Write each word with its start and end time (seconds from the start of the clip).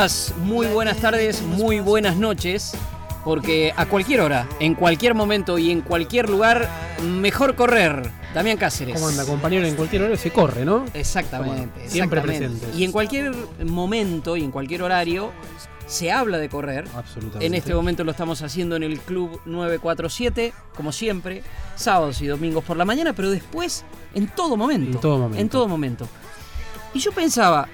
Días, 0.00 0.32
muy 0.44 0.66
buenas 0.66 0.96
tardes, 0.96 1.42
muy 1.42 1.80
buenas 1.80 2.16
noches, 2.16 2.72
porque 3.22 3.74
a 3.76 3.84
cualquier 3.84 4.22
hora, 4.22 4.48
en 4.58 4.74
cualquier 4.74 5.14
momento 5.14 5.58
y 5.58 5.70
en 5.70 5.82
cualquier 5.82 6.30
lugar, 6.30 6.70
mejor 7.02 7.54
correr. 7.54 8.10
Damián 8.32 8.56
Cáceres. 8.56 8.94
¿Cómo 8.94 9.08
anda, 9.08 9.26
compañero? 9.26 9.66
En 9.66 9.76
cualquier 9.76 10.04
hora 10.04 10.16
se 10.16 10.30
corre, 10.30 10.64
¿no? 10.64 10.86
Exactamente. 10.94 11.86
Siempre 11.86 12.22
presentes. 12.22 12.74
Y 12.74 12.84
en 12.84 12.92
cualquier 12.92 13.34
momento 13.66 14.38
y 14.38 14.44
en 14.44 14.50
cualquier 14.50 14.82
horario 14.84 15.32
se 15.86 16.10
habla 16.10 16.38
de 16.38 16.48
correr. 16.48 16.86
Absolutamente. 16.94 17.44
En 17.44 17.54
este 17.54 17.74
momento 17.74 18.02
lo 18.02 18.12
estamos 18.12 18.40
haciendo 18.40 18.76
en 18.76 18.84
el 18.84 19.00
Club 19.00 19.42
947, 19.44 20.54
como 20.74 20.92
siempre, 20.92 21.42
sábados 21.76 22.22
y 22.22 22.26
domingos 22.26 22.64
por 22.64 22.78
la 22.78 22.86
mañana, 22.86 23.12
pero 23.12 23.30
después 23.30 23.84
en 24.14 24.28
todo 24.28 24.56
momento. 24.56 24.92
En 24.92 25.00
todo 25.00 25.18
momento. 25.18 25.38
En 25.42 25.48
todo 25.50 25.68
momento. 25.68 26.08
Y 26.94 27.00
yo 27.00 27.12
pensaba, 27.12 27.68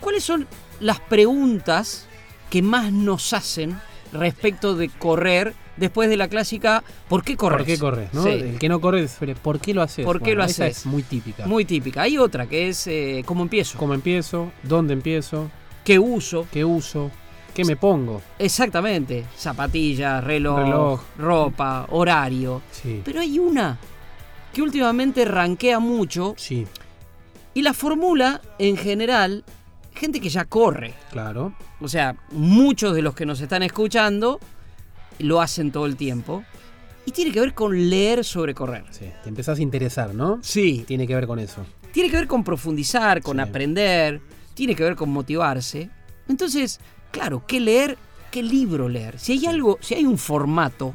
¿cuáles 0.00 0.22
son 0.22 0.46
las 0.80 1.00
preguntas 1.00 2.06
que 2.50 2.62
más 2.62 2.92
nos 2.92 3.32
hacen 3.32 3.78
respecto 4.12 4.76
de 4.76 4.88
correr 4.88 5.54
después 5.76 6.08
de 6.08 6.16
la 6.16 6.28
clásica 6.28 6.82
¿por 7.08 7.22
qué 7.22 7.36
corres? 7.36 7.58
¿Por 7.58 7.66
qué 7.66 7.78
corres? 7.78 8.14
¿no? 8.14 8.22
Sí. 8.22 8.30
El 8.30 8.58
que 8.58 8.68
no 8.68 8.80
corre, 8.80 9.06
¿por 9.42 9.60
qué 9.60 9.74
lo 9.74 9.82
haces? 9.82 10.04
¿Por 10.04 10.22
qué 10.22 10.34
lo 10.34 10.44
esa 10.44 10.64
haces? 10.64 10.78
es 10.78 10.86
muy 10.86 11.02
típica. 11.02 11.46
Muy 11.46 11.64
típica. 11.64 12.02
Hay 12.02 12.18
otra 12.18 12.46
que 12.46 12.68
es 12.68 12.86
eh, 12.86 13.22
¿cómo 13.26 13.42
empiezo? 13.42 13.78
¿Cómo 13.78 13.94
empiezo? 13.94 14.52
¿Dónde 14.62 14.94
empiezo? 14.94 15.50
¿Qué 15.84 15.98
uso? 15.98 16.46
¿Qué 16.52 16.64
uso? 16.64 17.10
¿Qué 17.54 17.64
me 17.64 17.76
pongo? 17.76 18.20
Exactamente. 18.38 19.24
Zapatillas, 19.36 20.22
reloj, 20.22 20.58
Reloj. 20.58 21.00
ropa, 21.18 21.86
horario. 21.90 22.60
Sí. 22.70 23.00
Pero 23.04 23.20
hay 23.20 23.38
una 23.38 23.78
que 24.52 24.62
últimamente 24.62 25.24
ranquea 25.24 25.78
mucho 25.78 26.34
Sí, 26.36 26.66
y 27.54 27.62
la 27.62 27.72
formula 27.74 28.40
en 28.58 28.76
general 28.76 29.44
gente 29.96 30.20
que 30.20 30.28
ya 30.28 30.44
corre. 30.44 30.94
claro. 31.10 31.54
O 31.80 31.88
sea, 31.88 32.14
muchos 32.30 32.94
de 32.94 33.02
los 33.02 33.14
que 33.14 33.26
nos 33.26 33.40
están 33.40 33.62
escuchando 33.62 34.38
lo 35.18 35.40
hacen 35.40 35.70
todo 35.72 35.86
el 35.86 35.96
tiempo. 35.96 36.44
Y 37.04 37.12
tiene 37.12 37.30
que 37.30 37.40
ver 37.40 37.54
con 37.54 37.88
leer 37.88 38.24
sobre 38.24 38.52
correr. 38.54 38.84
Sí. 38.90 39.06
Te 39.22 39.28
empezás 39.28 39.58
a 39.58 39.62
interesar, 39.62 40.14
¿no? 40.14 40.40
Sí. 40.42 40.84
Tiene 40.86 41.06
que 41.06 41.14
ver 41.14 41.26
con 41.26 41.38
eso. 41.38 41.64
Tiene 41.92 42.10
que 42.10 42.16
ver 42.16 42.26
con 42.26 42.42
profundizar, 42.42 43.22
con 43.22 43.36
Sí. 43.36 43.42
aprender, 43.42 44.20
tiene 44.54 44.74
que 44.74 44.82
ver 44.82 44.96
con 44.96 45.10
motivarse. 45.10 45.88
Entonces, 46.28 46.80
claro, 47.12 47.44
¿qué 47.46 47.60
leer? 47.60 47.96
¿Qué 48.30 48.42
libro 48.42 48.88
leer? 48.88 49.18
Si 49.20 49.32
hay 49.32 49.46
algo, 49.46 49.78
si 49.80 49.94
hay 49.94 50.04
un 50.04 50.18
formato 50.18 50.94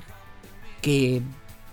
que 0.81 1.21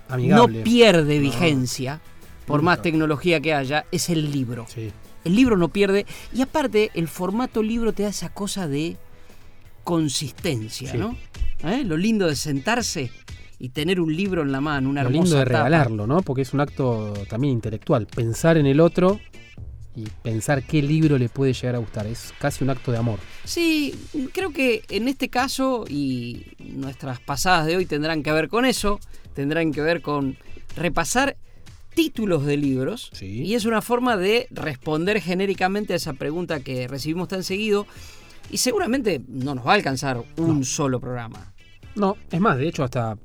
Amigable. 0.08 0.58
no 0.58 0.64
pierde 0.64 1.16
No. 1.16 1.20
vigencia, 1.22 2.00
por 2.47 2.62
más 2.62 2.81
tecnología 2.81 3.41
que 3.41 3.52
haya, 3.54 3.86
es 3.91 4.08
el 4.08 4.31
libro. 4.31 4.66
Sí. 4.69 4.91
El 5.24 5.34
libro 5.36 5.56
no 5.56 5.68
pierde. 5.68 6.06
Y 6.34 6.42
aparte, 6.42 6.90
el 6.94 7.08
formato 7.08 7.62
libro 7.62 7.92
te 7.92 8.04
da 8.04 8.08
esa 8.10 8.28
cosa 8.30 8.66
de 8.68 8.96
consistencia, 9.84 10.92
Sí. 10.92 10.98
¿no? 10.98 11.16
¿Eh? 11.64 11.82
Lo 11.84 11.96
lindo 11.96 12.26
de 12.26 12.36
sentarse 12.36 13.10
y 13.58 13.70
tener 13.70 14.00
un 14.00 14.14
libro 14.14 14.42
en 14.42 14.52
la 14.52 14.60
mano, 14.60 14.88
una 14.88 15.02
Lo 15.02 15.08
hermosa 15.08 15.24
lindo 15.24 15.38
de 15.38 15.44
tapa. 15.46 15.58
regalarlo, 15.64 16.06
¿no? 16.06 16.22
Porque 16.22 16.42
es 16.42 16.52
un 16.54 16.60
acto 16.60 17.12
también 17.28 17.54
intelectual. 17.54 18.06
Pensar 18.06 18.56
en 18.56 18.66
el 18.66 18.80
otro 18.80 19.18
y 19.96 20.04
pensar 20.22 20.62
qué 20.62 20.80
libro 20.82 21.18
le 21.18 21.28
puede 21.28 21.52
llegar 21.52 21.74
a 21.74 21.78
gustar. 21.78 22.06
Es 22.06 22.32
casi 22.38 22.62
un 22.62 22.70
acto 22.70 22.92
de 22.92 22.98
amor. 22.98 23.18
Sí, 23.44 23.94
creo 24.32 24.52
que 24.52 24.84
en 24.90 25.08
este 25.08 25.28
caso, 25.28 25.84
y 25.88 26.46
nuestras 26.60 27.18
pasadas 27.18 27.66
de 27.66 27.76
hoy 27.76 27.86
tendrán 27.86 28.22
que 28.22 28.30
ver 28.30 28.48
con 28.48 28.64
eso, 28.64 29.00
tendrán 29.34 29.72
que 29.72 29.80
ver 29.80 30.00
con 30.02 30.36
repasar 30.76 31.36
títulos 31.98 32.47
de 32.47 32.56
libros. 32.56 33.10
Sí. 33.12 33.42
Y 33.42 33.54
es 33.54 33.64
una 33.64 33.82
forma 33.82 34.16
de 34.16 34.47
responder 34.53 35.20
genéricamente 35.20 35.94
a 35.94 35.97
esa 35.97 36.12
pregunta 36.12 36.60
que 36.60 36.86
recibimos 36.86 37.26
tan 37.26 37.42
seguido. 37.42 37.86
Y 38.53 38.59
seguramente 38.59 39.20
no 39.26 39.56
nos 39.56 39.66
va 39.66 39.72
a 39.72 39.75
alcanzar 39.75 40.22
un 40.37 40.64
solo 40.64 41.00
programa. 41.00 41.53
No, 41.97 42.16
es 42.31 42.41
más, 42.41 42.56
de 42.56 42.69
hecho, 42.69 42.84
hasta 42.84 43.19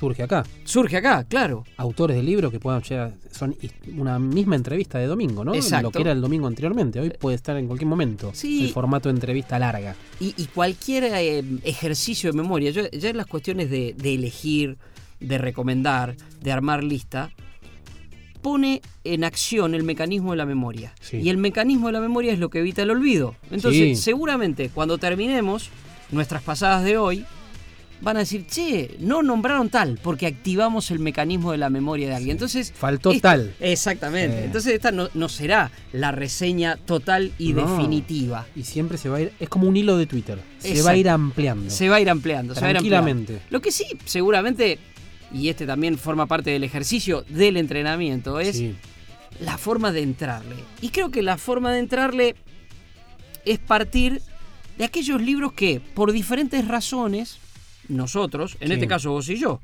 surge 0.00 0.24
acá. 0.24 0.44
Surge 0.64 0.96
acá, 0.96 1.22
claro. 1.24 1.64
autores 1.76 2.16
de 2.16 2.22
libros 2.24 2.50
que 2.50 2.58
puedan 2.58 2.82
llegar, 2.82 3.14
son 3.30 3.54
una 3.96 4.18
misma 4.18 4.56
entrevista 4.56 4.98
de 4.98 5.06
domingo, 5.06 5.44
¿no? 5.44 5.54
Exacto. 5.54 5.84
Lo 5.86 5.90
que 5.92 6.00
era 6.00 6.10
el 6.10 6.20
domingo 6.20 6.48
anteriormente. 6.48 6.98
Hoy 6.98 7.10
puede 7.10 7.36
estar 7.36 7.56
en 7.56 7.68
cualquier 7.68 7.88
momento. 7.88 8.32
Sí. 8.34 8.64
El 8.64 8.70
formato 8.72 9.08
de 9.08 9.14
entrevista 9.14 9.58
larga. 9.60 9.94
Y, 10.18 10.34
y 10.36 10.46
cualquier 10.46 11.04
eh, 11.04 11.44
ejercicio 11.62 12.32
de 12.32 12.36
memoria, 12.36 12.70
yo- 12.72 12.90
ya 12.90 13.10
en 13.10 13.16
las 13.16 13.26
cuestiones 13.26 13.70
de, 13.70 13.94
de 13.96 14.14
elegir, 14.14 14.76
de 15.20 15.38
recomendar, 15.38 16.16
de 16.42 16.50
armar 16.52 16.82
lista, 16.82 17.30
pone 18.48 18.80
en 19.04 19.24
acción 19.24 19.74
el 19.74 19.82
mecanismo 19.82 20.30
de 20.30 20.38
la 20.38 20.46
memoria. 20.46 20.94
Sí. 21.00 21.18
Y 21.18 21.28
el 21.28 21.36
mecanismo 21.36 21.88
de 21.88 21.92
la 21.92 22.00
memoria 22.00 22.32
es 22.32 22.38
lo 22.38 22.48
que 22.48 22.60
evita 22.60 22.80
el 22.82 22.90
olvido. 22.90 23.34
Entonces, 23.50 23.98
Sí. 23.98 24.02
seguramente 24.02 24.70
cuando 24.70 24.96
terminemos 24.96 25.68
nuestras 26.10 26.42
pasadas 26.42 26.82
de 26.82 26.96
hoy, 26.96 27.26
van 28.00 28.16
a 28.16 28.20
decir, 28.20 28.46
che, 28.46 28.96
no 29.00 29.22
nombraron 29.22 29.68
tal, 29.68 29.98
porque 30.02 30.26
activamos 30.26 30.90
el 30.90 30.98
mecanismo 31.00 31.52
de 31.52 31.58
la 31.58 31.68
memoria 31.68 32.08
de 32.08 32.14
alguien. 32.14 32.36
Entonces, 32.36 32.72
Faltó 32.74 33.10
esta- 33.10 33.30
tal. 33.32 33.54
Exactamente. 33.60 34.38
Eh. 34.38 34.44
Entonces, 34.46 34.72
esta 34.72 34.92
no, 34.92 35.08
no 35.12 35.28
será 35.28 35.70
la 35.92 36.10
reseña 36.10 36.76
total 36.76 37.32
y 37.38 37.52
No. 37.52 37.66
definitiva. 37.66 38.46
Y 38.56 38.62
siempre 38.62 38.96
se 38.96 39.10
va 39.10 39.18
a 39.18 39.20
ir. 39.22 39.32
Es 39.40 39.48
como 39.50 39.68
un 39.68 39.76
hilo 39.76 39.98
de 39.98 40.06
Twitter. 40.06 40.38
Se 40.58 40.68
Exacto. 40.68 40.86
va 40.86 40.90
a 40.92 40.96
ir 40.96 41.08
ampliando. 41.10 41.68
Se 41.70 41.88
va 41.90 41.96
a 41.96 42.00
ir 42.00 42.08
ampliando, 42.08 42.54
se 42.54 42.60
va 42.62 42.68
a 42.68 42.70
ir 42.70 42.76
ampliando. 42.78 43.04
Tranquilamente. 43.04 43.46
Lo 43.50 43.60
que 43.60 43.72
sí, 43.72 43.84
seguramente, 44.06 44.78
y 45.32 45.48
este 45.48 45.66
también 45.66 45.98
forma 45.98 46.26
parte 46.26 46.50
del 46.50 46.64
ejercicio 46.64 47.24
del 47.28 47.56
entrenamiento, 47.56 48.40
es 48.40 48.56
Sí. 48.56 48.74
la 49.40 49.58
forma 49.58 49.92
de 49.92 50.02
entrarle. 50.02 50.56
Y 50.80 50.88
creo 50.90 51.10
que 51.10 51.22
la 51.22 51.36
forma 51.38 51.72
de 51.72 51.80
entrarle 51.80 52.34
es 53.44 53.58
partir 53.58 54.20
de 54.76 54.84
aquellos 54.84 55.20
libros 55.20 55.52
que, 55.52 55.80
por 55.80 56.12
diferentes 56.12 56.66
razones, 56.66 57.38
nosotros, 57.88 58.56
en 58.60 58.68
Sí. 58.68 58.74
este 58.74 58.86
caso 58.86 59.10
vos 59.12 59.28
y 59.28 59.36
yo, 59.38 59.60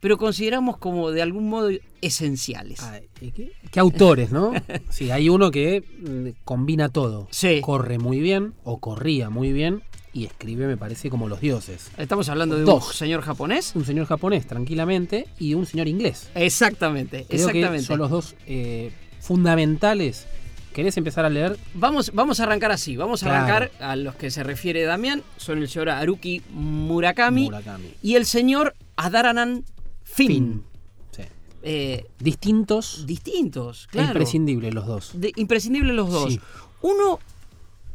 pero 0.00 0.16
consideramos 0.16 0.78
como 0.78 1.10
de 1.10 1.22
algún 1.22 1.48
modo 1.48 1.70
esenciales. 2.00 2.80
Ay, 2.82 3.02
¿y 3.20 3.30
¿Qué, 3.32 3.52
qué 3.70 3.80
autores, 3.80 4.30
no? 4.30 4.52
Sí, 4.90 5.10
hay 5.10 5.28
uno 5.28 5.50
que 5.50 5.82
mm, 6.00 6.44
combina 6.44 6.88
todo. 6.88 7.28
Sí. 7.30 7.60
Corre 7.60 7.98
muy 7.98 8.20
bien, 8.20 8.54
o 8.64 8.78
corría 8.78 9.28
muy 9.30 9.52
bien, 9.52 9.82
y 10.18 10.24
escribe, 10.26 10.66
me 10.66 10.76
parece, 10.76 11.10
como 11.10 11.28
los 11.28 11.40
dioses. 11.40 11.90
Estamos 11.96 12.28
hablando 12.28 12.54
de 12.56 12.62
un 12.62 12.66
Dos. 12.66 12.94
señor 12.96 13.22
japonés. 13.22 13.72
Un 13.76 13.84
señor 13.84 14.06
japonés, 14.06 14.46
tranquilamente, 14.46 15.26
y 15.38 15.54
un 15.54 15.64
señor 15.66 15.86
inglés. 15.88 16.28
Exactamente, 16.34 17.24
Creo 17.28 17.40
exactamente. 17.48 17.78
que 17.78 17.82
son 17.86 17.98
los 17.98 18.10
dos 18.10 18.34
eh, 18.46 18.90
fundamentales. 19.20 20.26
¿Querés 20.72 20.96
empezar 20.96 21.24
a 21.24 21.30
leer? 21.30 21.58
Vamos, 21.74 22.10
vamos 22.14 22.40
a 22.40 22.44
arrancar 22.44 22.70
así. 22.72 22.96
Vamos 22.96 23.22
a 23.22 23.26
Claro. 23.26 23.44
arrancar 23.54 23.70
a 23.82 23.96
los 23.96 24.14
que 24.16 24.30
se 24.30 24.42
refiere 24.42 24.82
Damián. 24.84 25.22
Son 25.36 25.58
el 25.58 25.68
señor 25.68 25.88
Haruki 25.90 26.42
Murakami, 26.52 27.44
Murakami. 27.44 27.94
y 28.02 28.14
el 28.16 28.26
señor 28.26 28.74
Adaranan 28.96 29.64
Fin. 30.04 30.26
Fin. 30.28 30.64
Sí. 31.10 31.22
Eh, 31.62 32.06
Distintos 32.20 33.04
distintos, 33.06 33.84
e 33.86 33.88
claro. 33.92 34.08
imprescindibles 34.08 34.74
los 34.74 34.86
dos. 34.86 35.10
De- 35.14 35.32
imprescindibles 35.36 35.94
los 35.94 36.10
dos. 36.10 36.32
Sí. 36.32 36.40
Uno, 36.82 37.18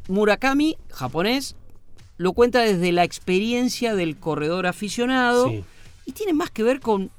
Murakami, 0.09 0.75
japonés, 0.91 1.55
lo 2.17 2.33
cuenta 2.33 2.61
desde 2.61 2.91
la 2.91 3.03
experiencia 3.03 3.95
del 3.95 4.17
corredor 4.17 4.67
aficionado 4.67 5.49
Sí, 5.49 5.63
y 6.05 6.11
tiene 6.11 6.33
más 6.33 6.51
que 6.51 6.63
ver 6.63 6.79
con 6.79 7.09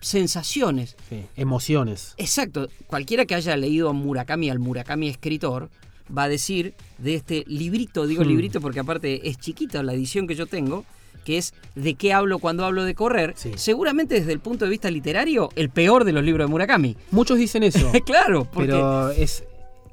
sensaciones. 0.00 0.96
sí. 1.08 1.24
Emociones. 1.36 2.14
Exacto. 2.16 2.68
Cualquiera 2.86 3.24
que 3.26 3.34
haya 3.34 3.56
leído 3.56 3.88
a 3.88 3.92
Murakami, 3.92 4.50
al 4.50 4.58
Murakami 4.58 5.08
escritor, 5.08 5.70
va 6.16 6.24
a 6.24 6.28
decir 6.28 6.74
de 6.98 7.14
este 7.16 7.44
librito, 7.46 8.06
digo 8.06 8.22
Hmm. 8.22 8.28
librito 8.28 8.60
porque 8.60 8.80
aparte 8.80 9.28
es 9.28 9.38
chiquita 9.38 9.82
la 9.82 9.94
edición 9.94 10.26
que 10.26 10.34
yo 10.34 10.46
tengo, 10.46 10.84
que 11.24 11.38
es 11.38 11.54
de 11.74 11.94
qué 11.94 12.12
hablo 12.12 12.38
cuando 12.38 12.64
hablo 12.64 12.84
de 12.84 12.94
correr, 12.94 13.32
Sí. 13.36 13.52
seguramente 13.56 14.14
desde 14.14 14.32
el 14.32 14.38
punto 14.38 14.64
de 14.64 14.70
vista 14.70 14.90
literario, 14.90 15.48
el 15.56 15.70
peor 15.70 16.04
de 16.04 16.12
los 16.12 16.22
libros 16.22 16.46
de 16.46 16.50
Murakami. 16.52 16.96
Muchos 17.10 17.38
dicen 17.38 17.64
eso, 17.64 17.90
claro, 18.06 18.44
porque 18.52 18.68
pero 18.72 19.10
es 19.10 19.42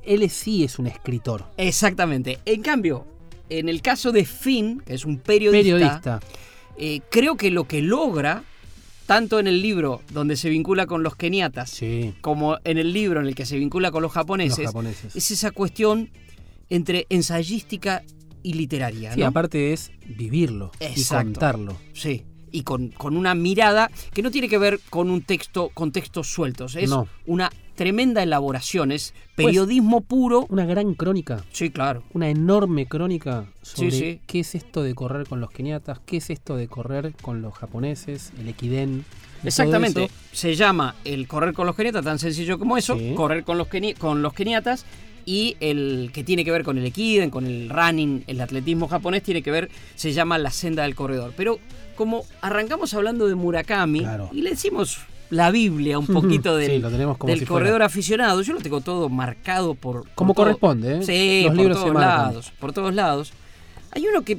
él 0.06 0.30
sí 0.30 0.64
es 0.64 0.78
un 0.78 0.86
escritor, 0.88 1.46
exactamente. 1.58 2.38
En 2.46 2.62
cambio, 2.62 3.08
en 3.50 3.70
el 3.70 3.82
caso 3.82 4.12
de 4.12 4.26
Finn, 4.26 4.82
que 4.86 4.94
es 4.96 5.06
un 5.06 5.18
periodista, 5.20 5.62
periodista. 5.76 6.20
eh, 6.78 7.02
creo 7.12 7.36
que 7.38 7.52
lo 7.52 7.66
que 7.68 7.82
logra, 7.82 8.44
tanto 9.06 9.40
en 9.40 9.48
el 9.48 9.62
libro 9.62 10.02
donde 10.12 10.36
se 10.38 10.50
vincula 10.50 10.86
con 10.88 11.04
los 11.04 11.16
keniatas, 11.16 11.70
Sí, 11.70 12.14
como 12.22 12.58
en 12.64 12.78
el 12.78 12.94
libro 12.94 13.20
en 13.20 13.28
el 13.28 13.36
que 13.36 13.46
se 13.46 13.58
vincula 13.58 13.92
con 13.92 14.02
los 14.02 14.10
los 14.10 14.14
japoneses, 14.14 14.70
es 15.16 15.32
esa 15.32 15.52
cuestión 15.52 16.10
entre 16.70 17.06
ensayística 17.10 18.04
y 18.42 18.54
literaria. 18.54 19.14
Sí, 19.14 19.20
¿no? 19.20 19.28
aparte 19.28 19.74
es 19.74 19.92
vivirlo 20.06 20.72
y 20.96 21.04
contarlo. 21.06 21.78
Sí, 21.94 22.24
y 22.52 22.64
con, 22.64 22.90
con 22.90 23.18
una 23.18 23.36
mirada 23.36 23.90
que 24.14 24.22
no 24.22 24.32
tiene 24.32 24.48
que 24.50 24.58
ver 24.58 24.80
con 24.90 25.10
un 25.10 25.22
texto, 25.22 25.70
con 25.74 25.92
textos 25.92 26.28
sueltos, 26.28 26.76
es 26.76 26.90
No. 26.90 27.08
una 27.26 27.50
tremenda 27.76 28.22
elaboración, 28.24 28.92
es 28.92 29.14
periodismo 29.36 30.02
puro. 30.02 30.46
Una 30.50 30.66
gran 30.66 30.94
crónica, 30.94 31.44
Sí, 31.52 31.70
claro. 31.70 32.04
una 32.14 32.30
enorme 32.30 32.86
crónica 32.86 33.46
sobre 33.62 33.92
Sí, 33.92 33.98
sí. 34.00 34.20
qué 34.28 34.40
es 34.42 34.56
esto 34.56 34.84
de 34.84 34.94
correr 34.96 35.28
con 35.28 35.40
los 35.42 35.50
keniatas, 35.52 36.00
qué 36.06 36.18
es 36.18 36.30
esto 36.30 36.56
de 36.56 36.68
correr 36.68 37.14
con 37.22 37.42
los 37.42 37.54
japoneses, 37.54 38.32
el 38.40 38.48
equidén. 38.48 39.06
Exactamente. 39.44 40.10
Se 40.32 40.56
llama 40.56 40.96
el 41.04 41.28
correr 41.28 41.54
con 41.54 41.68
los 41.68 41.76
keniatas, 41.76 42.04
tan 42.06 42.20
sencillo 42.20 42.58
como 42.58 42.78
eso, 42.78 42.98
Sí. 42.98 43.14
correr 43.16 43.44
con 43.44 43.58
los, 43.58 43.68
keni- 43.68 43.98
con 43.98 44.22
los 44.22 44.34
keniatas. 44.34 44.86
Y 45.26 45.56
el 45.62 46.12
que 46.14 46.22
tiene 46.26 46.44
que 46.44 46.52
ver 46.52 46.64
con 46.66 46.78
el 46.78 46.86
equiden, 46.86 47.30
con 47.30 47.46
el 47.46 47.70
running, 47.70 48.26
el 48.28 48.42
atletismo 48.42 48.90
japonés, 48.90 49.24
tiene 49.24 49.42
que 49.42 49.52
ver, 49.52 49.70
se 49.96 50.12
llama 50.12 50.38
la 50.38 50.52
senda 50.52 50.84
del 50.84 50.96
corredor. 50.96 51.34
Pero 51.38 51.60
como 51.96 52.26
arrancamos 52.42 52.94
hablando 52.94 53.28
de 53.28 53.36
Murakami 53.36 54.00
Claro. 54.02 54.30
y 54.34 54.42
le 54.42 54.50
decimos 54.50 54.98
la 55.30 55.50
Biblia 55.52 55.98
un 56.00 56.08
poquito 56.08 56.58
Sí, 56.60 56.68
del, 56.68 56.82
lo 56.82 56.92
tenemos 56.92 57.18
como 57.18 57.30
del 57.32 57.40
si 57.40 57.46
fuera. 57.46 57.64
corredor 57.66 57.84
aficionado, 57.84 58.42
yo 58.42 58.54
lo 58.54 58.60
tengo 58.60 58.82
todo 58.82 59.10
marcado 59.10 59.74
por... 59.76 60.04
por 60.04 60.10
Como 60.16 60.34
todo- 60.34 60.46
corresponde, 60.46 60.98
¿eh? 61.00 61.04
Sí, 61.04 61.44
Los 61.48 61.56
por 61.58 61.72
todos 61.74 61.94
marcan. 61.94 62.02
lados, 62.28 62.52
por 62.60 62.74
todos 62.74 62.94
lados. 62.94 63.34
Hay 63.92 64.06
uno 64.08 64.24
que 64.24 64.38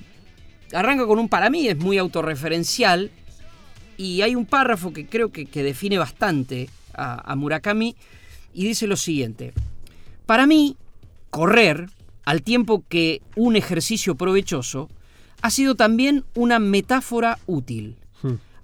arranca 0.73 1.07
con 1.07 1.19
un 1.19 1.29
para 1.29 1.51
mí, 1.51 1.67
es 1.69 1.77
muy 1.77 1.99
autorreferencial, 1.99 3.11
y 3.97 4.23
hay 4.23 4.35
un 4.35 4.47
párrafo 4.47 4.93
que 4.93 5.07
creo 5.07 5.31
que, 5.31 5.47
que 5.47 5.63
define 5.63 5.99
bastante 5.99 6.69
a, 6.95 7.31
a 7.33 7.37
Murakami, 7.37 7.95
y 8.53 8.65
dice 8.65 8.87
lo 8.87 8.97
siguiente. 8.97 9.53
Para 10.27 10.47
mí, 10.47 10.77
correr, 11.31 11.89
al 12.25 12.43
tiempo 12.43 12.85
que 12.89 13.21
un 13.37 13.57
ejercicio 13.57 14.15
provechoso, 14.15 14.89
ha 15.43 15.51
sido 15.51 15.75
también 15.75 16.25
una 16.35 16.59
metáfora 16.59 17.39
útil. 17.47 17.97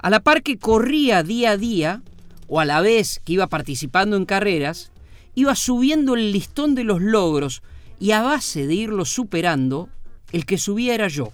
A 0.02 0.08
la 0.08 0.20
par 0.20 0.43
que 0.43 0.58
corría 0.58 1.23
día 1.23 1.50
a 1.50 1.56
día, 1.58 2.02
o 2.49 2.58
a 2.58 2.64
la 2.64 2.81
vez 2.81 3.20
que 3.23 3.35
iba 3.35 3.49
participando 3.49 4.17
en 4.17 4.25
carreras, 4.25 4.93
iba 5.35 5.55
subiendo 5.55 6.14
el 6.14 6.32
listón 6.32 6.75
de 6.75 6.85
los 6.85 7.02
logros 7.02 7.62
y 7.99 8.12
a 8.12 8.23
base 8.23 8.67
de 8.67 8.75
irlos 8.75 9.11
superando, 9.11 9.91
el 10.32 10.47
que 10.47 10.56
subía 10.56 10.94
era 10.94 11.08
yo. 11.08 11.32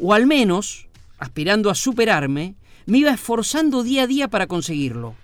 O 0.00 0.14
al 0.14 0.26
menos, 0.26 0.88
aspirando 1.18 1.68
a 1.68 1.74
superarme, 1.74 2.54
me 2.86 2.98
iba 2.98 3.10
esforzando 3.10 3.82
día 3.82 4.04
a 4.04 4.06
día 4.06 4.28
para 4.28 4.46
conseguirlo. 4.46 5.14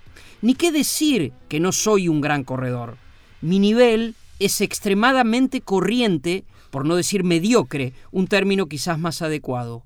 Ni 0.43 0.55
qué 0.55 0.73
decir 0.73 1.33
que 1.49 1.59
no 1.59 1.73
soy 1.73 2.09
un 2.09 2.21
gran 2.21 2.45
corredor. 2.45 2.99
Mi 3.41 3.61
nivel 3.61 4.15
es 4.41 4.61
extremadamente 4.61 5.63
corriente, 5.63 6.45
por 6.71 6.85
no 6.85 6.97
decir 6.97 7.25
mediocre, 7.25 7.95
un 8.11 8.27
término 8.27 8.67
quizás 8.67 8.99
más 8.99 9.23
adecuado. 9.23 9.85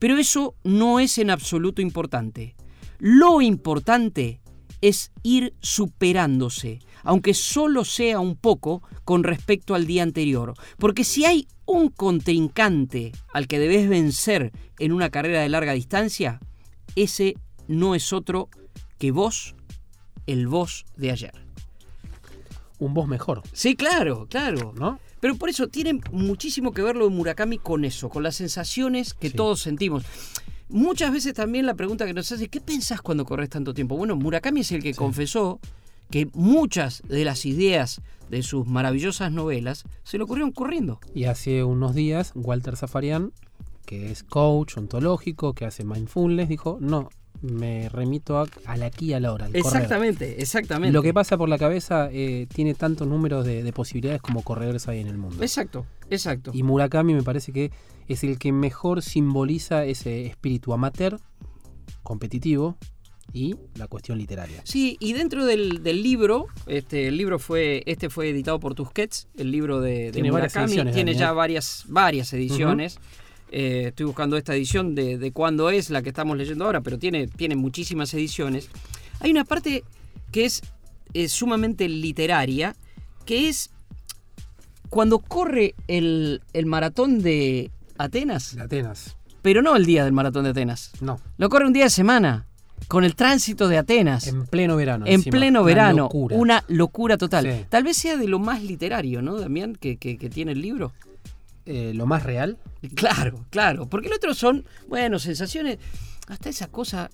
Pero 0.00 0.16
eso 0.16 0.56
no 0.64 0.98
es 0.98 1.18
en 1.18 1.30
absoluto 1.30 1.80
importante. 1.80 2.56
Lo 2.98 3.40
importante 3.40 4.40
es 4.80 5.12
ir 5.22 5.54
superándose, 5.60 6.80
aunque 7.02 7.34
solo 7.34 7.84
sea 7.84 8.18
un 8.18 8.34
poco 8.34 8.82
con 9.04 9.24
respecto 9.24 9.74
al 9.74 9.86
día 9.86 10.02
anterior. 10.02 10.54
Porque 10.78 11.04
si 11.04 11.26
hay 11.26 11.46
un 11.66 11.90
contrincante 11.90 13.12
al 13.32 13.46
que 13.46 13.58
debes 13.58 13.88
vencer 13.88 14.52
en 14.78 14.92
una 14.92 15.10
carrera 15.10 15.42
de 15.42 15.50
larga 15.50 15.74
distancia, 15.74 16.40
ese 16.96 17.36
no 17.68 17.94
es 17.94 18.12
otro 18.12 18.48
que 18.98 19.10
vos, 19.10 19.54
el 20.26 20.48
vos 20.48 20.86
de 20.96 21.10
ayer. 21.10 21.32
Un 22.78 22.94
voz 22.94 23.06
mejor, 23.06 23.42
Sí, 23.52 23.76
claro, 23.76 24.26
claro. 24.30 24.72
¿no? 24.74 24.98
Pero 25.20 25.36
por 25.36 25.48
eso 25.50 25.68
tiene 25.68 26.00
muchísimo 26.12 26.72
que 26.72 26.82
ver 26.82 26.96
lo 26.96 27.08
de 27.08 27.14
Murakami 27.14 27.58
con 27.58 27.84
eso, 27.84 28.08
con 28.08 28.22
las 28.22 28.36
sensaciones 28.36 29.14
que 29.14 29.28
Sí. 29.30 29.36
todos 29.36 29.60
sentimos. 29.60 30.04
Muchas 30.68 31.12
veces 31.12 31.34
también 31.34 31.66
la 31.66 31.74
pregunta 31.74 32.06
que 32.06 32.14
nos 32.14 32.30
hace, 32.32 32.48
¿qué 32.48 32.60
pensás 32.60 33.02
cuando 33.02 33.24
corres 33.24 33.50
tanto 33.50 33.74
tiempo? 33.74 33.96
Bueno, 33.96 34.16
Murakami 34.16 34.60
es 34.60 34.72
el 34.72 34.82
que 34.82 34.94
confesó 34.94 35.60
que 36.10 36.28
muchas 36.32 37.02
de 37.08 37.24
las 37.24 37.44
ideas 37.44 38.00
de 38.30 38.42
sus 38.42 38.66
maravillosas 38.66 39.32
novelas 39.32 39.84
se 40.04 40.16
le 40.18 40.24
ocurrieron 40.24 40.52
corriendo. 40.52 41.00
Y 41.14 41.24
hace 41.24 41.64
unos 41.64 41.94
días, 41.94 42.32
Walter 42.34 42.76
Zafarian, 42.76 43.32
que 43.84 44.10
es 44.12 44.22
coach 44.22 44.76
ontológico, 44.76 45.52
que 45.54 45.64
hace 45.66 45.84
mindfulness, 45.84 46.48
dijo, 46.48 46.78
no, 46.80 47.10
me 47.42 47.88
remito 47.88 48.38
a- 48.38 48.46
al 48.66 48.82
aquí 48.82 49.06
y 49.06 49.12
a 49.14 49.20
la 49.20 49.32
hora. 49.32 49.48
Exactamente, 49.52 50.40
exactamente. 50.42 50.92
Lo 50.92 51.02
que 51.02 51.14
pasa 51.14 51.38
por 51.38 51.48
la 51.48 51.58
cabeza 51.58 52.08
eh, 52.12 52.46
tiene 52.54 52.74
tantos 52.74 53.06
números 53.08 53.46
de, 53.46 53.62
de 53.62 53.72
posibilidades 53.72 54.20
como 54.20 54.42
corredores 54.42 54.88
hay 54.88 55.00
en 55.00 55.06
el 55.06 55.16
mundo. 55.18 55.42
Exacto, 55.42 55.86
exacto. 56.10 56.50
Y 56.54 56.62
Murakami 56.62 57.14
me 57.14 57.22
parece 57.22 57.52
que 57.52 57.70
es 58.08 58.24
el 58.24 58.38
que 58.38 58.52
mejor 58.52 59.02
simboliza 59.02 59.84
ese 59.84 60.26
espíritu 60.26 60.72
amateur, 60.72 61.18
competitivo 62.02 62.76
y 63.32 63.54
la 63.76 63.86
cuestión 63.86 64.18
literaria. 64.18 64.60
Sí, 64.64 64.96
y 65.00 65.12
dentro 65.12 65.44
del, 65.46 65.82
del 65.82 66.02
libro, 66.02 66.46
este 66.66 67.06
el 67.08 67.16
libro 67.16 67.38
fue, 67.38 67.82
este 67.86 68.10
fue 68.10 68.28
editado 68.30 68.58
por 68.58 68.74
Tusquets, 68.74 69.28
el 69.36 69.52
libro 69.52 69.80
de, 69.80 70.06
de 70.06 70.12
Tiene 70.12 70.30
varias 70.32 70.52
Murakami, 70.52 70.72
ediciones, 70.72 70.94
tiene 70.94 71.14
ya 71.14 71.30
¿eh? 71.30 71.34
varias, 71.34 71.84
varias 71.88 72.32
ediciones. 72.32 72.98
Eh, 73.52 73.86
estoy 73.88 74.06
buscando 74.06 74.36
esta 74.36 74.54
edición 74.54 74.94
de, 74.94 75.18
de 75.18 75.32
cuándo 75.32 75.70
es 75.70 75.90
la 75.90 76.02
que 76.02 76.10
estamos 76.10 76.36
leyendo 76.36 76.64
ahora, 76.64 76.80
pero 76.80 76.98
tiene, 76.98 77.26
tiene 77.26 77.56
muchísimas 77.56 78.12
ediciones. 78.14 78.68
Hay 79.20 79.30
una 79.32 79.44
parte 79.44 79.82
que 80.30 80.44
es, 80.44 80.62
sumamente 81.28 81.88
literaria, 81.88 82.76
que 83.26 83.48
es 83.48 83.70
cuando 84.88 85.18
corre 85.18 85.74
el, 85.88 86.40
el 86.52 86.66
maratón 86.66 87.20
de 87.20 87.70
Atenas, 87.98 88.54
De 88.56 88.62
Atenas. 88.62 89.16
pero 89.42 89.62
no 89.62 89.74
el 89.76 89.84
día 89.86 90.04
del 90.04 90.12
maratón 90.12 90.44
de 90.44 90.50
Atenas. 90.50 90.92
No, 91.00 91.20
Lo 91.36 91.48
corre 91.48 91.66
un 91.66 91.72
día 91.72 91.84
de 91.84 91.90
semana, 91.90 92.46
con 92.88 93.04
el 93.04 93.14
tránsito 93.16 93.66
de 93.68 93.78
Atenas. 93.78 94.26
en 94.28 94.46
pleno 94.46 94.76
verano. 94.76 95.06
En 95.06 95.14
encima. 95.14 95.36
pleno 95.38 95.60
Una 95.60 95.66
verano, 95.66 96.02
locura. 96.04 96.36
una 96.36 96.64
locura 96.68 97.16
total. 97.18 97.44
Sí. 97.44 97.64
Tal 97.68 97.82
vez 97.82 97.96
sea 97.96 98.16
de 98.16 98.28
lo 98.28 98.38
más 98.38 98.62
literario, 98.62 99.20
¿no, 99.22 99.38
Damián, 99.38 99.74
que, 99.74 99.96
que- 99.96 100.16
que 100.16 100.30
tiene 100.30 100.52
el 100.52 100.60
libro? 100.62 100.92
Eh, 101.72 101.92
lo 101.94 102.04
más 102.06 102.24
real. 102.24 102.58
Claro, 102.96 103.46
claro, 103.50 103.88
porque 103.88 104.08
el 104.08 104.14
otro 104.14 104.34
son, 104.34 104.64
bueno, 104.88 105.18
sensaciones, 105.20 105.78
hasta 106.26 106.48
esa 106.48 106.66
cosa 106.66 107.10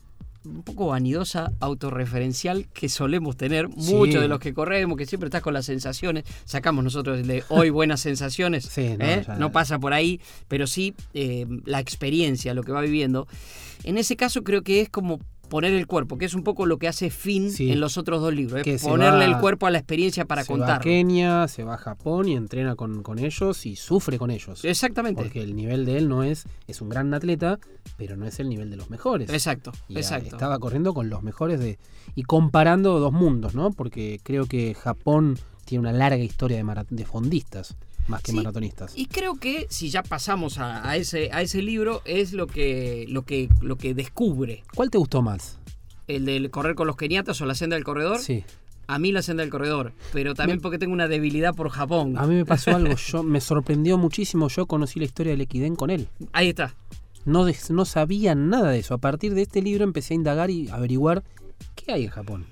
un 0.46 0.62
poco 0.62 0.86
vanidosa, 0.86 1.52
autorreferencial 1.58 2.68
que 2.72 2.88
solemos 2.88 3.36
tener 3.36 3.68
Sí. 3.78 3.94
muchos 3.94 4.20
de 4.22 4.28
los 4.28 4.38
que 4.38 4.54
corremos, 4.54 4.96
que 4.96 5.04
siempre 5.04 5.26
estás 5.26 5.42
con 5.42 5.52
las 5.54 5.66
sensaciones. 5.66 6.24
Sacamos 6.44 6.84
nosotros 6.84 7.26
de 7.26 7.42
hoy 7.48 7.70
buenas 7.70 8.00
sensaciones, 8.00 8.64
Sí, 8.72 8.96
no, 8.96 9.04
¿eh? 9.04 9.24
ya- 9.26 9.34
no 9.36 9.50
pasa 9.52 9.78
por 9.80 9.92
ahí, 9.92 10.20
pero 10.48 10.66
sí 10.68 10.94
eh, 11.14 11.46
la 11.64 11.80
experiencia, 11.80 12.54
lo 12.54 12.62
que 12.62 12.70
va 12.72 12.80
viviendo. 12.80 13.26
En 13.84 13.98
ese 13.98 14.16
caso 14.16 14.42
creo 14.44 14.62
que 14.62 14.80
es 14.80 14.88
como 14.88 15.18
poner 15.48 15.72
el 15.74 15.86
cuerpo, 15.86 16.18
que 16.18 16.24
es 16.24 16.34
un 16.34 16.42
poco 16.42 16.66
lo 16.66 16.78
que 16.78 16.88
hace 16.88 17.10
Finn 17.10 17.50
Sí. 17.50 17.70
en 17.72 17.80
los 17.80 17.96
otros 17.98 18.20
dos 18.20 18.34
libros, 18.34 18.62
Que 18.62 18.74
es 18.74 18.82
se 18.82 18.88
ponerle 18.88 19.26
va- 19.26 19.34
el 19.34 19.38
cuerpo 19.40 19.66
a 19.66 19.70
la 19.70 19.78
experiencia 19.78 20.24
para 20.24 20.42
se 20.44 20.52
va 20.56 20.76
a. 20.76 20.80
Kenia, 20.80 21.48
se 21.48 21.64
va 21.64 21.74
a 21.74 21.78
Japón 21.78 22.28
y 22.28 22.34
entrena 22.34 22.74
con, 22.76 23.02
con 23.02 23.18
ellos 23.18 23.64
y 23.66 23.76
sufre 23.76 24.18
con 24.18 24.30
ellos. 24.30 24.64
Exactamente. 24.64 25.22
Porque 25.22 25.42
el 25.42 25.54
nivel 25.56 25.84
de 25.86 25.98
él 25.98 26.08
no 26.08 26.22
es, 26.22 26.44
es 26.66 26.80
un 26.80 26.88
gran 26.88 27.12
atleta, 27.14 27.58
pero 27.96 28.16
no 28.16 28.26
es 28.26 28.38
el 28.40 28.48
nivel 28.48 28.70
de 28.70 28.76
los 28.76 28.90
mejores. 28.90 29.30
Exacto, 29.30 29.72
Y, 29.88 29.96
exacto. 29.96 30.36
Estaba 30.36 30.58
corriendo 30.58 30.94
con 30.94 31.08
los 31.10 31.22
mejores 31.22 31.60
de. 31.60 31.78
Y 32.14 32.22
comparando 32.22 32.98
dos 33.00 33.12
mundos, 33.12 33.54
¿no? 33.54 33.70
Porque 33.72 34.20
creo 34.22 34.46
que 34.46 34.74
Japón 34.74 35.38
tiene 35.64 35.80
una 35.80 35.92
larga 35.92 36.22
historia 36.22 36.56
de, 36.64 36.84
de 36.90 37.04
fondistas, 37.04 37.76
más 38.08 38.22
que 38.22 38.30
Sí, 38.32 38.36
maratonistas. 38.36 38.92
Y 38.96 39.06
creo 39.06 39.34
que 39.36 39.66
si 39.70 39.90
ya 39.90 40.02
pasamos 40.02 40.58
a, 40.58 40.88
a 40.88 40.96
ese, 40.96 41.30
a 41.32 41.42
ese 41.42 41.62
libro, 41.62 42.02
es 42.04 42.32
lo 42.32 42.46
que, 42.46 43.06
lo, 43.08 43.22
que, 43.22 43.48
lo 43.60 43.76
que 43.76 43.94
descubre. 43.94 44.62
¿Cuál 44.74 44.90
te 44.90 44.98
gustó 44.98 45.22
más? 45.22 45.58
El 46.06 46.24
del 46.24 46.50
correr 46.50 46.74
con 46.76 46.86
los 46.86 46.96
keniatas 46.96 47.40
o 47.40 47.46
la 47.46 47.54
senda 47.54 47.74
del 47.76 47.84
corredor. 47.84 48.18
Sí. 48.20 48.44
A 48.88 49.00
mí 49.00 49.10
la 49.10 49.22
senda 49.22 49.42
del 49.42 49.50
corredor. 49.50 49.92
Pero 50.12 50.34
también 50.34 50.60
porque 50.60 50.78
tengo 50.78 50.92
una 50.92 51.08
debilidad 51.08 51.52
por 51.54 51.70
Japón. 51.70 52.16
A 52.18 52.26
mí 52.28 52.36
me 52.36 52.44
pasó 52.44 52.76
algo, 52.76 52.94
yo 53.08 53.22
me 53.24 53.40
sorprendió 53.40 53.98
muchísimo. 53.98 54.48
Yo 54.48 54.66
conocí 54.66 55.00
la 55.00 55.06
historia 55.06 55.32
del 55.32 55.40
Equidén 55.40 55.74
con 55.74 55.90
él. 55.90 56.06
Ahí 56.32 56.50
está. 56.50 56.74
No, 57.24 57.44
des- 57.44 57.70
no 57.72 57.84
sabía 57.84 58.36
nada 58.36 58.70
de 58.70 58.78
eso. 58.78 58.94
A 58.94 58.98
partir 58.98 59.34
de 59.34 59.42
este 59.42 59.60
libro 59.60 59.82
empecé 59.82 60.14
a 60.14 60.16
indagar 60.16 60.50
y 60.50 60.68
averiguar 60.68 61.24
qué 61.74 61.92
hay 61.92 62.04
en 62.04 62.10
Japón. 62.10 62.46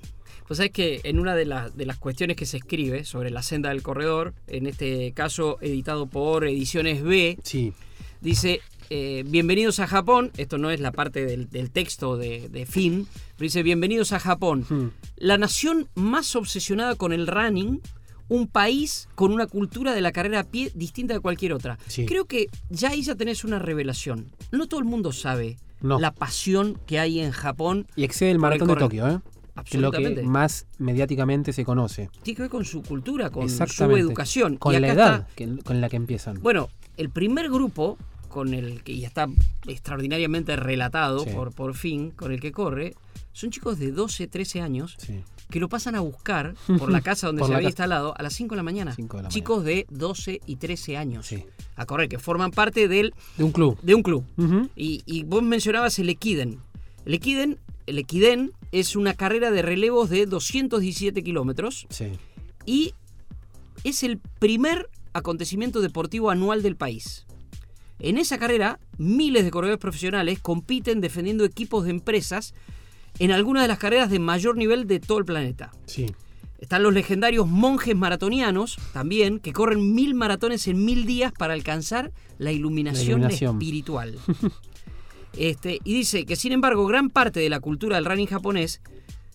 Pues 0.47 0.59
es 0.59 0.69
que 0.71 1.01
en 1.03 1.19
una 1.19 1.35
de, 1.35 1.45
las 1.45 1.75
de 1.75 1.85
las 1.85 1.97
cuestiones 1.97 2.37
que 2.37 2.45
se 2.45 2.57
escribe 2.57 3.03
sobre 3.03 3.31
la 3.31 3.41
senda 3.41 3.69
del 3.69 3.81
corredor, 3.81 4.33
en 4.47 4.67
este 4.67 5.11
caso 5.13 5.57
editado 5.61 6.05
por 6.07 6.45
Ediciones 6.45 7.01
B, 7.03 7.37
Sí, 7.43 7.73
Dice, 8.21 8.61
eh, 8.89 9.23
bienvenidos 9.27 9.79
a 9.79 9.85
Japón. 9.87 10.31
Esto 10.37 10.57
no 10.57 10.71
es 10.71 10.79
la 10.79 10.91
parte 10.91 11.25
del, 11.25 11.47
del 11.49 11.69
texto 11.69 12.17
de, 12.17 12.49
de 12.49 12.65
Finn, 12.65 13.07
pero 13.37 13.45
dice, 13.45 13.61
bienvenidos 13.61 14.13
a 14.13 14.19
Japón. 14.19 14.65
Hmm. 14.67 14.87
La 15.17 15.37
nación 15.37 15.89
más 15.93 16.35
obsesionada 16.35 16.95
con 16.95 17.11
el 17.13 17.27
running, 17.27 17.81
un 18.29 18.47
país 18.47 19.07
con 19.13 19.31
una 19.31 19.45
cultura 19.45 19.93
de 19.93 20.01
la 20.01 20.11
carrera 20.11 20.39
a 20.39 20.43
pie 20.43 20.71
distinta 20.73 21.13
de 21.13 21.19
cualquier 21.19 21.53
otra. 21.53 21.77
Sí. 21.87 22.05
Creo 22.07 22.25
que 22.25 22.47
ya 22.69 22.89
ahí 22.89 23.03
ya 23.03 23.13
tenés 23.15 23.43
una 23.43 23.59
revelación. 23.59 24.31
No 24.51 24.65
todo 24.67 24.79
el 24.79 24.85
mundo 24.87 25.11
sabe 25.11 25.57
No. 25.81 25.99
la 25.99 26.11
pasión 26.11 26.79
que 26.87 26.97
hay 26.97 27.19
en 27.19 27.31
Japón. 27.31 27.85
Y 27.95 28.05
excede 28.05 28.31
el 28.31 28.39
maratón 28.39 28.69
de. 28.69 28.75
Tokio, 28.75 29.07
¿eh? 29.07 29.19
Que 29.63 29.77
lo 29.77 29.91
que 29.91 30.21
más 30.23 30.67
mediáticamente 30.79 31.53
se 31.53 31.63
conoce. 31.63 32.09
Tiene 32.23 32.35
que 32.35 32.41
ver 32.43 32.51
con 32.51 32.65
su 32.65 32.81
cultura, 32.83 33.29
con 33.29 33.49
su 33.49 33.63
educación. 33.95 34.57
Con 34.57 34.75
Y 34.75 34.79
la 34.79 34.87
edad 34.89 35.15
está- 35.21 35.35
que- 35.35 35.57
con 35.63 35.79
la 35.81 35.89
que 35.89 35.95
empiezan. 35.95 36.41
Bueno, 36.41 36.69
el 36.97 37.09
primer 37.09 37.49
grupo 37.49 37.97
con 38.29 38.53
el 38.53 38.83
que 38.83 38.91
y 38.91 39.05
está 39.05 39.27
extraordinariamente 39.65 40.55
relatado 40.55 41.19
Sí. 41.23 41.29
por, 41.33 41.53
por 41.53 41.73
fin, 41.75 42.11
con 42.11 42.31
el 42.31 42.39
que 42.39 42.51
corre, 42.51 42.95
son 43.33 43.51
chicos 43.51 43.79
de 43.79 43.91
12, 43.91 44.27
13 44.27 44.61
años 44.61 44.95
Sí. 44.97 45.21
que 45.49 45.59
lo 45.59 45.69
pasan 45.69 45.95
a 45.95 45.99
buscar 46.01 46.53
por 46.79 46.91
la 46.91 47.01
casa 47.01 47.27
donde 47.27 47.43
se 47.45 47.53
había 47.55 47.67
instalado 47.69 48.13
a 48.17 48.23
las 48.23 48.33
5 48.33 48.55
de 48.55 48.57
la 48.57 48.63
mañana. 48.63 48.93
De 48.97 49.21
la 49.21 49.29
chicos 49.29 49.63
de 49.63 49.85
12 49.89 50.41
y 50.45 50.55
13 50.57 50.97
años 50.97 51.27
Sí. 51.27 51.45
a 51.75 51.85
correr, 51.85 52.09
que 52.09 52.19
forman 52.19 52.51
parte 52.51 52.87
del, 52.87 53.13
De 53.37 53.43
un 53.43 53.51
club. 53.51 53.77
de 53.81 53.95
un 53.95 54.03
club. 54.03 54.25
Y, 54.75 55.01
y 55.05 55.23
vos 55.23 55.43
mencionabas 55.43 55.97
el 55.99 56.09
Equiden. 56.09 56.59
El 57.05 57.13
Equiden, 57.13 57.57
el 57.87 57.99
Equiden 57.99 58.51
es 58.71 58.95
una 58.95 59.13
carrera 59.13 59.51
de 59.51 59.61
relevos 59.61 60.09
de 60.09 60.25
217 60.25 61.23
kilómetros 61.23 61.85
Sí. 61.89 62.07
y 62.65 62.93
es 63.83 64.03
el 64.03 64.17
primer 64.39 64.89
acontecimiento 65.13 65.81
deportivo 65.81 66.29
anual 66.31 66.61
del 66.63 66.75
país. 66.75 67.25
En 67.99 68.17
esa 68.17 68.37
carrera, 68.37 68.79
miles 68.97 69.43
de 69.45 69.51
corredores 69.51 69.79
profesionales 69.79 70.39
compiten 70.39 70.99
defendiendo 71.01 71.45
equipos 71.45 71.85
de 71.85 71.91
empresas 71.91 72.53
en 73.19 73.31
algunas 73.31 73.63
de 73.63 73.67
las 73.69 73.77
carreras 73.79 74.09
de 74.09 74.19
mayor 74.19 74.57
nivel 74.57 74.87
de 74.87 74.99
todo 74.99 75.19
el 75.19 75.25
planeta. 75.25 75.71
Sí. 75.85 76.07
Están 76.59 76.83
los 76.83 76.93
legendarios 76.93 77.47
monjes 77.47 77.95
maratonianos 77.95 78.77
también, 78.91 79.39
que 79.39 79.53
corren 79.53 79.93
mil 79.93 80.15
maratones 80.15 80.67
en 80.67 80.83
mil 80.83 81.05
días 81.05 81.31
para 81.31 81.53
alcanzar 81.53 82.11
la 82.37 82.51
iluminación, 82.51 83.21
La 83.21 83.27
iluminación. 83.27 83.55
espiritual. 83.57 84.17
Este, 85.37 85.79
y 85.83 85.93
dice 85.93 86.25
que, 86.25 86.35
sin 86.35 86.51
embargo, 86.51 86.85
gran 86.85 87.09
parte 87.09 87.39
de 87.39 87.49
la 87.49 87.59
cultura 87.59 87.95
del 87.97 88.05
running 88.05 88.27
japonés 88.27 88.81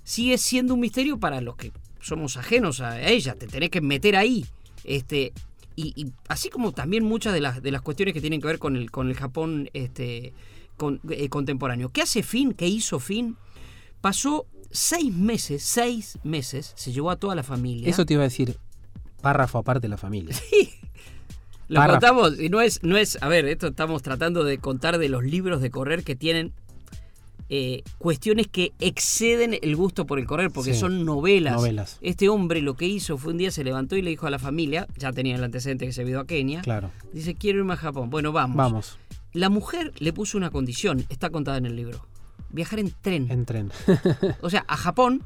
sigue 0.03 0.39
siendo 0.39 0.75
un 0.75 0.81
misterio 0.81 1.19
para 1.19 1.41
los 1.41 1.57
que 1.57 1.73
somos 2.01 2.37
ajenos 2.37 2.81
a 2.81 3.01
ella. 3.03 3.35
Te 3.35 3.47
tenés 3.47 3.71
que 3.71 3.81
meter 3.81 4.17
ahí. 4.17 4.47
Este, 4.85 5.33
y, 5.77 5.93
y 5.95 6.13
así 6.29 6.49
como 6.49 6.73
también 6.73 7.05
muchas 7.05 7.33
de 7.35 7.41
las, 7.41 7.63
de 7.63 7.71
las 7.71 7.83
cuestiones 7.83 8.15
que 8.15 8.21
tienen 8.21 8.41
que 8.41 8.47
ver 8.47 8.59
con 8.59 8.77
el, 8.77 8.91
con 8.91 9.09
el 9.09 9.15
Japón 9.15 9.69
este, 9.75 10.33
con- 10.77 11.01
eh, 11.11 11.29
contemporáneo. 11.29 11.91
¿Qué 11.91 12.03
hace 12.03 12.23
Finn? 12.23 12.53
¿Qué 12.55 12.67
hizo 12.67 12.99
Finn? 12.99 13.37
Pasó 14.01 14.47
seis 14.71 15.13
meses, 15.15 15.63
seis 15.63 16.19
meses, 16.23 16.73
se 16.77 16.93
llevó 16.93 17.11
a 17.11 17.17
toda 17.17 17.35
la 17.35 17.43
familia. 17.43 17.89
Eso 17.91 18.07
te 18.07 18.15
iba 18.15 18.23
a 18.23 18.29
decir, 18.29 18.57
párrafo 19.21 19.59
aparte 19.59 19.83
de 19.83 19.89
la 19.91 19.97
familia. 19.99 20.35
Lo 21.71 21.87
contamos 21.87 22.39
y 22.41 22.49
no 22.49 22.61
es, 22.61 22.83
no 22.83 22.97
es, 22.97 23.17
a 23.23 23.29
ver, 23.29 23.47
esto 23.47 23.69
estamos 23.69 24.03
tratando 24.03 24.45
de 24.45 24.59
contar 24.59 24.99
de 24.99 25.09
los 25.09 25.25
libros 25.25 25.61
de 25.63 25.71
correr 25.71 26.03
que 26.05 26.17
tienen 26.17 26.53
eh, 27.49 27.83
cuestiones 27.99 28.47
que 28.47 28.73
exceden 28.79 29.57
el 29.61 29.75
gusto 29.77 30.07
por 30.07 30.19
el 30.21 30.27
correr, 30.27 30.51
porque 30.53 30.73
Sí, 30.75 30.79
son 30.81 31.05
novelas. 31.05 31.55
novelas. 31.55 31.99
Este 32.01 32.29
hombre 32.29 32.61
lo 32.63 32.75
que 32.75 32.87
hizo 32.87 33.19
fue 33.19 33.33
un 33.33 33.39
día 33.39 33.51
se 33.51 33.65
levantó 33.65 33.97
y 33.97 34.03
le 34.03 34.11
dijo 34.11 34.27
a 34.27 34.31
la 34.31 34.39
familia, 34.39 34.87
ya 34.97 35.13
tenía 35.13 35.35
el 35.37 35.43
antecedente 35.43 35.85
que 35.87 35.93
se 35.93 36.03
había 36.03 36.13
ido 36.13 36.21
a 36.21 36.27
Kenia, 36.27 36.61
Claro. 36.63 36.91
dice, 37.13 37.35
quiero 37.35 37.59
irme 37.61 37.73
a 37.73 37.77
Japón. 37.77 38.09
Bueno, 38.11 38.31
vamos. 38.33 38.57
Vamos, 38.57 38.99
La 39.33 39.49
mujer 39.49 39.93
le 39.99 40.13
puso 40.13 40.39
una 40.39 40.51
condición, 40.51 41.05
está 41.09 41.31
contada 41.31 41.57
en 41.59 41.67
el 41.67 41.75
libro, 41.77 42.07
viajar 42.51 42.79
en 42.79 42.93
tren. 43.01 43.31
en 43.31 43.45
tren. 43.47 43.73
O 44.43 44.51
sea, 44.51 44.65
a 44.69 44.77
Japón 44.77 45.23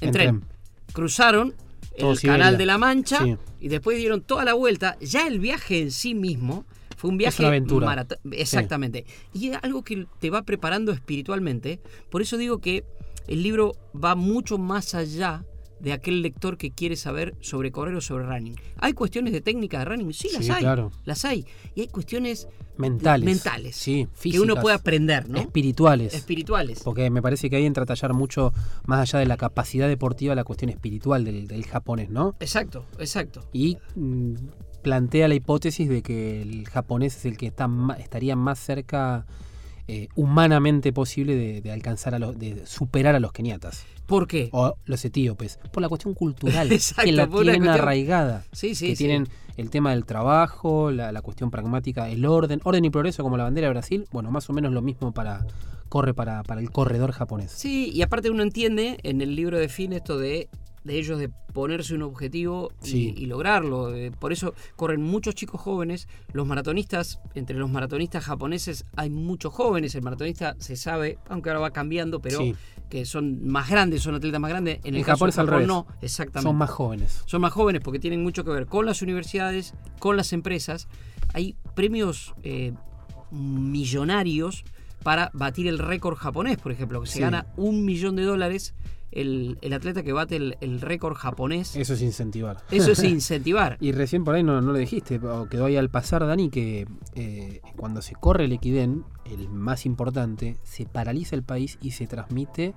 en, 0.00 0.08
En 0.08 0.12
tren. 0.12 0.40
tren. 0.40 0.48
Cruzaron 0.92 1.54
el 1.98 2.20
canal 2.20 2.58
de 2.58 2.66
la 2.66 2.78
Mancha 2.78 3.22
Sí. 3.24 3.36
y 3.60 3.68
después 3.68 3.98
dieron 3.98 4.22
toda 4.22 4.44
la 4.44 4.54
vuelta. 4.54 4.96
Ya 5.00 5.26
el 5.26 5.38
viaje 5.40 5.80
en 5.80 5.90
sí 5.90 6.14
mismo 6.14 6.64
fue 6.96 7.10
un 7.10 7.18
viaje 7.18 7.42
una 7.42 7.48
aventura. 7.48 7.86
marato- 7.86 8.18
Exactamente. 8.32 9.04
Y 9.32 9.48
es 9.50 9.58
algo 9.62 9.82
que 9.84 10.06
te 10.18 10.30
va 10.30 10.42
preparando 10.42 10.92
espiritualmente. 10.92 11.80
Por 12.10 12.22
eso 12.22 12.36
digo 12.36 12.58
que 12.58 12.84
el 13.26 13.42
libro 13.42 13.74
va 13.94 14.14
mucho 14.14 14.58
más 14.58 14.94
allá 14.94 15.44
de 15.80 15.92
aquel 15.92 16.22
lector 16.22 16.56
que 16.56 16.70
quiere 16.70 16.96
saber 16.96 17.34
sobre 17.40 17.70
correr 17.72 17.94
o 17.94 18.00
sobre 18.00 18.24
running. 18.26 18.56
¿Hay 18.78 18.92
cuestiones 18.92 19.32
de 19.32 19.40
técnica 19.40 19.78
de 19.80 19.84
running? 19.84 20.12
Sí, 20.12 20.28
las 20.32 20.44
Sí, 20.44 20.50
hay. 20.50 20.60
claro. 20.60 20.90
Las 21.04 21.24
hay. 21.24 21.46
Y 21.74 21.82
hay 21.82 21.88
cuestiones 21.88 22.48
Mentales. 22.76 23.24
mentales 23.24 23.74
Sí, 23.76 24.06
que 24.22 24.38
uno 24.40 24.54
puede 24.56 24.76
aprender, 24.76 25.28
¿no? 25.28 25.38
Espirituales. 25.38 26.14
Espirituales. 26.14 26.80
Porque 26.84 27.10
me 27.10 27.20
parece 27.22 27.50
que 27.50 27.56
ahí 27.56 27.66
entra 27.66 27.82
a 27.82 27.86
tallar 27.86 28.14
mucho 28.14 28.52
más 28.86 29.00
allá 29.00 29.18
de 29.18 29.26
la 29.26 29.36
capacidad 29.36 29.88
deportiva, 29.88 30.34
la 30.34 30.44
cuestión 30.44 30.70
espiritual 30.70 31.24
del, 31.24 31.48
del 31.48 31.64
japonés, 31.66 32.08
¿no? 32.10 32.36
Exacto, 32.40 32.84
exacto. 32.98 33.48
Y 33.52 33.78
mm, 33.96 34.34
plantea 34.82 35.26
la 35.28 35.34
hipótesis 35.34 35.88
de 35.88 36.02
que 36.02 36.40
el 36.42 36.68
japonés 36.68 37.16
es 37.16 37.24
el 37.24 37.36
que 37.36 37.46
está 37.46 37.68
estaría 37.98 38.36
más 38.36 38.58
cerca 38.60 39.26
eh, 39.88 40.08
humanamente 40.14 40.92
posible 40.92 41.34
de, 41.34 41.60
de 41.62 41.72
alcanzar 41.72 42.14
a 42.14 42.18
los, 42.18 42.38
de 42.38 42.66
superar 42.66 43.14
a 43.14 43.20
los 43.20 43.32
keniatas 43.32 43.84
¿Por 44.06 44.26
qué? 44.28 44.48
o 44.52 44.74
los 44.84 45.04
etíopes 45.04 45.58
por 45.72 45.82
la 45.82 45.88
cuestión 45.88 46.14
cultural 46.14 46.70
Exacto, 46.72 47.04
que 47.04 47.12
la 47.12 47.26
tienen 47.26 47.68
arraigada 47.68 48.44
Sí, 48.52 48.74
sí, 48.74 48.88
que 48.88 48.96
sí. 48.96 49.04
tienen 49.04 49.28
el 49.56 49.70
tema 49.70 49.90
del 49.90 50.04
trabajo 50.04 50.90
la, 50.90 51.10
la 51.10 51.22
cuestión 51.22 51.50
pragmática 51.50 52.08
el 52.08 52.24
orden 52.26 52.60
orden 52.64 52.84
y 52.84 52.90
progreso 52.90 53.22
como 53.22 53.36
la 53.36 53.44
bandera 53.44 53.66
de 53.68 53.72
Brasil 53.72 54.06
bueno 54.12 54.30
más 54.30 54.48
o 54.48 54.52
menos 54.52 54.72
lo 54.72 54.82
mismo 54.82 55.12
para 55.12 55.46
corre 55.88 56.12
para, 56.14 56.42
para 56.42 56.60
el 56.60 56.70
corredor 56.70 57.12
japonés 57.12 57.50
Sí, 57.52 57.90
y 57.92 58.02
aparte 58.02 58.30
uno 58.30 58.42
entiende 58.42 58.98
en 59.02 59.20
el 59.22 59.34
libro 59.34 59.58
de 59.58 59.68
Finn 59.70 59.94
esto 59.94 60.18
de, 60.18 60.48
de 60.88 60.98
ellos 60.98 61.18
de 61.18 61.28
ponerse 61.52 61.94
un 61.94 62.02
objetivo 62.02 62.72
y, 62.82 62.86
Sí. 62.86 63.14
y 63.16 63.26
lograrlo. 63.26 63.94
Eh, 63.94 64.10
Por 64.10 64.32
eso 64.32 64.54
corren 64.74 65.02
muchos 65.02 65.34
chicos 65.34 65.60
jóvenes. 65.60 66.08
Los 66.32 66.46
maratonistas, 66.46 67.20
entre 67.34 67.56
los 67.58 67.70
maratonistas 67.70 68.24
japoneses 68.24 68.84
hay 68.96 69.10
muchos 69.10 69.52
jóvenes. 69.52 69.94
El 69.94 70.02
maratonista 70.02 70.56
se 70.58 70.76
sabe, 70.76 71.18
aunque 71.28 71.50
ahora 71.50 71.60
va 71.60 71.70
cambiando, 71.72 72.20
pero 72.20 72.38
Sí. 72.38 72.54
que 72.88 73.04
son 73.04 73.46
más 73.46 73.68
grandes, 73.68 74.02
son 74.02 74.14
atletas 74.14 74.40
más 74.40 74.50
grandes. 74.50 74.80
En 74.84 74.94
el 74.94 75.02
caso 75.04 75.16
Japón 75.18 75.28
es 75.28 75.38
al 75.38 75.46
Japón 75.46 75.54
revés. 75.60 75.68
no, 75.68 75.86
exactamente. 76.00 76.48
son 76.48 76.56
más 76.56 76.70
jóvenes 76.70 77.22
Son 77.26 77.40
más 77.42 77.52
jóvenes 77.52 77.82
porque 77.84 77.98
tienen 77.98 78.22
mucho 78.22 78.44
que 78.44 78.50
ver 78.50 78.66
con 78.66 78.86
las 78.86 79.02
universidades, 79.02 79.74
con 79.98 80.16
las 80.16 80.32
empresas. 80.32 80.88
Hay 81.34 81.54
premios 81.74 82.34
eh, 82.44 82.72
millonarios 83.30 84.64
para 85.02 85.30
batir 85.32 85.66
el 85.68 85.78
récord 85.78 86.16
japonés, 86.16 86.56
por 86.58 86.72
ejemplo, 86.72 87.00
que 87.00 87.06
se 87.06 87.14
Sí. 87.14 87.20
gana 87.20 87.46
un 87.56 87.84
millón 87.84 88.16
de 88.16 88.22
dólares 88.24 88.74
el, 89.10 89.58
el 89.62 89.72
atleta 89.72 90.02
que 90.02 90.12
bate 90.12 90.36
el, 90.36 90.56
el 90.60 90.80
récord 90.80 91.14
japonés. 91.14 91.74
eso 91.76 91.94
es 91.94 92.02
incentivar 92.02 92.58
Eso 92.70 92.92
es 92.92 93.02
incentivar. 93.04 93.76
Y 93.80 93.92
recién 93.92 94.24
por 94.24 94.34
ahí 94.34 94.42
no, 94.42 94.60
no 94.60 94.72
lo 94.72 94.78
dijiste, 94.78 95.18
quedó 95.50 95.64
ahí 95.64 95.76
al 95.76 95.90
pasar, 95.90 96.26
Dani, 96.26 96.50
que 96.50 96.86
eh, 97.14 97.60
cuando 97.76 98.02
se 98.02 98.14
corre 98.14 98.44
el 98.44 98.52
Equidén, 98.52 99.04
el 99.24 99.48
más 99.48 99.86
importante, 99.86 100.56
se 100.62 100.84
paraliza 100.86 101.36
el 101.36 101.42
país 101.42 101.78
y 101.80 101.92
se 101.92 102.06
transmite 102.06 102.74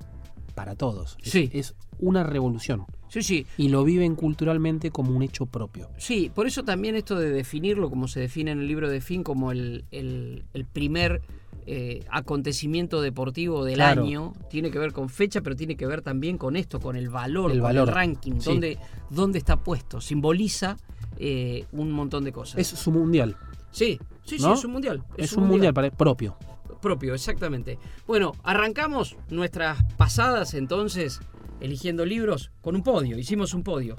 para 0.55 0.75
todos. 0.75 1.17
Es, 1.23 1.31
Sí. 1.31 1.49
es 1.53 1.75
una 1.99 2.23
revolución. 2.23 2.85
Sí, 3.09 3.23
sí. 3.23 3.45
Y 3.57 3.67
lo 3.69 3.83
viven 3.83 4.15
culturalmente 4.15 4.89
como 4.91 5.15
un 5.15 5.21
hecho 5.21 5.45
propio. 5.45 5.89
Sí, 5.97 6.31
por 6.33 6.47
eso 6.47 6.63
también 6.63 6.95
esto 6.95 7.17
de 7.19 7.29
definirlo, 7.29 7.89
como 7.89 8.07
se 8.07 8.21
define 8.21 8.51
en 8.51 8.59
el 8.59 8.67
libro 8.67 8.89
de 8.89 9.01
Finn, 9.01 9.23
como 9.23 9.51
el- 9.51 9.83
el 9.91 10.65
primer 10.71 11.21
eh, 11.67 12.03
acontecimiento 12.09 13.01
deportivo 13.01 13.63
del 13.65 13.75
Claro. 13.75 14.03
año, 14.03 14.33
tiene 14.49 14.71
que 14.71 14.79
ver 14.79 14.91
con 14.93 15.09
fecha, 15.09 15.41
pero 15.41 15.55
tiene 15.55 15.75
que 15.75 15.85
ver 15.85 16.01
también 16.01 16.37
con 16.37 16.55
esto, 16.55 16.79
con 16.79 16.95
el 16.95 17.09
valor, 17.09 17.51
El 17.51 17.57
con 17.59 17.63
valor, 17.69 17.89
el 17.89 17.93
ranking, 17.95 18.39
sí. 18.39 18.49
dónde, 18.49 18.77
dónde 19.09 19.37
está 19.39 19.57
puesto. 19.57 20.01
Simboliza 20.01 20.77
eh, 21.17 21.65
un 21.71 21.91
montón 21.91 22.23
de 22.23 22.31
cosas. 22.31 22.57
Es 22.59 22.67
su 22.67 22.91
mundial. 22.91 23.35
sí, 23.71 23.99
sí, 24.23 24.37
sí, 24.37 24.43
¿no? 24.43 24.53
es 24.53 24.65
un 24.65 24.71
mundial. 24.71 25.03
Es, 25.17 25.33
un 25.33 25.47
mundial, 25.47 25.73
para- 25.73 25.91
propio. 25.91 26.35
propio, 26.81 27.13
exactamente. 27.13 27.77
Bueno, 28.07 28.31
arrancamos 28.43 29.15
nuestras 29.29 29.83
pasadas 29.97 30.53
entonces 30.55 31.19
eligiendo 31.59 32.05
libros 32.05 32.49
con 32.61 32.75
un 32.75 32.81
podio. 32.81 33.17
Hicimos 33.19 33.53
un 33.53 33.63
podio. 33.63 33.97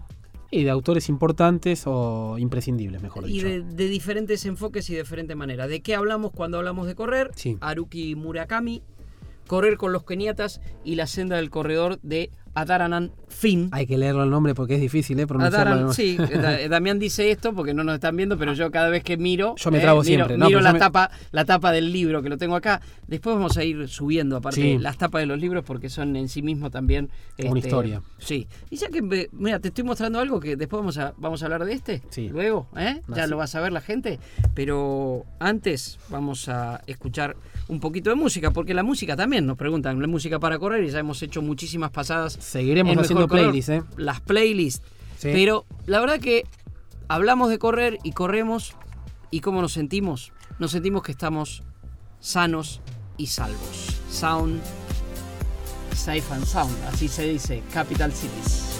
Y 0.55 0.65
de 0.65 0.71
autores 0.71 1.09
importantes 1.09 1.85
o 1.87 2.37
imprescindibles, 2.39 3.01
mejor 3.03 3.29
Y 3.29 3.33
dicho. 3.33 3.47
de, 3.49 3.63
de 3.63 3.89
diferentes 3.89 4.45
enfoques 4.45 4.89
y 4.91 4.93
de 4.95 5.01
diferente 5.01 5.35
manera. 5.35 5.67
¿De 5.67 5.81
qué 5.81 5.95
hablamos 5.97 6.31
cuando 6.31 6.59
hablamos 6.59 6.87
de 6.87 6.95
correr? 6.95 7.31
Sí. 7.35 7.57
Haruki 7.63 8.15
Murakami, 8.17 8.83
correr 9.47 9.79
con 9.79 9.93
los 9.93 10.05
keniatas 10.05 10.61
y 10.85 10.95
la 10.97 11.07
senda 11.07 11.37
del 11.37 11.49
corredor 11.49 11.99
de 12.03 12.31
Adaranan 12.55 13.13
Fin. 13.29 13.71
Hay 13.73 13.87
que 13.87 13.97
leerlo 13.97 14.23
el 14.25 14.31
nombre 14.31 14.55
porque 14.55 14.75
es 14.75 14.81
difícil, 14.81 15.19
¿eh? 15.19 15.27
Pronunciarlo. 15.27 15.93
Sí, 15.95 16.17
Da- 16.17 16.59
Damián 16.69 16.99
dice 16.99 17.31
esto 17.31 17.55
porque 17.55 17.73
no 17.75 17.83
nos 17.83 17.95
están 17.95 18.15
viendo, 18.17 18.37
pero 18.39 18.53
yo 18.53 18.71
cada 18.71 18.89
vez 18.91 19.03
que 19.03 19.17
miro, 19.17 19.55
Yo 19.57 19.71
me 19.71 19.79
eh, 19.79 19.81
miro, 19.81 20.05
siempre, 20.05 20.37
no, 20.37 20.47
miro 20.47 20.61
la 20.61 20.73
me- 20.75 20.79
tapa, 20.79 21.11
la 21.33 21.45
tapa 21.47 21.73
del 21.73 21.93
libro 21.93 22.23
que 22.23 22.29
lo 22.29 22.37
tengo 22.37 22.55
acá. 22.55 22.81
Después 23.09 23.35
vamos 23.37 23.57
a 23.57 23.65
ir 23.65 23.89
subiendo 23.89 24.37
aparte 24.37 24.61
Sí. 24.61 24.79
las 24.79 24.99
tapas 24.99 25.23
de 25.23 25.27
los 25.27 25.39
libros 25.41 25.65
porque 25.65 25.89
son 25.89 26.15
en 26.15 26.29
sí 26.29 26.43
mismos 26.43 26.71
también 26.71 27.09
este, 27.37 27.51
Una 27.51 27.59
historia. 27.59 28.03
Sí. 28.19 28.47
Y 28.71 28.77
ya 28.77 28.89
que 28.89 29.01
mira, 29.33 29.59
te 29.59 29.69
estoy 29.69 29.85
mostrando 29.85 30.21
algo 30.21 30.39
que 30.39 30.55
después 30.57 30.79
vamos 30.81 30.99
a 30.99 31.15
vamos 31.17 31.43
a 31.43 31.47
hablar 31.47 31.65
de 31.65 31.73
este. 31.73 32.03
Sí. 32.11 32.29
Luego, 32.29 32.69
¿eh? 32.77 33.01
Ya 33.09 33.23
Así. 33.23 33.31
lo 33.31 33.39
vas 33.39 33.55
a 33.55 33.61
ver 33.61 33.73
la 33.73 33.81
gente, 33.81 34.21
pero 34.55 35.25
antes 35.41 35.99
vamos 36.11 36.49
a 36.49 36.83
escuchar 36.87 37.35
un 37.69 37.81
poquito 37.81 38.11
de 38.11 38.17
música 38.17 38.51
porque 38.51 38.75
la 38.75 38.83
música 38.83 39.17
también 39.17 39.47
nos 39.47 39.57
preguntan, 39.57 40.01
la 40.01 40.07
música 40.07 40.39
para 40.39 40.59
correr 40.59 40.85
y 40.85 40.91
ya 40.91 40.99
hemos 40.99 41.23
hecho 41.23 41.41
muchísimas 41.43 41.91
pasadas 41.91 42.37
Seguiremos 42.43 42.93
en 42.93 43.01
haciendo 43.01 43.29
playlists, 43.29 43.69
¿eh? 43.71 43.83
Las 43.97 44.21
playlists. 44.21 44.83
Sí. 45.17 45.31
Pero 45.33 45.65
la 45.87 46.01
verdad 46.01 46.19
que 46.19 46.45
hablamos 47.09 47.49
de 47.49 47.59
correr 47.59 47.99
y 48.03 48.13
corremos 48.13 48.75
y 49.31 49.41
cómo 49.41 49.61
nos 49.63 49.73
sentimos. 49.73 50.33
Nos 50.59 50.73
sentimos 50.73 51.03
que 51.03 51.13
estamos 51.13 51.63
sanos 52.21 52.81
y 53.17 53.29
salvos. 53.29 54.01
Sound, 54.11 54.61
safe 55.95 56.25
and 56.33 56.45
sound, 56.45 56.77
así 56.93 57.09
se 57.09 57.29
dice, 57.29 57.63
Capital 57.73 58.13
Cities. 58.13 58.72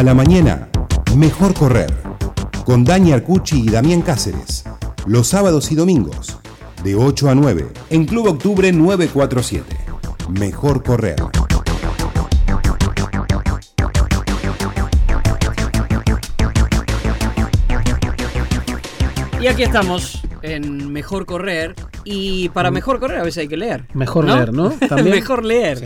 A 0.00 0.02
la 0.02 0.14
mañana, 0.14 0.66
mejor 1.14 1.52
correr. 1.52 1.92
Con 2.64 2.86
Dani 2.86 3.12
Arcucci 3.12 3.64
y 3.64 3.68
Damián 3.68 4.00
Cáceres. 4.00 4.64
Los 5.04 5.28
sábados 5.28 5.70
y 5.72 5.74
domingos, 5.74 6.38
de 6.82 6.94
8 6.94 7.28
a 7.28 7.34
9, 7.34 7.68
en 7.90 8.06
Club 8.06 8.28
Octubre 8.28 8.72
947. 8.72 9.76
Mejor 10.30 10.82
correr. 10.82 11.16
Y 19.38 19.46
aquí 19.48 19.64
estamos 19.64 20.22
en 20.40 20.90
Mejor 20.90 21.26
Correr. 21.26 21.74
Y 22.04 22.48
para 22.48 22.70
Mejor 22.70 23.00
Correr 23.00 23.18
a 23.18 23.24
veces 23.24 23.42
hay 23.42 23.48
que 23.48 23.58
leer. 23.58 23.84
Mejor 23.92 24.24
leer, 24.24 24.54
¿no? 24.54 24.70
También. 24.88 25.16
Mejor 25.16 25.44
leer. 25.44 25.78
Sí. 25.78 25.84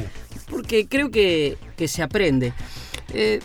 Porque 0.49 0.87
creo 0.87 1.11
que, 1.11 1.59
que 1.77 1.89
se 1.89 2.01
aprende. 2.01 2.53
Eh, 3.13 3.41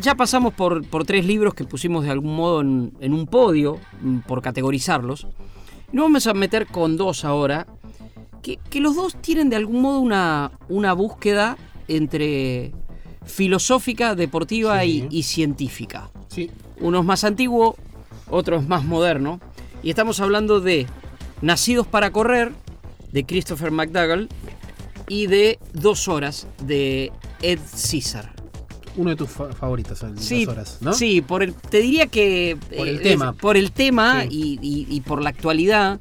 ya 0.00 0.14
pasamos 0.14 0.54
por, 0.54 0.84
por 0.86 1.04
tres 1.04 1.26
libros 1.26 1.54
que 1.54 1.64
pusimos 1.64 2.04
de 2.04 2.10
algún 2.10 2.34
modo 2.36 2.60
en, 2.60 2.92
en 3.00 3.12
un 3.12 3.26
podio, 3.26 3.78
mm, 4.02 4.18
por 4.20 4.42
categorizarlos. 4.42 5.26
Nos 5.92 6.04
vamos 6.04 6.26
a 6.26 6.34
meter 6.34 6.66
con 6.66 6.96
dos 6.96 7.24
ahora, 7.24 7.66
que, 8.42 8.58
que 8.70 8.80
los 8.80 8.94
dos 8.96 9.16
tienen 9.20 9.50
de 9.50 9.56
algún 9.56 9.82
modo 9.82 10.00
una, 10.00 10.52
una 10.68 10.92
búsqueda 10.92 11.58
entre 11.88 12.72
filosófica, 13.26 14.14
deportiva 14.14 14.80
Sí. 14.82 15.06
y, 15.10 15.18
y 15.18 15.22
científica. 15.24 16.10
Sí. 16.28 16.50
Uno 16.80 17.00
es 17.00 17.04
más 17.04 17.24
antiguo, 17.24 17.76
otro 18.30 18.56
es 18.56 18.66
más 18.68 18.84
moderno. 18.84 19.40
Y 19.82 19.90
estamos 19.90 20.20
hablando 20.20 20.60
de 20.60 20.86
Nacidos 21.42 21.86
para 21.86 22.12
Correr, 22.12 22.52
de 23.12 23.24
Christopher 23.26 23.70
McDougall, 23.72 24.28
y 25.08 25.26
de 25.26 25.58
Dos 25.72 26.06
Horas 26.06 26.46
de 26.62 27.10
Ed 27.42 27.58
César. 27.66 28.32
Uno 28.96 29.10
de 29.10 29.16
tus 29.16 29.30
fa- 29.30 29.52
favoritos 29.52 30.02
en 30.02 30.18
Sí, 30.18 30.44
dos 30.44 30.54
horas, 30.54 30.78
¿no? 30.80 30.92
sí, 30.92 31.20
por 31.20 31.42
el, 31.42 31.54
te 31.54 31.80
diría 31.80 32.06
que 32.08 32.56
Por 32.76 32.88
el 32.88 32.96
eh, 32.96 33.00
tema. 33.00 33.30
es- 33.34 33.40
por 33.40 33.56
el 33.56 33.72
tema 33.72 34.22
Sí. 34.22 34.28
y, 34.30 34.58
y- 34.60 34.86
y 34.96 35.00
por 35.02 35.22
la 35.22 35.30
actualidad 35.30 36.00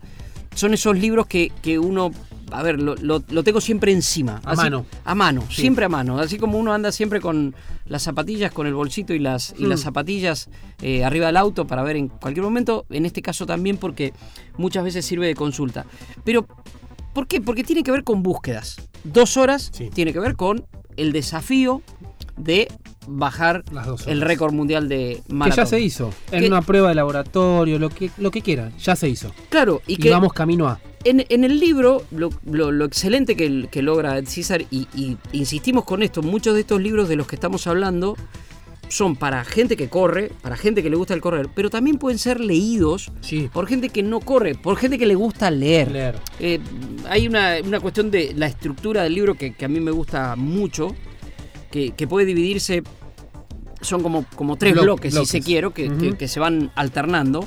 son 0.56 0.74
esos 0.74 0.98
libros 0.98 1.28
que, 1.28 1.52
que 1.62 1.78
uno, 1.78 2.12
a 2.52 2.64
ver, 2.64 2.82
lo, 2.82 2.96
lo- 2.96 3.24
lo 3.30 3.44
tengo 3.44 3.62
siempre 3.62 3.92
encima. 3.92 4.42
A 4.44 4.56
mano. 4.56 4.86
A 5.06 5.14
mano, 5.16 5.44
Sí. 5.50 5.62
siempre 5.62 5.86
a 5.86 5.90
mano. 5.90 6.20
Así 6.20 6.38
como 6.40 6.58
uno 6.58 6.74
anda 6.74 6.92
siempre 6.92 7.22
con 7.22 7.54
las 7.86 8.02
zapatillas, 8.04 8.52
con 8.52 8.66
el 8.66 8.74
bolsito 8.74 9.14
y 9.14 9.20
las, 9.20 9.54
y 9.58 9.66
las 9.68 9.82
Mm. 9.82 9.84
zapatillas 9.84 10.50
eh, 10.82 11.04
arriba 11.06 11.28
del 11.28 11.38
auto 11.38 11.68
para 11.68 11.84
ver 11.84 11.96
en 11.96 12.08
cualquier 12.08 12.44
momento. 12.44 12.86
En 12.90 13.06
este 13.06 13.22
caso 13.22 13.46
también 13.46 13.78
porque 13.78 14.14
muchas 14.58 14.84
veces 14.84 15.06
sirve 15.06 15.28
de 15.28 15.36
consulta. 15.36 15.86
Pero, 16.24 16.48
¿por 17.14 17.28
qué? 17.28 17.40
Porque 17.40 17.64
tiene 17.64 17.84
que 17.84 17.92
ver 17.92 18.04
con 18.04 18.24
búsquedas. 18.24 18.78
Dos 19.04 19.38
horas 19.38 19.72
tiene 19.94 20.12
que 20.12 20.20
ver 20.20 20.36
con 20.36 20.66
el 20.98 21.12
desafío 21.14 21.82
de 22.38 22.68
bajar 23.08 23.64
el 24.08 24.22
récord 24.22 24.54
mundial 24.54 24.88
de 24.88 25.22
Que 25.28 25.34
maratón. 25.34 25.64
ya 25.64 25.70
se 25.70 25.80
hizo. 25.80 26.12
En 26.32 26.42
Que- 26.42 26.48
una 26.48 26.62
prueba 26.62 26.90
de 26.90 26.96
laboratorio, 26.96 27.80
lo 27.80 27.90
que, 27.90 28.12
lo 28.18 28.32
que 28.32 28.42
quieran, 28.42 28.72
ya 28.78 28.96
se 28.96 29.10
hizo. 29.10 29.32
Claro, 29.50 29.82
y 29.88 29.94
Y, 29.94 29.98
que 29.98 30.10
vamos 30.12 30.32
camino 30.34 30.68
a. 30.68 30.80
en, 31.04 31.26
en 31.30 31.44
el 31.44 31.60
libro, 31.60 32.04
lo, 32.12 32.30
lo- 32.46 32.72
lo 32.72 32.86
excelente 32.86 33.36
que, 33.36 33.68
que 33.72 33.82
logra 33.82 34.18
Ed 34.18 34.26
César, 34.28 34.62
y, 34.70 34.88
y 34.96 35.18
insistimos 35.32 35.86
con 35.86 36.04
esto, 36.04 36.22
muchos 36.22 36.54
de 36.54 36.62
estos 36.62 36.82
libros 36.82 37.10
de 37.10 37.16
los 37.16 37.26
que 37.28 37.36
estamos 37.36 37.66
hablando 37.68 38.16
son 38.90 39.16
para 39.16 39.44
gente 39.46 39.78
que 39.78 39.88
corre, 39.88 40.32
para 40.42 40.58
gente 40.58 40.82
que 40.82 40.90
le 40.90 40.96
gusta 40.96 41.14
el 41.14 41.22
correr, 41.22 41.48
pero 41.54 41.70
también 41.70 41.98
pueden 42.00 42.18
ser 42.18 42.40
leídos 42.40 43.12
Sí. 43.22 43.48
por 43.54 43.68
gente 43.68 43.90
que 43.90 44.02
no 44.02 44.20
corre, 44.20 44.56
por 44.56 44.78
gente 44.78 44.98
que 44.98 45.06
le 45.06 45.14
gusta 45.14 45.52
leer. 45.52 45.92
Leer. 45.92 46.16
Eh, 46.40 46.60
hay 47.08 47.28
una, 47.28 47.58
una 47.64 47.80
cuestión 47.80 48.10
de 48.10 48.34
la 48.36 48.48
estructura 48.48 49.04
del 49.04 49.14
libro 49.14 49.36
que, 49.36 49.54
que 49.54 49.66
a 49.66 49.68
mí 49.68 49.80
me 49.80 49.92
gusta 49.92 50.36
mucho, 50.36 50.96
que, 51.72 51.92
que 51.92 52.08
puede 52.08 52.26
dividirse, 52.26 52.84
son 53.82 54.02
como, 54.04 54.26
como 54.36 54.56
tres 54.58 54.74
Blo- 54.76 54.84
bloques, 54.84 55.14
bloques. 55.14 55.30
si 55.30 55.38
se 55.40 55.44
quiere, 55.44 55.72
que, 55.72 56.16
que- 56.18 56.28
se 56.28 56.40
van 56.40 56.72
alternando, 56.76 57.46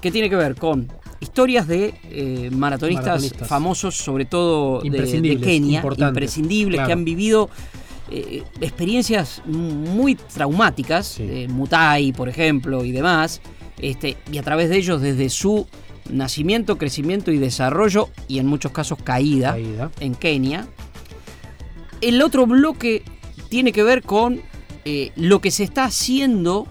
que 0.00 0.10
tiene 0.10 0.28
que 0.30 0.36
ver 0.36 0.54
con 0.56 0.92
historias 1.20 1.66
de 1.68 1.94
eh, 2.04 2.50
maratonistas, 2.52 3.06
Maratonistas. 3.06 3.48
famosos, 3.48 3.94
sobre 3.96 4.24
todo 4.24 4.80
de- 4.80 4.90
Kenia, 5.40 5.82
imprescindibles, 6.08 6.86
que 6.86 6.92
han 6.92 7.04
vivido 7.04 7.50
eh, 8.10 8.42
experiencias 8.60 9.40
muy 9.46 10.16
traumáticas, 10.16 11.06
Sí. 11.06 11.22
eh, 11.28 11.46
Mutai, 11.48 12.12
por 12.12 12.28
ejemplo, 12.28 12.84
y 12.84 12.90
demás, 12.92 13.40
este, 13.78 14.16
y 14.32 14.38
a 14.38 14.42
través 14.42 14.68
de 14.68 14.76
ellos, 14.78 15.00
desde 15.00 15.28
su 15.30 15.66
nacimiento, 16.10 16.76
crecimiento 16.76 17.30
y 17.30 17.38
desarrollo, 17.38 18.08
y 18.26 18.38
en 18.40 18.46
muchos 18.46 18.72
casos 18.72 18.98
caída, 19.02 19.52
Caída. 19.52 19.90
en 20.00 20.14
Kenia. 20.16 20.66
El 22.00 22.20
otro 22.22 22.46
bloque 22.46 23.02
tiene 23.50 23.72
que 23.72 23.82
ver 23.82 24.02
con 24.02 24.40
eh, 24.86 25.12
lo 25.16 25.40
que 25.40 25.50
se 25.50 25.64
está 25.64 25.84
haciendo 25.84 26.66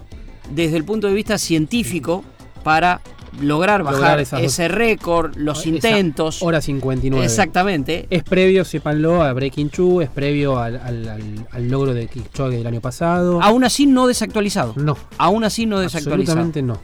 desde 0.52 0.76
el 0.76 0.84
punto 0.84 1.06
de 1.06 1.14
vista 1.14 1.38
científico 1.38 2.24
para 2.64 3.00
lograr 3.40 3.84
bajar 3.84 3.98
Lograr 4.00 4.18
esas 4.20 4.42
dos- 4.42 4.52
ese 4.52 4.66
récord, 4.66 5.36
los 5.36 5.64
intentos. 5.66 6.42
Hora 6.42 6.60
59. 6.60 7.24
Exactamente. 7.24 8.06
Es 8.10 8.24
previo, 8.24 8.64
sépanlo, 8.64 9.22
a 9.22 9.32
Breaking 9.32 9.68
Two, 9.70 10.02
es 10.02 10.10
previo 10.10 10.58
al, 10.58 10.76
al- 10.76 11.08
al- 11.08 11.46
al 11.52 11.68
logro 11.68 11.94
de 11.94 12.08
Kipchoge 12.08 12.56
del 12.56 12.66
año 12.66 12.80
pasado. 12.80 13.40
Aún 13.40 13.62
así 13.62 13.86
no 13.86 14.08
desactualizado. 14.08 14.72
no, 14.76 14.96
Aún 15.18 15.44
así 15.44 15.66
no 15.66 15.78
desactualizado. 15.78 16.40
absolutamente 16.40 16.62
no. 16.62 16.80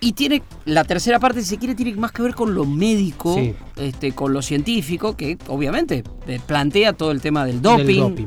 Y 0.00 0.12
tiene 0.12 0.42
la 0.64 0.84
tercera 0.84 1.18
parte, 1.18 1.40
si 1.42 1.48
se 1.48 1.58
quiere, 1.58 1.74
tiene 1.74 1.94
más 1.96 2.12
que 2.12 2.22
ver 2.22 2.34
con 2.34 2.54
lo 2.54 2.64
médico, 2.64 3.34
Sí. 3.34 3.54
este, 3.76 4.12
con 4.12 4.32
lo 4.32 4.40
científico, 4.40 5.16
que 5.16 5.36
obviamente 5.48 6.04
eh, 6.26 6.40
plantea 6.46 6.94
todo 6.94 7.10
el 7.12 7.20
tema 7.20 7.44
del 7.44 7.60
doping. 7.60 7.84
Del 7.86 7.96
doping. 7.96 8.26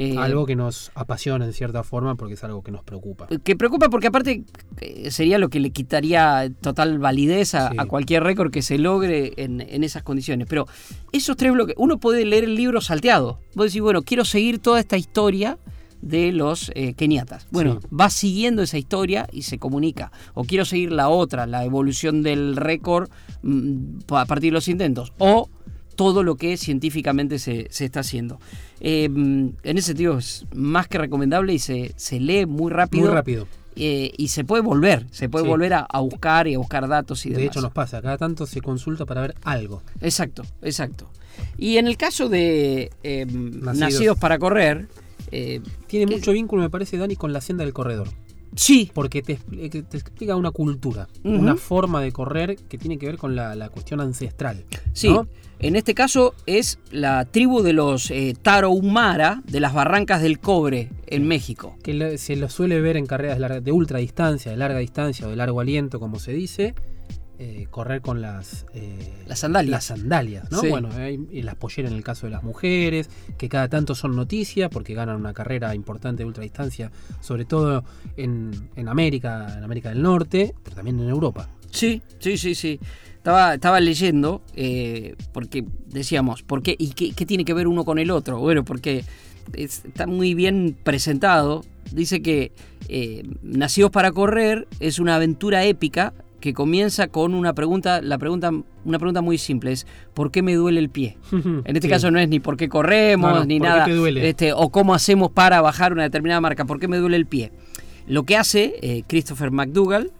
Eh, 0.00 0.16
algo 0.18 0.46
que 0.46 0.56
nos 0.56 0.90
apasiona 0.94 1.44
en 1.44 1.52
cierta 1.52 1.82
forma 1.82 2.14
porque 2.16 2.34
es 2.34 2.44
algo 2.44 2.62
que 2.62 2.70
nos 2.72 2.82
preocupa. 2.82 3.28
que 3.44 3.56
preocupa 3.56 3.88
porque 3.88 4.06
aparte 4.08 4.44
eh, 4.80 5.10
sería 5.10 5.38
lo 5.38 5.48
que 5.48 5.60
le 5.60 5.70
quitaría 5.70 6.50
total 6.60 6.98
validez 6.98 7.54
a, 7.54 7.70
Sí. 7.70 7.76
a 7.78 7.86
cualquier 7.86 8.22
récord 8.22 8.50
que 8.50 8.62
se 8.62 8.78
logre 8.78 9.32
en, 9.36 9.60
en 9.60 9.84
esas 9.84 10.02
condiciones. 10.02 10.46
Pero 10.48 10.66
esos 11.12 11.36
tres 11.36 11.52
bloques, 11.52 11.74
uno 11.78 11.98
puede 11.98 12.24
leer 12.24 12.44
el 12.44 12.54
libro 12.54 12.80
salteado. 12.80 13.38
Vos 13.54 13.66
decís, 13.66 13.82
bueno, 13.82 14.02
quiero 14.02 14.24
seguir 14.24 14.58
toda 14.58 14.80
esta 14.80 14.96
historia 14.96 15.58
de 16.02 16.32
los 16.32 16.72
eh, 16.74 16.94
keniatas. 16.94 17.46
Bueno, 17.50 17.78
Sí. 17.82 17.88
va 17.94 18.08
siguiendo 18.08 18.62
esa 18.62 18.78
historia 18.78 19.28
y 19.32 19.42
se 19.42 19.58
comunica. 19.58 20.10
O 20.32 20.44
quiero 20.44 20.64
seguir 20.64 20.92
la 20.92 21.10
otra, 21.10 21.46
la 21.46 21.62
evolución 21.66 22.22
del 22.22 22.56
récord 22.56 23.10
mm, 23.42 23.98
a 24.14 24.24
partir 24.24 24.50
de 24.52 24.54
los 24.54 24.68
intentos. 24.68 25.12
O 25.18 25.50
todo 26.00 26.22
lo 26.22 26.36
que 26.36 26.56
científicamente 26.56 27.38
se, 27.38 27.66
se 27.70 27.84
está 27.84 28.00
haciendo. 28.00 28.40
Eh, 28.80 29.06
mm, 29.10 29.48
en 29.64 29.76
ese 29.76 29.88
sentido 29.88 30.16
es 30.16 30.46
más 30.54 30.88
que 30.88 30.96
recomendable 30.96 31.52
y 31.52 31.58
se, 31.58 31.92
se 31.96 32.18
lee 32.18 32.46
muy 32.46 32.72
rápido. 32.72 33.04
Muy 33.04 33.12
rápido. 33.14 33.46
Eh, 33.76 34.10
y 34.16 34.28
se 34.28 34.42
puede 34.44 34.62
volver, 34.62 35.04
se 35.10 35.28
puede 35.28 35.44
Sí. 35.44 35.50
volver 35.50 35.74
a, 35.74 35.80
a 35.80 36.00
buscar 36.00 36.48
y 36.48 36.54
a 36.54 36.58
buscar 36.58 36.88
datos 36.88 37.26
y 37.26 37.30
De 37.30 37.44
hecho 37.44 37.60
nos 37.60 37.72
pasa, 37.72 38.00
cada 38.00 38.16
tanto 38.16 38.46
se 38.46 38.62
consulta 38.62 39.04
para 39.04 39.20
ver 39.20 39.34
algo. 39.42 39.82
Exacto, 40.00 40.42
exacto. 40.62 41.10
Y 41.58 41.76
en 41.76 41.86
el 41.86 41.98
caso 41.98 42.30
de 42.30 42.90
eh, 43.02 43.26
nacidos. 43.26 43.78
Nacidos. 43.78 44.18
para 44.18 44.38
correr, 44.38 44.88
eh, 45.32 45.60
Tiene 45.86 46.06
mucho 46.10 46.32
vínculo, 46.32 46.62
me 46.62 46.70
parece, 46.70 46.96
Dani, 46.96 47.14
con 47.14 47.34
la 47.34 47.42
senda 47.42 47.62
del 47.64 47.74
corredor. 47.74 48.08
Sí, 48.54 48.90
Porque 48.94 49.22
te, 49.22 49.36
que 49.70 49.82
te 49.82 49.96
explica 49.96 50.36
una 50.36 50.50
cultura, 50.50 51.08
una 51.24 51.56
forma 51.56 52.00
de 52.02 52.12
correr 52.12 52.56
que 52.56 52.78
tiene 52.78 52.98
que 52.98 53.06
ver 53.06 53.16
con 53.18 53.34
la, 53.36 53.54
la 53.54 53.68
cuestión 53.68 54.00
ancestral. 54.00 54.64
sí. 54.92 55.08
¿no? 55.08 55.26
En 55.62 55.76
este 55.76 55.92
caso 55.92 56.34
es 56.46 56.78
la 56.90 57.26
tribu 57.26 57.60
de 57.60 57.74
los 57.74 58.10
eh, 58.10 58.34
Tarahumara 58.40 59.42
de 59.46 59.60
las 59.60 59.74
Barrancas 59.74 60.22
del 60.22 60.38
Cobre 60.40 60.88
en 61.06 61.28
México. 61.28 61.76
Que 61.82 62.16
se 62.16 62.34
lo 62.36 62.48
suele 62.48 62.80
ver 62.80 62.96
en 62.96 63.04
carreras 63.04 63.36
de, 63.36 63.40
larga- 63.40 63.60
de 63.60 63.70
ultra 63.70 63.98
distancia, 63.98 64.50
de 64.50 64.56
larga 64.56 64.78
distancia 64.78 65.26
o 65.26 65.30
de 65.30 65.36
largo 65.36 65.60
aliento, 65.60 66.00
como 66.00 66.18
se 66.18 66.32
dice. 66.32 66.74
Eh, 67.42 67.66
correr 67.70 68.02
con 68.02 68.20
las, 68.20 68.66
eh, 68.74 69.14
Las 69.26 69.38
sandalias. 69.38 69.70
las 69.70 69.84
sandalias, 69.84 70.50
¿no? 70.52 70.60
Sí. 70.60 70.68
Bueno, 70.68 70.90
hay- 70.92 71.26
y 71.32 71.40
las 71.40 71.54
polleras 71.54 71.90
en 71.90 71.96
el 71.96 72.04
caso 72.04 72.26
de 72.26 72.32
las 72.32 72.42
mujeres, 72.42 73.08
que 73.38 73.48
cada 73.48 73.66
tanto 73.68 73.94
son 73.94 74.14
noticia 74.14 74.68
porque 74.68 74.92
ganan 74.92 75.16
una 75.16 75.32
carrera 75.32 75.74
importante 75.74 76.22
de 76.22 76.26
ultradistancia, 76.26 76.92
sobre 77.22 77.46
todo 77.46 77.82
en, 78.18 78.50
en 78.76 78.88
América, 78.88 79.54
en 79.56 79.64
América 79.64 79.88
del 79.88 80.02
Norte, 80.02 80.54
pero 80.62 80.76
también 80.76 81.00
en 81.00 81.08
Europa. 81.08 81.48
Sí, 81.70 82.02
sí, 82.18 82.36
sí, 82.36 82.54
sí. 82.54 82.78
Estaba, 83.16 83.54
estaba 83.54 83.80
leyendo, 83.80 84.42
eh, 84.54 85.14
porque 85.32 85.64
decíamos, 85.86 86.42
¿por 86.42 86.62
qué? 86.62 86.74
¿Y 86.78 86.90
qué, 86.90 87.12
qué 87.12 87.24
tiene 87.24 87.46
que 87.46 87.54
ver 87.54 87.68
uno 87.68 87.86
con 87.86 87.98
el 87.98 88.10
otro? 88.10 88.38
Bueno, 88.38 88.66
porque 88.66 89.02
es- 89.54 89.82
está 89.86 90.06
muy 90.06 90.34
bien 90.34 90.76
presentado. 90.84 91.64
Dice 91.90 92.20
que 92.20 92.52
Nacidos 93.42 93.90
para 93.90 94.12
Correr 94.12 94.66
es 94.80 94.98
una 94.98 95.14
aventura 95.16 95.64
épica 95.64 96.12
que 96.40 96.52
comienza 96.54 97.08
con 97.08 97.34
una 97.34 97.52
pregunta, 97.54 98.00
la 98.02 98.18
pregunta, 98.18 98.50
una 98.84 98.98
pregunta 98.98 99.20
muy 99.20 99.38
simple, 99.38 99.72
es 99.72 99.86
¿por 100.14 100.30
qué 100.30 100.42
me 100.42 100.54
duele 100.54 100.80
el 100.80 100.88
pie? 100.90 101.16
En 101.32 101.76
este 101.76 101.82
Sí. 101.82 101.88
caso 101.88 102.10
no 102.10 102.18
es 102.18 102.28
ni 102.28 102.40
por 102.40 102.56
qué 102.56 102.68
corremos, 102.68 103.30
No, 103.30 103.38
no, 103.40 103.44
ni 103.44 103.58
¿por 103.58 103.66
qué 103.68 103.72
nada, 103.72 103.84
te 103.84 103.92
duele? 103.94 104.28
Este, 104.28 104.52
o 104.52 104.70
cómo 104.70 104.94
hacemos 104.94 105.30
para 105.30 105.60
bajar 105.60 105.92
una 105.92 106.02
determinada 106.02 106.40
marca, 106.40 106.64
¿por 106.64 106.80
qué 106.80 106.88
me 106.88 106.96
duele 106.96 107.16
el 107.16 107.26
pie? 107.26 107.52
Lo 108.06 108.24
que 108.24 108.36
hace 108.36 108.74
eh, 108.82 109.02
Christopher 109.06 109.50
McDougall 109.50 110.10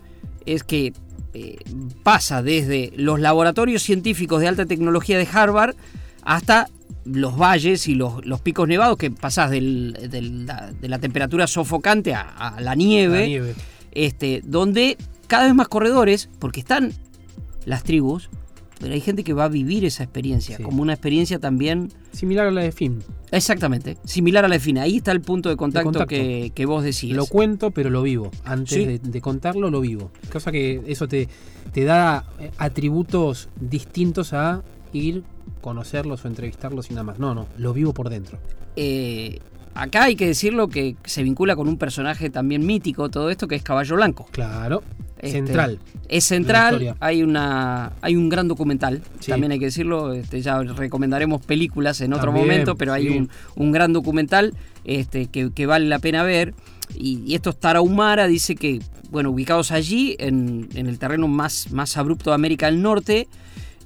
es 0.47 0.63
que 0.63 0.93
eh, 1.35 1.57
pasa 2.03 2.43
desde 2.43 2.93
los 2.97 3.19
laboratorios 3.21 3.83
científicos 3.83 4.41
de 4.41 4.49
alta 4.49 4.67
tecnología 4.67 5.17
de 5.19 5.27
Harvard 5.33 5.75
hasta 6.23 6.69
los 7.05 7.37
valles 7.39 7.89
y 7.89 7.95
los, 7.95 8.25
los 8.27 8.41
picos 8.43 8.69
nevados, 8.69 8.97
que 8.99 9.11
pasás 9.11 9.51
del- 9.51 9.97
del- 10.11 10.45
la- 10.47 10.71
de 10.79 10.89
la 10.89 10.99
temperatura 10.99 11.47
sofocante 11.47 12.15
a, 12.15 12.21
a 12.23 12.61
la 12.61 12.75
nieve, 12.75 13.21
La 13.21 13.27
nieve. 13.27 13.55
Este, 13.93 14.43
donde 14.45 14.97
cada 15.31 15.45
vez 15.45 15.55
más 15.55 15.69
corredores, 15.69 16.29
porque 16.39 16.61
están 16.61 16.93
las 17.65 17.85
tribus, 17.85 18.29
pero 18.81 18.95
hay 18.95 19.01
gente 19.01 19.23
que 19.25 19.33
va 19.35 19.45
a 19.45 19.49
vivir 19.49 19.85
esa 19.85 20.03
experiencia, 20.03 20.57
Sí. 20.57 20.63
como 20.63 20.83
una 20.83 20.93
experiencia 20.95 21.39
también 21.39 21.89
Similar 22.13 22.47
a 22.49 22.51
la 22.51 22.63
de 22.63 22.73
Finn. 22.73 23.03
Exactamente, 23.31 23.97
similar 24.05 24.45
a 24.45 24.49
la 24.49 24.59
FINA. 24.59 24.83
Ahí 24.83 24.97
está 24.97 25.13
el 25.13 25.21
punto 25.21 25.49
de 25.49 25.57
contacto, 25.57 25.85
contacto. 25.91 26.09
Que, 26.09 26.51
que 26.53 26.67
vos 26.67 26.83
decías. 26.83 27.17
Lo 27.17 27.27
cuento, 27.27 27.71
pero 27.71 27.89
lo 27.89 28.03
vivo. 28.03 28.33
Antes 28.45 28.75
Sí. 28.75 28.85
de, 28.85 28.99
de 28.99 29.21
contarlo, 29.21 29.71
lo 29.71 29.81
vivo. 29.81 30.11
Cosa 30.33 30.51
que 30.51 30.83
eso 30.89 31.07
te, 31.07 31.29
te 31.73 31.85
da 31.85 32.25
eh, 32.41 32.51
atributos 32.59 33.49
distintos 33.61 34.33
a 34.33 34.63
ir, 34.93 35.23
conocerlos 35.61 36.25
o 36.25 36.29
entrevistarlos 36.29 36.91
y 36.91 36.95
nada 36.95 37.05
más. 37.05 37.19
No, 37.21 37.33
no, 37.35 37.47
lo 37.59 37.73
vivo 37.73 37.95
por 37.95 38.11
dentro. 38.11 38.39
Eh, 38.75 39.39
acá 39.75 40.05
hay 40.05 40.17
que 40.17 40.27
decirlo 40.27 40.67
que 40.69 40.97
se 41.05 41.23
vincula 41.23 41.55
con 41.55 41.69
un 41.69 41.77
personaje 41.77 42.31
también 42.31 42.67
mítico, 42.67 43.09
todo 43.11 43.31
esto, 43.31 43.47
que 43.47 43.55
es 43.55 43.63
Caballo 43.63 43.95
Blanco. 43.95 44.27
Claro. 44.33 44.83
Este, 45.23 45.33
Central. 45.33 45.79
Es 46.09 46.25
central, 46.25 46.97
hay 47.01 47.23
una 47.23 47.93
hay 48.01 48.17
un 48.17 48.29
gran 48.29 48.49
documental, 48.49 49.03
Sí. 49.21 49.31
también 49.31 49.53
hay 49.53 49.59
que 49.59 49.67
decirlo, 49.67 50.13
este, 50.15 50.41
ya 50.41 50.63
recomendaremos 50.63 51.43
películas 51.43 52.01
en 52.01 52.13
otro 52.15 52.27
También, 52.33 52.47
momento, 52.47 52.75
pero 52.77 52.93
hay 52.93 53.09
sí. 53.09 53.17
un, 53.19 53.31
un 53.57 53.71
gran 53.73 53.93
documental 53.93 54.55
este, 54.85 55.27
que, 55.27 55.51
que 55.53 55.67
vale 55.67 55.87
la 55.87 55.99
pena 55.99 56.23
ver. 56.23 56.55
Y, 56.97 57.23
y 57.27 57.35
estos 57.35 57.61
Tarahumara 57.61 58.27
dice 58.27 58.57
que, 58.57 58.81
bueno, 59.11 59.31
ubicados 59.31 59.71
allí, 59.71 60.17
en, 60.19 60.69
en 60.75 60.87
el 60.87 60.99
terreno 60.99 61.29
más, 61.29 61.71
más 61.71 61.97
abrupto 61.97 62.31
de 62.31 62.35
América 62.35 62.67
del 62.67 62.83
Norte, 62.83 63.29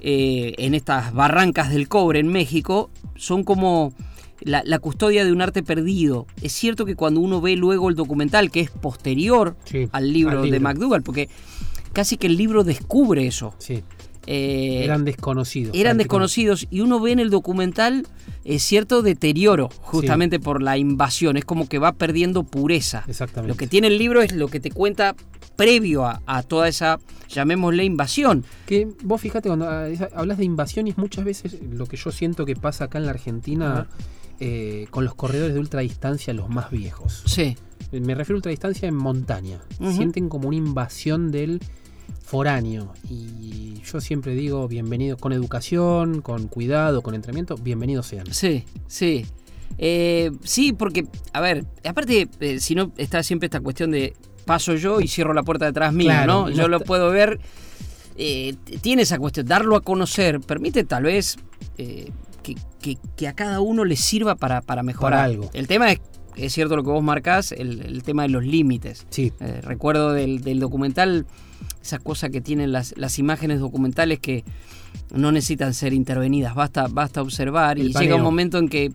eh, 0.01 0.55
en 0.59 0.75
estas 0.75 1.13
barrancas 1.13 1.71
del 1.71 1.89
cobre 1.89 2.21
en 2.21 2.29
México, 2.29 2.91
son 3.17 3.43
como 3.45 3.93
la, 4.45 4.63
la 4.65 4.79
custodia 4.79 5.25
de 5.25 5.33
un 5.33 5.43
arte 5.43 5.63
perdido. 5.63 6.27
Es 6.43 6.53
cierto 6.53 6.85
que 6.87 6.95
cuando 6.95 7.21
uno 7.21 7.41
ve 7.41 7.57
luego 7.57 7.89
el 7.89 7.97
documental, 7.97 8.51
que 8.51 8.61
es 8.61 8.71
posterior 8.71 9.57
Sí, 9.65 9.89
al, 9.93 10.13
libro 10.13 10.43
al 10.43 10.51
de. 10.51 10.61
McDougall, 10.61 11.03
porque 11.03 11.29
casi 11.93 12.17
que 12.17 12.27
el 12.29 12.37
libro 12.37 12.63
descubre 12.65 13.27
eso. 13.27 13.55
Sí. 13.59 13.83
Eh, 14.27 14.81
Eran 14.85 15.05
desconocidos. 15.05 15.77
eran 15.77 15.99
desconocidos 15.99 16.67
y 16.71 16.81
uno 16.81 16.99
ve 16.99 17.13
en 17.13 17.19
el 17.19 17.29
documental 17.29 18.07
eh, 18.47 18.59
cierto 18.59 19.03
deterioro 19.03 19.69
justamente 19.83 20.41
por 20.41 20.63
la 20.63 20.79
invasión. 20.79 21.37
Es 21.37 21.45
como 21.45 21.69
que 21.69 21.79
va 21.79 21.93
perdiendo 21.93 22.43
pureza. 22.43 23.05
Exactamente. 23.07 23.53
Lo 23.53 23.57
que 23.59 23.67
tiene 23.67 23.89
el 23.89 23.99
libro 23.99 24.23
es 24.23 24.33
lo 24.33 24.49
que 24.49 24.61
te 24.61 24.71
cuenta 24.71 25.15
previo 25.57 26.07
a, 26.07 26.23
a 26.25 26.43
toda 26.43 26.69
esa, 26.69 27.01
llamémosle, 27.29 27.85
invasión. 27.85 28.45
Que 28.67 28.89
vos 29.03 29.21
fíjate, 29.21 29.49
cuando 29.51 29.69
ah, 29.69 29.89
hablas 30.15 30.39
de 30.39 30.45
invasiones, 30.47 30.97
muchas 30.97 31.25
veces 31.25 31.59
lo 31.71 31.85
que 31.87 31.99
yo 31.99 32.11
siento 32.11 32.47
que 32.47 32.57
pasa 32.57 32.85
acá 32.85 32.97
en 32.99 33.05
la 33.05 33.11
Argentina 33.13 33.89
eh, 34.41 34.87
con 34.91 35.05
los 35.05 35.15
corredores 35.15 35.55
de 35.55 35.61
ultradistancia, 35.61 36.33
los 36.35 36.49
más 36.49 36.71
viejos. 36.71 37.23
Sí, 37.27 37.57
Eh, 37.93 38.01
Me 38.01 38.15
refiero 38.15 38.37
a 38.37 38.39
ultradistancia 38.39 38.89
en 38.89 38.95
montaña. 38.97 39.61
Sienten 39.79 40.29
como 40.29 40.49
una 40.49 40.57
invasión 40.57 41.31
del 41.31 41.61
foráneo. 42.23 42.93
Y 43.09 43.81
yo 43.85 44.01
siempre 44.01 44.35
digo, 44.35 44.67
bienvenidos 44.69 45.21
con 45.21 45.33
educación, 45.33 46.21
con 46.23 46.49
cuidado, 46.49 47.03
con 47.03 47.15
entrenamiento, 47.15 47.57
bienvenidos 47.57 48.07
sean. 48.07 48.27
sí, 48.33 48.65
sí. 48.87 49.27
Eh, 49.79 50.31
sí, 50.45 50.73
porque, 50.73 51.07
a 51.33 51.41
ver, 51.41 51.65
aparte, 51.85 52.29
eh, 52.41 52.61
si 52.61 52.75
no, 52.77 52.93
está 52.97 53.23
siempre 53.25 53.47
esta 53.47 53.61
cuestión 53.61 53.91
de 53.91 54.15
paso 54.45 54.75
yo 54.77 55.01
y 55.01 55.09
cierro 55.09 55.35
la 55.35 55.43
puerta 55.43 55.65
detrás 55.67 55.93
mío, 55.93 56.07
Claro, 56.09 56.33
¿no? 56.47 56.51
Yo 56.51 56.69
lo 56.69 56.81
puedo 56.81 57.11
ver. 57.11 57.41
eh, 58.17 58.55
tiene 58.83 59.03
esa 59.03 59.19
cuestión, 59.19 59.47
darlo 59.47 59.75
a 59.75 59.81
conocer, 59.81 60.41
permite 60.41 60.85
tal 60.85 61.05
vez 61.05 61.37
que, 62.45 62.55
que- 62.81 62.99
que 63.17 63.27
a 63.27 63.33
cada 63.33 63.61
uno 63.61 63.85
le 63.85 63.97
sirva 63.97 64.37
para, 64.37 64.61
para 64.61 64.85
mejorar. 64.85 65.19
Para 65.19 65.25
algo. 65.25 65.51
El 65.55 65.67
tema 65.67 65.91
es, 65.91 66.01
es 66.37 66.53
cierto 66.53 66.77
lo 66.77 66.85
que 66.85 66.91
vos 66.91 67.03
marcás, 67.03 67.51
el, 67.51 67.81
el 67.83 68.03
tema 68.05 68.23
de 68.23 68.29
los 68.29 68.45
límites. 68.45 69.07
Sí, 69.11 69.33
Eh, 69.41 69.61
recuerdo 69.63 70.13
del, 70.13 70.43
del 70.43 70.61
documental, 70.61 71.27
esa 71.83 71.99
cosa 71.99 72.29
que 72.29 72.41
tienen 72.41 72.71
las, 72.73 72.95
las 72.97 73.19
imágenes 73.19 73.59
documentales 73.61 74.21
que 74.21 74.45
no 75.13 75.33
necesitan 75.33 75.75
ser 75.75 75.93
intervenidas, 75.93 76.55
basta, 76.55 76.87
basta 76.89 77.21
observar 77.23 77.79
El 77.79 77.89
y 77.91 77.93
llega 77.95 78.15
un 78.17 78.23
momento 78.23 78.59
en 78.59 78.69
que 78.69 78.93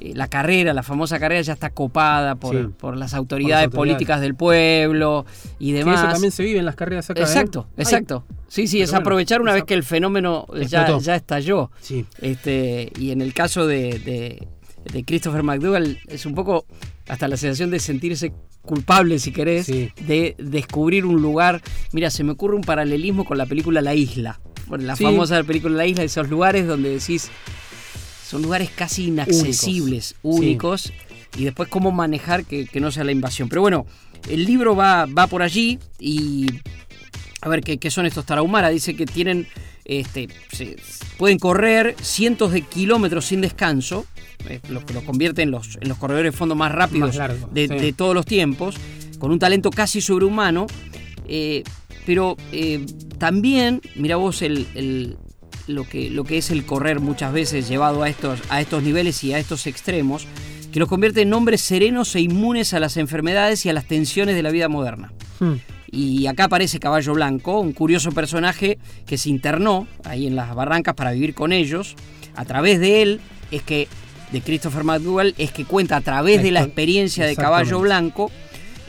eh, 0.00 0.12
la 0.14 0.26
carrera, 0.28 0.72
la 0.74 0.82
famosa 0.82 1.18
carrera 1.20 1.40
ya 1.42 1.52
está 1.52 1.70
copada 1.70 2.34
por, 2.34 2.54
Sí. 2.56 2.68
por 2.78 2.96
las 2.96 3.14
autoridades 3.14 3.66
autoridades. 3.66 3.94
políticas 3.94 4.20
del 4.20 4.34
pueblo 4.34 5.24
y 5.58 5.72
demás. 5.72 6.00
eso 6.00 6.12
también 6.12 6.32
se 6.32 6.42
vive 6.42 6.58
en 6.58 6.64
las 6.64 6.74
carreras 6.76 7.08
acá. 7.10 7.20
¿eh? 7.20 7.24
exacto, 7.24 7.66
Ay, 7.76 7.82
exacto. 7.84 8.24
Sí, 8.54 8.68
sí, 8.68 8.76
Pero 8.76 8.84
es 8.84 8.90
bueno, 8.90 9.00
aprovechar 9.00 9.40
una 9.42 9.52
vez 9.52 9.64
que 9.64 9.74
el 9.74 9.82
fenómeno 9.82 10.46
ya, 10.68 10.96
ya 10.98 11.16
estalló. 11.16 11.70
sí, 11.80 12.04
Este, 12.20 12.92
y 12.98 13.10
en 13.10 13.20
el 13.20 13.34
caso 13.34 13.66
de, 13.66 13.98
de- 13.98 14.46
de 14.92 15.04
Christopher 15.04 15.42
McDougall 15.42 15.98
es 16.06 16.24
un 16.24 16.34
poco 16.36 16.64
hasta 17.08 17.26
la 17.26 17.36
sensación 17.36 17.70
de 17.70 17.80
sentirse 17.80 18.32
culpable, 18.62 19.18
si 19.18 19.32
querés, 19.32 19.66
Sí. 19.66 19.90
de 20.06 20.36
descubrir 20.38 21.04
un 21.04 21.20
lugar. 21.20 21.62
Mira, 21.92 22.10
se 22.10 22.22
me 22.22 22.30
ocurre 22.32 22.54
un 22.54 22.62
paralelismo 22.62 23.24
con 23.24 23.38
la 23.38 23.46
película 23.46 23.80
La 23.82 23.94
Isla. 23.94 24.38
Bueno, 24.68 24.84
la 24.84 24.94
Sí. 24.94 25.02
famosa 25.04 25.42
película 25.42 25.74
La 25.76 25.86
Isla, 25.86 26.04
esos 26.04 26.28
lugares 26.30 26.66
donde 26.66 26.90
decís, 26.90 27.30
son 28.24 28.42
lugares 28.42 28.70
casi 28.74 29.06
inaccesibles, 29.08 30.14
únicos, 30.22 30.92
y 31.36 31.44
después 31.44 31.68
cómo 31.68 31.90
manejar 31.90 32.44
que, 32.44 32.66
que 32.66 32.80
no 32.80 32.90
sea 32.92 33.02
la 33.04 33.12
invasión. 33.12 33.48
Pero 33.48 33.62
bueno, 33.62 33.86
el 34.30 34.44
libro 34.44 34.76
va, 34.76 35.06
va 35.06 35.26
por 35.26 35.42
allí 35.42 35.78
y 35.98 36.46
a 37.44 37.48
ver 37.48 37.60
qué, 37.60 37.78
qué 37.78 37.90
son 37.90 38.06
estos 38.06 38.24
Tarahumara. 38.26 38.70
Dice 38.70 38.96
que 38.96 39.06
tienen, 39.06 39.46
este, 39.84 40.28
se- 40.50 40.76
pueden 41.18 41.38
correr 41.38 41.94
cientos 42.00 42.52
de 42.52 42.62
kilómetros 42.62 43.26
sin 43.26 43.40
descanso, 43.42 44.06
eh, 44.48 44.60
lo 44.68 44.84
que 44.84 44.94
los 44.94 45.04
convierte 45.04 45.42
en 45.42 45.50
los, 45.50 45.78
en 45.80 45.88
los 45.88 45.98
corredores 45.98 46.32
de 46.32 46.36
fondo 46.38 46.54
más 46.54 46.72
rápidos 46.72 47.16
Más 47.16 47.30
de, 47.52 47.68
sí. 47.68 47.74
de 47.74 47.92
todos 47.92 48.14
los 48.14 48.26
tiempos, 48.26 48.74
con 49.18 49.30
un 49.30 49.38
talento 49.38 49.70
casi 49.70 50.00
sobrehumano. 50.00 50.66
eh, 51.28 51.62
pero 52.06 52.36
eh, 52.52 52.84
también, 53.18 53.80
mira 53.94 54.16
vos 54.16 54.42
el, 54.42 54.66
el- 54.74 55.16
lo, 55.66 55.88
que, 55.88 56.10
lo 56.10 56.24
que 56.24 56.36
es 56.36 56.50
el 56.50 56.66
correr 56.66 57.00
muchas 57.00 57.32
veces 57.32 57.66
llevado 57.68 58.02
a 58.02 58.08
estos, 58.10 58.40
a 58.50 58.60
estos 58.60 58.82
niveles 58.82 59.24
y 59.24 59.32
a 59.32 59.38
estos 59.38 59.66
extremos, 59.66 60.26
que 60.70 60.80
los 60.80 60.88
convierte 60.88 61.22
en 61.22 61.32
hombres 61.32 61.62
serenos 61.62 62.14
e 62.16 62.20
inmunes 62.20 62.74
a 62.74 62.80
las 62.80 62.96
enfermedades 62.98 63.64
y 63.64 63.70
a 63.70 63.72
las 63.72 63.86
tensiones 63.86 64.34
de 64.34 64.42
la 64.42 64.50
vida 64.50 64.68
moderna. 64.68 65.12
Hmm. 65.40 65.54
Y 65.94 66.26
acá 66.26 66.44
aparece 66.44 66.80
Caballo 66.80 67.12
Blanco, 67.14 67.60
un 67.60 67.72
curioso 67.72 68.10
personaje 68.12 68.78
que 69.06 69.16
se 69.16 69.30
internó 69.30 69.86
ahí 70.04 70.26
en 70.26 70.34
las 70.34 70.54
barrancas 70.54 70.94
para 70.94 71.12
vivir 71.12 71.34
con 71.34 71.52
ellos. 71.52 71.94
A 72.34 72.44
través 72.44 72.80
de 72.80 73.02
él 73.02 73.20
es 73.50 73.62
que, 73.62 73.86
de 74.32 74.40
Christopher 74.40 74.82
McDougall, 74.82 75.34
es 75.38 75.52
que 75.52 75.64
cuenta 75.64 75.96
a 75.96 76.00
través 76.00 76.42
de 76.42 76.50
la 76.50 76.60
experiencia 76.66 77.24
de 77.26 77.36
Caballo. 77.36 77.78
Blanco 77.80 78.30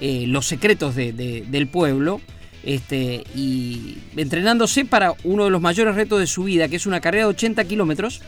eh, 0.01 0.25
los 0.27 0.45
secretos 0.47 0.95
de- 0.95 1.13
de- 1.13 1.45
del 1.47 1.67
pueblo. 1.67 2.19
Este, 2.63 3.23
y 3.35 3.99
entrenándose 4.17 4.85
para 4.85 5.13
uno 5.23 5.43
de 5.45 5.51
los 5.51 5.61
mayores 5.61 5.93
retos 5.93 6.19
de 6.19 6.25
su 6.25 6.45
vida, 6.45 6.67
que 6.67 6.77
es 6.77 6.87
una 6.87 6.99
carrera 6.99 7.25
de 7.25 7.29
80 7.29 7.63
kilómetros, 7.65 8.21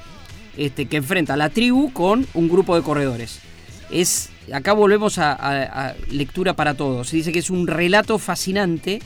este, 0.58 0.86
que 0.86 0.98
enfrenta 0.98 1.34
a 1.34 1.38
la 1.38 1.50
tribu 1.50 1.92
con 1.92 2.28
un 2.36 2.48
grupo 2.48 2.76
de 2.76 2.84
corredores. 2.84 3.40
Es, 3.90 4.30
acá 4.54 4.74
volvemos 4.74 5.18
a, 5.18 5.34
a- 5.34 5.90
a 5.90 5.96
lectura 6.12 6.56
para 6.56 6.74
todos. 6.76 7.08
Se 7.10 7.16
dice 7.18 7.32
que 7.32 7.40
es 7.40 7.50
un 7.50 7.68
relato 7.68 8.18
fascinante 8.20 9.00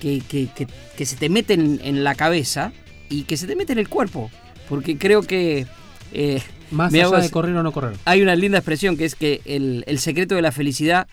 que, 0.00 0.20
que- 0.28 0.48
que- 0.54 0.66
que 0.96 1.06
se 1.06 1.16
te 1.16 1.28
mete 1.28 1.54
en, 1.54 1.80
en 1.84 2.02
la 2.04 2.14
cabeza 2.14 2.72
y 3.08 3.22
que 3.24 3.36
se 3.36 3.46
te 3.46 3.56
mete 3.56 3.72
en 3.72 3.78
el 3.78 3.88
cuerpo. 3.88 4.30
Porque 4.68 4.96
creo 4.98 5.22
que 5.22 5.66
eh, 6.12 6.42
Más 6.70 6.92
allá 6.92 7.08
de 7.20 7.30
correr 7.30 7.54
o 7.56 7.62
no 7.62 7.72
correr. 7.72 7.96
hay 8.04 8.22
una 8.22 8.34
linda 8.36 8.58
expresión 8.58 8.96
que 8.96 9.04
es 9.04 9.14
que 9.14 9.40
el, 9.44 9.84
el 9.86 9.98
secreto 9.98 10.34
de 10.34 10.42
la 10.42 10.52
felicidad 10.52 11.06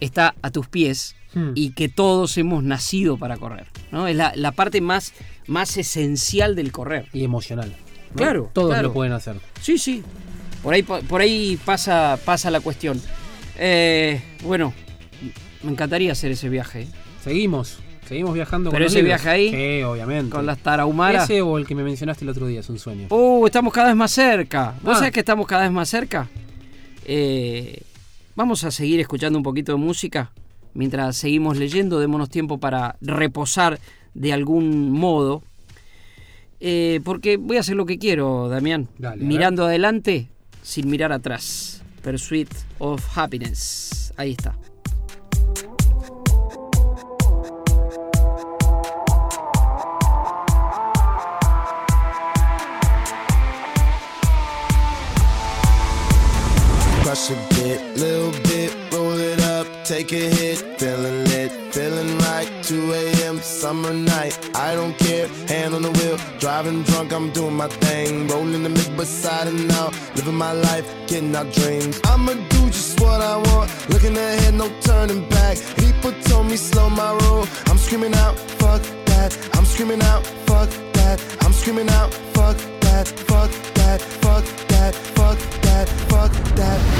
está 0.00 0.34
a 0.42 0.50
tus 0.50 0.66
pies 0.68 1.14
Hmm. 1.34 1.50
y 1.54 1.70
que 1.72 1.90
todos 1.90 2.38
hemos 2.38 2.62
nacido 2.64 3.18
para 3.18 3.36
correr. 3.36 3.66
¿no? 3.92 4.06
Es 4.06 4.16
la, 4.16 4.32
la 4.36 4.52
parte 4.52 4.80
más, 4.80 5.12
más 5.46 5.76
esencial 5.76 6.54
del 6.56 6.72
correr. 6.72 7.08
Y 7.12 7.24
emocional. 7.24 7.74
¿no? 8.12 8.16
Claro, 8.16 8.50
Todos 8.54 8.70
claro. 8.70 8.88
lo 8.88 8.94
pueden 8.94 9.12
hacer. 9.12 9.36
Sí, 9.60 9.76
sí. 9.76 10.02
Por 10.62 10.74
ahí, 10.74 10.82
por 10.82 11.20
ahí 11.20 11.58
pasa, 11.64 12.18
pasa 12.24 12.50
la 12.50 12.60
cuestión. 12.60 13.00
Eh, 13.58 14.20
bueno, 14.44 14.72
me 15.62 15.70
encantaría 15.72 16.12
hacer 16.12 16.32
ese 16.32 16.48
viaje. 16.48 16.82
¿eh? 16.82 16.88
Seguimos. 17.22 17.78
Seguimos 18.08 18.34
viajando 18.34 18.70
Pero 18.70 18.84
con 18.84 18.92
ese 18.92 19.02
viaje 19.02 19.28
ahí, 19.28 19.50
Sí, 19.50 19.82
obviamente. 19.82 20.30
Con 20.30 20.46
las 20.46 20.58
tarahumaras. 20.58 21.24
Ese 21.24 21.42
o 21.42 21.58
el 21.58 21.66
que 21.66 21.74
me 21.74 21.82
mencionaste 21.82 22.24
el 22.24 22.28
otro 22.28 22.46
día 22.46 22.60
es 22.60 22.68
un 22.68 22.78
sueño. 22.78 23.08
Uh, 23.10 23.46
estamos 23.46 23.72
cada 23.72 23.88
vez 23.88 23.96
más 23.96 24.12
cerca. 24.12 24.74
¿Vos 24.82 24.94
Ah. 24.94 24.98
sabés 24.98 25.12
que 25.12 25.20
estamos 25.20 25.46
cada 25.46 25.62
vez 25.62 25.72
más 25.72 25.88
cerca? 25.88 26.28
Eh, 27.04 27.82
vamos 28.36 28.62
a 28.64 28.70
seguir 28.70 29.00
escuchando 29.00 29.38
un 29.38 29.42
poquito 29.42 29.72
de 29.72 29.78
música 29.78 30.30
mientras 30.74 31.16
seguimos 31.16 31.56
leyendo. 31.56 31.98
Démonos 31.98 32.28
tiempo 32.30 32.58
para 32.58 32.96
reposar 33.00 33.80
de 34.14 34.32
algún 34.32 34.90
modo. 34.92 35.42
Eh, 36.60 37.00
porque 37.04 37.36
voy 37.38 37.56
a 37.56 37.60
hacer 37.60 37.74
lo 37.76 37.86
que 37.86 37.98
quiero, 37.98 38.48
Damián. 38.48 38.88
Dale, 38.98 39.22
Mirando 39.24 39.66
adelante 39.66 40.28
sin 40.66 40.90
mirar 40.90 41.12
atrás. 41.12 41.80
Pursuit 42.02 42.48
of 42.80 43.00
Happiness. 43.16 44.12
Ahí 44.16 44.32
está. 44.32 44.54
Crush 57.02 57.30
a 57.30 57.36
bit, 57.54 57.80
little 57.96 58.32
bit, 58.42 58.72
roll 58.92 59.20
it 59.20 59.40
up, 59.42 59.66
take 59.84 60.12
a 60.12 60.28
hit, 60.34 60.75
summer 63.66 63.92
night, 63.92 64.34
I 64.54 64.76
don't 64.76 64.96
care, 64.96 65.26
hand 65.48 65.74
on 65.74 65.82
the 65.82 65.90
wheel, 65.98 66.16
driving 66.38 66.84
drunk, 66.84 67.12
I'm 67.12 67.32
doing 67.32 67.56
my 67.56 67.66
thing, 67.66 68.28
rolling 68.28 68.62
the 68.62 68.68
mid 68.68 68.96
beside 68.96 69.48
and 69.48 69.72
out, 69.72 69.92
living 70.14 70.38
my 70.46 70.52
life, 70.52 70.86
getting 71.08 71.34
our 71.34 71.48
dreams. 71.58 72.00
I'ma 72.04 72.34
do 72.52 72.60
just 72.66 73.00
what 73.00 73.20
I 73.20 73.36
want, 73.48 73.66
looking 73.88 74.16
ahead, 74.16 74.54
no 74.54 74.68
turning 74.82 75.28
back. 75.30 75.56
People 75.84 76.12
told 76.28 76.46
me 76.46 76.56
slow 76.56 76.88
my 76.88 77.10
roll, 77.22 77.44
I'm 77.68 77.78
screaming 77.78 78.14
out, 78.14 78.38
fuck 78.60 78.82
that, 79.10 79.30
I'm 79.54 79.64
screaming 79.64 80.02
out, 80.02 80.24
fuck 80.46 80.70
that, 80.98 81.18
I'm 81.40 81.52
screaming 81.52 81.90
out, 81.90 82.14
fuck 82.36 82.56
that, 82.84 83.08
fuck 83.28 83.50
that, 83.78 84.00
fuck 84.22 84.44
that, 84.68 84.94
fuck 85.16 85.38
that, 85.66 85.88
fuck 86.08 86.32
that. 86.54 86.95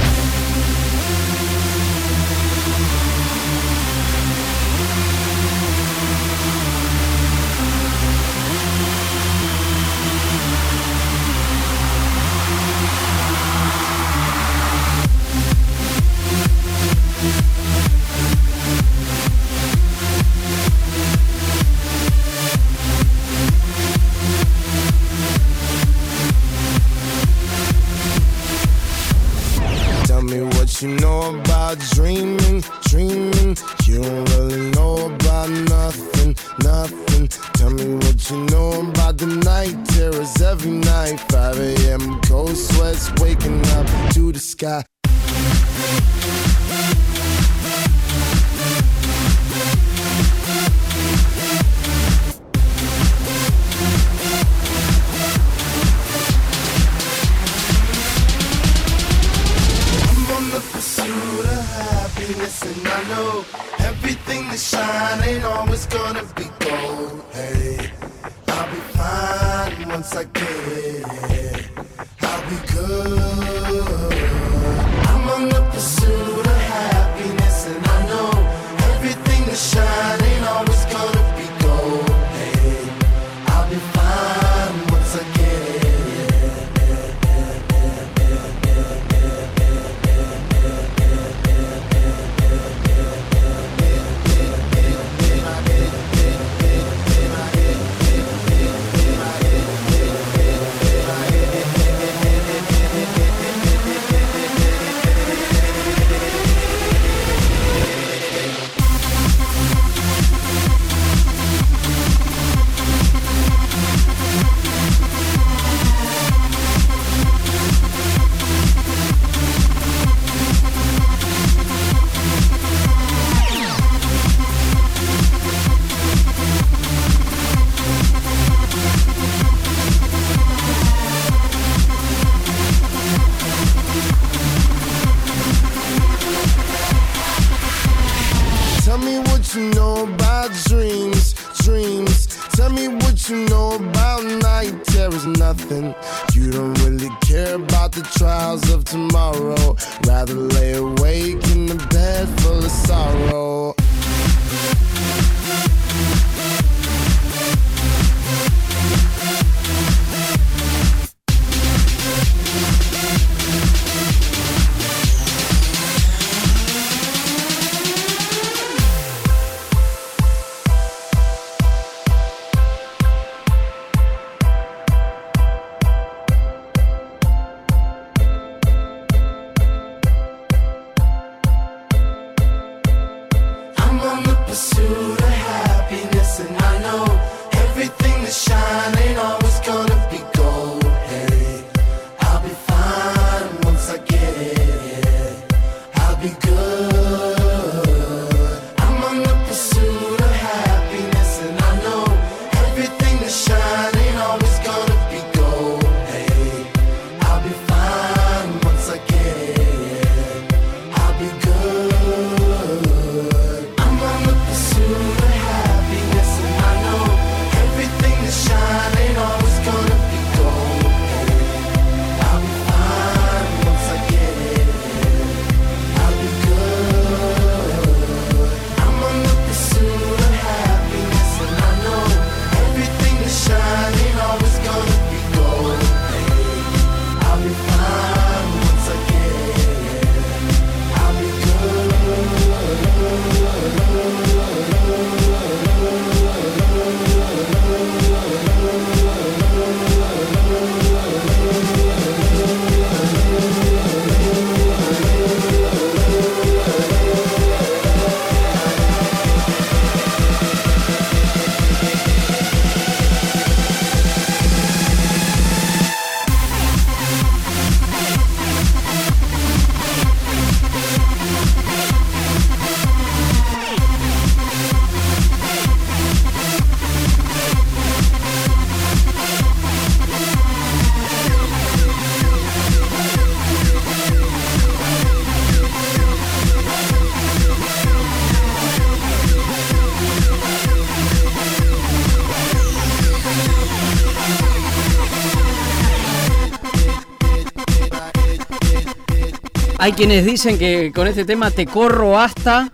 Hay 299.87 299.93
quienes 299.93 300.25
dicen 300.25 300.59
que 300.59 300.91
con 300.93 301.07
este 301.07 301.23
tema 301.23 301.49
te 301.49 301.65
corro 301.65 302.19
hasta. 302.19 302.73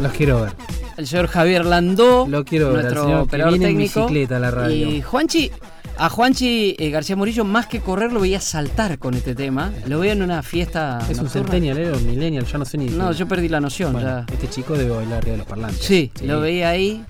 Los 0.00 0.12
quiero 0.12 0.40
ver. 0.40 0.54
El 0.96 1.06
señor 1.06 1.26
Javier 1.26 1.62
Landó, 1.66 2.26
Lo 2.26 2.42
quiero 2.42 2.72
ver, 2.72 2.94
viene 3.50 3.68
en 3.68 3.76
bicicleta 3.76 4.38
a 4.38 4.38
la 4.38 4.50
radio. 4.50 4.88
Y 4.88 5.02
Juanchi, 5.02 5.50
a 5.98 6.08
Juanchi 6.08 6.74
eh, 6.78 6.88
García 6.88 7.16
Murillo, 7.16 7.44
más 7.44 7.66
que 7.66 7.80
correr, 7.80 8.14
lo 8.14 8.20
veía 8.20 8.40
saltar 8.40 8.98
con 8.98 9.12
este 9.12 9.34
tema. 9.34 9.74
Lo 9.84 9.98
veía 9.98 10.14
en 10.14 10.22
una 10.22 10.42
fiesta. 10.42 11.00
Es 11.06 11.18
un 11.18 11.28
centennial, 11.28 11.76
era 11.76 11.98
un 11.98 12.06
millennial, 12.06 12.46
ya 12.46 12.56
no 12.56 12.64
sé 12.64 12.78
ni. 12.78 12.86
No, 12.86 13.12
yo 13.12 13.28
perdí 13.28 13.50
la 13.50 13.60
noción 13.60 14.00
ya. 14.00 14.24
Este 14.32 14.48
chico 14.48 14.72
debe 14.72 14.96
bailar 14.96 15.18
arriba 15.18 15.32
de 15.32 15.38
los 15.38 15.46
parlantes. 15.46 15.84
Sí, 15.84 16.10
lo 16.22 16.40
veía 16.40 16.70
ahí. 16.70 17.04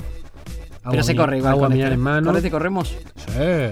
Pero 0.90 1.04
se 1.04 1.14
corre 1.14 1.38
igual. 1.38 1.52
Agua 1.52 1.68
con 1.68 1.76
este. 1.78 1.94
en 1.94 2.00
mano. 2.00 2.26
Con 2.26 2.36
este 2.38 2.50
corremos. 2.50 2.92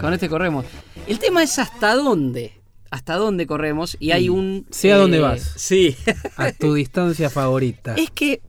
Con 0.01 0.13
este 0.13 0.29
corremos. 0.29 0.65
El 1.09 1.19
tema 1.19 1.43
es 1.43 1.59
hasta 1.59 1.97
dónde 1.97 2.60
hasta 2.91 3.15
dónde 3.17 3.47
corremos 3.47 3.97
y 4.01 4.11
hay 4.11 4.29
un... 4.29 4.67
sé 4.71 4.93
a 4.93 4.97
dónde 4.97 5.21
vas. 5.21 5.53
Sí. 5.57 5.97
A 6.37 6.53
tu 6.53 6.75
distancia 6.75 7.31
favorita. 7.31 7.95
es 7.95 8.11
que 8.11 8.41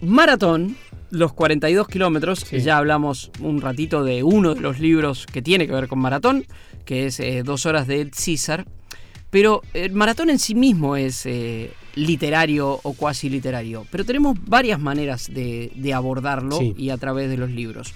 maratón, 0.00 0.76
los 1.10 1.32
42 1.32 1.88
kilómetros, 1.88 2.40
Sí. 2.40 2.60
ya 2.60 2.78
hablamos 2.78 3.30
un 3.40 3.60
ratito 3.60 4.04
de 4.04 4.22
uno 4.22 4.54
de 4.54 4.60
los 4.60 4.78
libros 4.80 5.26
que 5.26 5.42
tiene 5.42 5.66
que 5.66 5.72
ver 5.72 5.88
con 5.88 5.98
maratón, 5.98 6.44
que 6.84 7.06
es 7.06 7.20
eh, 7.20 7.42
Dos 7.44 7.66
horas 7.66 7.86
de 7.86 8.00
Ed 8.02 8.08
César, 8.12 8.66
pero 9.30 9.62
el 9.74 9.92
maratón 9.92 10.30
en 10.30 10.38
sí 10.38 10.54
mismo 10.54 10.96
es 10.96 11.24
eh, 11.26 11.72
literario 11.94 12.80
o 12.82 12.92
cuasi 12.94 13.28
literario, 13.30 13.86
pero 13.90 14.04
tenemos 14.04 14.36
varias 14.46 14.78
maneras 14.80 15.30
de, 15.32 15.72
de 15.74 15.94
abordarlo 15.94 16.58
Sí. 16.58 16.74
y 16.76 16.90
a 16.90 16.96
través 16.98 17.30
de 17.30 17.36
los 17.36 17.50
libros. 17.50 17.94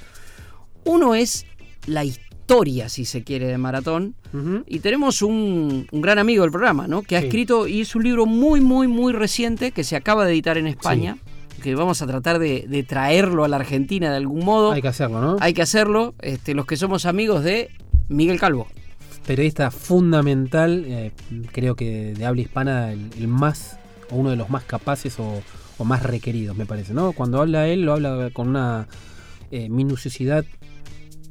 Uno 0.84 1.14
es 1.14 1.46
la 1.86 2.04
historia, 2.04 2.35
si 2.88 3.04
se 3.04 3.22
quiere, 3.24 3.46
de 3.46 3.58
maratón, 3.58 4.14
y 4.66 4.78
tenemos 4.80 5.22
un, 5.22 5.86
un 5.90 6.00
gran 6.00 6.18
amigo 6.18 6.42
del 6.42 6.50
programa, 6.52 6.86
¿no? 6.86 7.02
Que 7.02 7.16
ha 7.16 7.20
Sí. 7.20 7.26
escrito 7.26 7.66
y 7.66 7.80
es 7.80 7.94
un 7.96 8.04
libro 8.04 8.26
muy, 8.26 8.60
muy, 8.60 8.86
muy 8.86 9.12
reciente 9.12 9.72
que 9.72 9.82
se 9.84 9.96
acaba 9.96 10.24
de 10.24 10.32
editar 10.32 10.56
en 10.58 10.66
España. 10.66 11.16
Que 11.62 11.74
vamos 11.74 12.02
a 12.02 12.06
tratar 12.06 12.38
de, 12.38 12.66
de 12.68 12.82
traerlo 12.82 13.42
a 13.44 13.48
la 13.48 13.56
Argentina 13.56 14.10
de 14.10 14.16
algún 14.18 14.44
modo. 14.44 14.72
Hay 14.72 14.82
que 14.82 14.88
hacerlo, 14.88 15.20
¿no? 15.20 15.36
Hay 15.40 15.54
que 15.54 15.62
hacerlo. 15.62 16.14
Este, 16.20 16.54
los 16.54 16.66
que 16.66 16.76
somos 16.76 17.06
amigos 17.06 17.42
de 17.42 17.70
Miguel 18.08 18.38
Calvo. 18.38 18.68
Periodista 19.26 19.70
fundamental, 19.70 20.84
eh, 20.86 21.12
creo 21.52 21.74
que 21.74 22.14
de 22.14 22.24
habla 22.26 22.42
hispana, 22.42 22.92
el, 22.92 23.10
el 23.18 23.26
más, 23.26 23.78
o 24.10 24.16
uno 24.16 24.30
de 24.30 24.36
los 24.36 24.50
más 24.50 24.62
capaces 24.64 25.18
o, 25.18 25.42
o 25.78 25.84
más 25.84 26.02
requeridos, 26.04 26.56
me 26.56 26.66
parece, 26.66 26.92
¿no? 26.94 27.12
Cuando 27.12 27.40
habla 27.40 27.66
él, 27.66 27.82
lo 27.82 27.94
habla 27.94 28.30
con 28.32 28.48
una 28.48 28.86
eh, 29.50 29.68
minuciosidad 29.68 30.44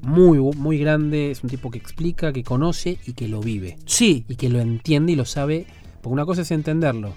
muy, 0.01 0.37
muy 0.37 0.77
grande. 0.77 1.31
Es 1.31 1.43
un 1.43 1.49
tipo 1.49 1.71
que 1.71 1.77
explica, 1.77 2.33
que 2.33 2.43
conoce 2.43 2.97
y 3.05 3.13
que 3.13 3.27
lo 3.27 3.41
vive. 3.41 3.77
Sí, 3.85 4.25
y 4.27 4.35
que 4.35 4.49
lo 4.49 4.59
entiende 4.59 5.13
y 5.13 5.15
lo 5.15 5.25
sabe. 5.25 5.65
Porque 6.01 6.13
una 6.13 6.25
cosa 6.25 6.43
es 6.43 6.51
entenderlo, 6.51 7.13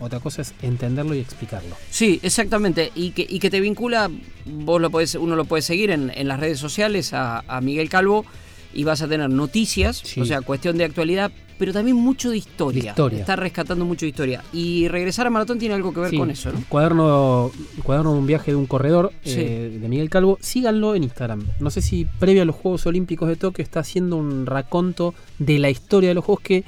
otra 0.00 0.18
cosa 0.20 0.42
es 0.42 0.54
entenderlo 0.62 1.14
y 1.14 1.18
explicarlo. 1.18 1.76
sí, 1.90 2.20
exactamente. 2.22 2.90
Y 2.94 3.10
que, 3.10 3.26
y 3.28 3.38
que 3.38 3.50
te 3.50 3.60
vincula, 3.60 4.10
vos 4.46 4.80
lo 4.80 4.90
podés, 4.90 5.14
uno 5.14 5.36
lo 5.36 5.44
puede 5.44 5.62
seguir 5.62 5.90
en, 5.90 6.10
en 6.14 6.28
las 6.28 6.40
redes 6.40 6.58
sociales 6.58 7.12
a, 7.12 7.44
a 7.46 7.60
Miguel 7.60 7.88
Calvo 7.88 8.24
y 8.74 8.84
vas 8.84 9.02
a 9.02 9.08
tener 9.08 9.28
noticias, 9.30 9.96
Sí. 10.04 10.20
o 10.20 10.24
sea, 10.24 10.40
cuestión 10.42 10.76
de 10.78 10.84
actualidad, 10.84 11.30
pero 11.58 11.72
también 11.72 11.96
mucho 11.96 12.30
de 12.30 12.38
historia. 12.38 12.82
De 12.82 12.88
historia. 12.88 13.20
Está 13.20 13.36
rescatando 13.36 13.84
mucho 13.84 14.06
de 14.06 14.10
historia. 14.10 14.42
Y 14.52 14.88
regresar 14.88 15.26
a 15.26 15.30
Maratón 15.30 15.58
tiene 15.58 15.74
algo 15.74 15.92
que 15.92 16.00
ver 16.00 16.10
Sí, 16.10 16.16
con 16.16 16.30
eso, 16.30 16.50
¿no? 16.52 16.62
Cuaderno, 16.68 17.50
cuaderno 17.82 18.12
de 18.14 18.18
un 18.18 18.26
viaje 18.26 18.52
de 18.52 18.56
un 18.56 18.66
corredor 18.66 19.12
Sí. 19.24 19.34
eh, 19.40 19.78
de 19.80 19.88
Miguel 19.88 20.08
Calvo. 20.08 20.38
Síganlo 20.40 20.94
en 20.94 21.04
Instagram. 21.04 21.44
No 21.60 21.70
sé 21.70 21.82
si 21.82 22.06
previo 22.18 22.42
a 22.42 22.44
los 22.46 22.56
Juegos 22.56 22.86
Olímpicos 22.86 23.28
de 23.28 23.36
Tokio 23.36 23.62
está 23.62 23.80
haciendo 23.80 24.16
un 24.16 24.46
raconto 24.46 25.14
de 25.38 25.58
la 25.58 25.68
historia 25.68 26.08
de 26.08 26.14
los 26.14 26.24
Juegos 26.24 26.42
que 26.42 26.64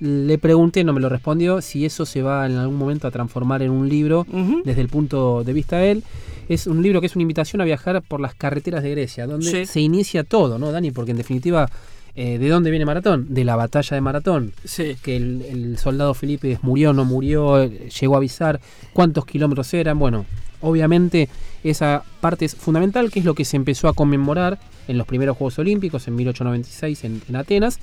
le 0.00 0.36
pregunté, 0.38 0.84
no 0.84 0.92
me 0.92 1.00
lo 1.00 1.08
respondió, 1.08 1.62
si 1.62 1.86
eso 1.86 2.04
se 2.04 2.20
va 2.20 2.44
en 2.44 2.56
algún 2.56 2.76
momento 2.76 3.06
a 3.08 3.10
transformar 3.10 3.62
en 3.62 3.70
un 3.70 3.88
libro 3.88 4.26
desde 4.64 4.80
el 4.82 4.88
punto 4.88 5.42
de 5.44 5.52
vista 5.54 5.78
de 5.78 5.92
él. 5.92 6.04
Es 6.48 6.66
un 6.66 6.82
libro 6.82 7.00
que 7.00 7.06
es 7.06 7.16
una 7.16 7.22
invitación 7.22 7.60
a 7.60 7.64
viajar 7.64 8.02
por 8.02 8.20
las 8.20 8.34
carreteras 8.34 8.82
de 8.82 8.90
Grecia, 8.90 9.26
donde 9.26 9.50
Sí. 9.50 9.66
se 9.66 9.80
inicia 9.80 10.24
todo, 10.24 10.58
¿no, 10.58 10.72
Dani? 10.72 10.90
Porque 10.90 11.12
en 11.12 11.16
definitiva, 11.16 11.70
eh, 12.16 12.38
¿de 12.38 12.48
dónde 12.48 12.70
viene 12.70 12.84
Maratón? 12.84 13.26
De 13.32 13.44
la 13.44 13.56
batalla 13.56 13.94
de 13.94 14.00
Maratón 14.00 14.52
Sí. 14.64 14.96
que 15.02 15.16
el, 15.16 15.42
el 15.48 15.78
soldado 15.78 16.12
Felipe 16.14 16.58
murió, 16.62 16.92
no 16.92 17.04
murió, 17.04 17.64
llegó 17.64 18.14
a 18.14 18.18
avisar 18.18 18.60
cuántos 18.92 19.24
kilómetros 19.26 19.72
eran. 19.74 19.98
Bueno, 19.98 20.26
obviamente 20.60 21.28
esa 21.62 22.02
parte 22.20 22.44
es 22.44 22.54
fundamental, 22.54 23.10
que 23.10 23.20
es 23.20 23.24
lo 23.24 23.34
que 23.34 23.44
se 23.46 23.56
empezó 23.56 23.88
a 23.88 23.94
conmemorar 23.94 24.58
en 24.86 24.98
los 24.98 25.06
primeros 25.06 25.36
Juegos 25.38 25.58
Olímpicos 25.58 26.06
en 26.08 26.14
1896 26.16 27.04
en, 27.04 27.22
en 27.28 27.36
Atenas 27.36 27.78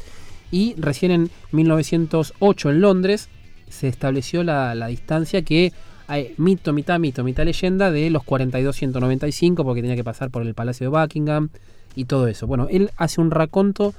y 0.51 0.76
recién 0.78 1.12
en 1.12 1.30
1908 1.51 2.70
en 2.70 2.82
Londres 2.82 3.30
se 3.70 3.88
estableció 3.88 4.43
la, 4.43 4.76
la 4.76 4.88
distancia 4.88 5.41
que 5.41 5.72
hay 6.12 6.34
mito, 6.38 6.74
mitad 6.74 6.99
mito, 6.99 7.24
mitad 7.24 7.45
leyenda 7.45 7.89
de 7.91 8.09
los 8.09 8.24
42-195 8.24 9.64
porque 9.64 9.82
tenía 9.82 9.95
que 9.95 10.03
pasar 10.03 10.30
por 10.30 10.41
el 10.43 10.53
Palacio 10.53 10.89
de 10.91 10.97
Buckingham 11.01 11.49
y 11.95 12.05
todo 12.05 12.28
eso. 12.28 12.47
Bueno, 12.47 12.68
él 12.70 12.91
hace 12.97 13.22
un 13.22 13.32
raconto 13.32 13.93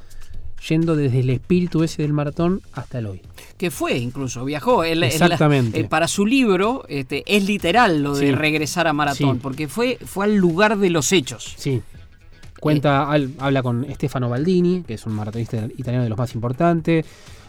yendo 0.68 0.94
desde 0.94 1.20
el 1.20 1.30
espíritu 1.30 1.82
ese 1.82 2.02
del 2.02 2.12
maratón 2.12 2.60
hasta 2.72 2.98
el 3.00 3.06
hoy. 3.06 3.20
Que 3.56 3.70
fue 3.70 3.98
incluso, 3.98 4.44
viajó. 4.44 4.84
Él- 4.84 5.02
Exactamente. 5.02 5.80
eh, 5.80 5.84
para 5.84 6.06
su 6.06 6.24
libro 6.24 6.84
este, 6.88 7.24
es 7.26 7.46
literal 7.46 8.02
lo 8.02 8.14
de 8.14 8.26
Sí. 8.28 8.32
regresar 8.32 8.86
a 8.86 8.92
Maratón, 8.92 9.34
Sí. 9.36 9.40
porque 9.42 9.66
fue, 9.68 9.98
fue 10.04 10.26
al 10.26 10.36
lugar 10.36 10.78
de 10.78 10.90
los 10.90 11.10
hechos. 11.12 11.54
Sí. 11.56 11.82
Cuenta, 12.60 13.10
al- 13.10 13.32
habla 13.38 13.62
con 13.62 13.84
Stefano 13.92 14.28
Baldini, 14.28 14.84
que 14.86 14.94
es 14.94 15.04
un 15.04 15.14
maratonista 15.14 15.66
italiano 15.76 16.04
de 16.04 16.08
los 16.10 16.18
más 16.18 16.32
importantes, 16.36 17.04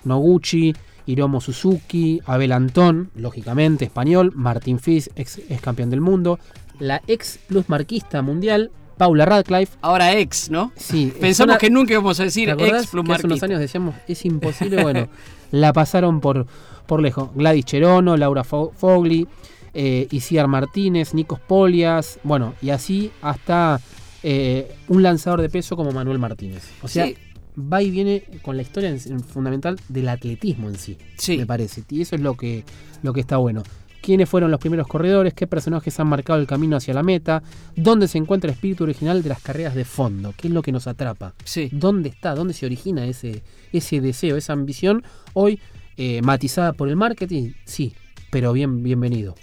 Noguchi, 0.06 0.74
Hiromo 1.06 1.42
Suzuki, 1.42 2.22
Abel 2.26 2.52
Antón, 2.52 3.10
lógicamente 3.16 3.86
español, 3.86 4.32
Martin 4.36 4.80
Fis, 4.80 5.10
ex, 5.16 5.40
ex 5.50 5.62
campeón 5.62 5.90
del 5.90 6.02
mundo, 6.02 6.40
la 6.80 7.02
ex 7.08 7.40
plus 7.48 7.68
marquista 7.70 8.22
mundial, 8.22 8.72
Paula 8.98 9.26
Radcliffe. 9.26 9.76
Ahora 9.82 10.14
ex, 10.18 10.50
¿no? 10.50 10.72
Sí, 10.76 11.12
Pensamos 11.20 11.54
una- 11.54 11.58
que 11.60 11.70
nunca 11.70 11.94
íbamos 11.94 12.20
a 12.20 12.24
¿Te 12.24 12.26
decir 12.26 12.50
ex 12.50 12.58
que 12.60 13.12
hace 13.12 13.28
unos 13.28 13.44
años 13.44 13.60
decíamos 13.60 13.96
es 14.08 14.24
imposible? 14.26 14.82
Bueno, 14.84 15.08
la 15.52 15.74
pasaron 15.74 16.22
por, 16.22 16.46
por 16.86 17.02
lejos. 17.02 17.30
Gladys 17.36 17.66
Cherono, 17.66 18.16
Laura 18.18 18.44
Fo- 18.44 18.72
Fogli, 18.74 19.28
eh, 19.74 20.08
Isiar 20.12 20.48
Martínez, 20.48 21.14
Nikos 21.16 21.40
Polias, 21.40 22.20
bueno, 22.24 22.54
y 22.62 22.70
así 22.70 23.12
hasta 23.24 23.82
eh, 24.22 24.72
un 24.88 25.02
lanzador 25.04 25.42
de 25.42 25.50
peso 25.50 25.76
como 25.76 25.92
Manuel 25.92 26.20
Martínez. 26.20 26.64
O 26.84 26.88
sea, 26.88 27.08
Sí. 27.08 27.18
Va 27.58 27.82
y 27.82 27.92
viene 27.92 28.24
con 28.42 28.56
la 28.58 28.64
historia 28.64 28.90
en- 28.90 29.00
en 29.12 29.20
fundamental 29.24 29.80
del 29.90 30.10
atletismo 30.10 30.70
en 30.70 30.76
sí, 30.78 30.98
Sí. 31.18 31.38
me 31.38 31.46
parece. 31.46 31.84
Y 31.90 32.02
eso 32.02 32.16
es 32.16 32.22
lo 32.22 32.36
que, 32.36 32.64
lo 33.02 33.14
que 33.14 33.20
está 33.22 33.38
bueno. 33.38 33.64
¿Quiénes 34.02 34.28
fueron 34.28 34.52
los 34.52 34.60
primeros 34.60 34.86
corredores? 34.88 35.34
¿Qué 35.34 35.48
personajes 35.48 35.98
han 36.00 36.08
marcado 36.08 36.38
el 36.40 36.46
camino 36.46 36.76
hacia 36.76 36.94
la 36.94 37.04
meta? 37.04 37.42
¿Dónde 37.76 38.10
se 38.10 38.18
encuentra 38.18 38.50
el 38.50 38.56
espíritu 38.56 38.84
original 38.84 39.24
de 39.24 39.30
las 39.30 39.42
carreras 39.42 39.76
de 39.76 39.86
fondo? 39.86 40.34
¿Qué 40.36 40.50
es 40.50 40.54
lo 40.54 40.62
que 40.62 40.74
nos 40.74 40.88
atrapa? 40.88 41.34
Sí. 41.46 41.70
¿Dónde 41.72 42.10
está? 42.10 42.36
¿Dónde 42.36 42.54
se 42.54 42.66
origina 42.66 43.06
ese, 43.06 43.44
ese 43.72 44.02
deseo, 44.02 44.36
esa 44.36 44.52
ambición? 44.52 45.04
Hoy 45.34 45.60
eh, 45.96 46.22
matizada 46.22 46.74
por 46.74 46.90
el 46.90 46.96
marketing, 46.98 47.52
sí, 47.66 47.94
pero 48.30 48.52
bien, 48.52 48.84
bienvenido. 48.84 49.36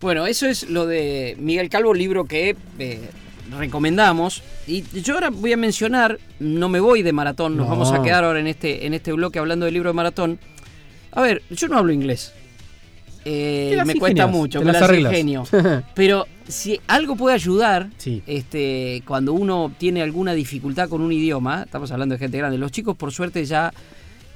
Bueno, 0.00 0.26
eso 0.26 0.46
es 0.46 0.68
lo 0.68 0.86
de 0.86 1.36
Miguel 1.38 1.68
Calvo, 1.68 1.94
libro 1.94 2.24
que 2.24 2.56
eh, 2.80 3.00
recomendamos. 3.50 4.42
Y 4.66 4.82
yo 5.00 5.14
ahora 5.14 5.30
voy 5.30 5.52
a 5.52 5.56
mencionar, 5.56 6.18
no 6.38 6.68
me 6.68 6.80
voy 6.80 7.02
de 7.02 7.12
maratón, 7.12 7.56
nos 7.56 7.66
No. 7.66 7.70
vamos 7.72 7.92
a 7.92 8.02
quedar 8.02 8.24
ahora 8.24 8.40
en 8.40 8.46
este, 8.46 8.86
en 8.86 8.94
este 8.94 9.12
bloque 9.12 9.38
hablando 9.38 9.64
del 9.66 9.74
libro 9.74 9.90
de 9.90 9.94
maratón. 9.94 10.38
A 11.12 11.20
ver, 11.22 11.42
yo 11.50 11.68
no 11.68 11.78
hablo 11.78 11.92
inglés. 11.92 12.32
Eh, 13.26 13.80
me 13.86 13.94
cuesta 13.94 14.26
mucho, 14.26 14.60
me 14.60 14.72
las 14.72 14.82
las 14.82 14.98
ingenio. 14.98 15.44
Pero 15.94 16.26
si 16.46 16.78
algo 16.88 17.16
puede 17.16 17.34
ayudar, 17.34 17.88
Sí. 17.96 18.22
este, 18.26 19.02
cuando 19.06 19.32
uno 19.32 19.72
tiene 19.78 20.02
alguna 20.02 20.34
dificultad 20.34 20.88
con 20.90 21.00
un 21.00 21.10
idioma, 21.12 21.62
estamos 21.64 21.90
hablando 21.90 22.14
de 22.14 22.18
gente 22.18 22.36
grande, 22.36 22.58
los 22.58 22.70
chicos 22.70 22.96
por 22.96 23.12
suerte 23.12 23.44
ya 23.46 23.72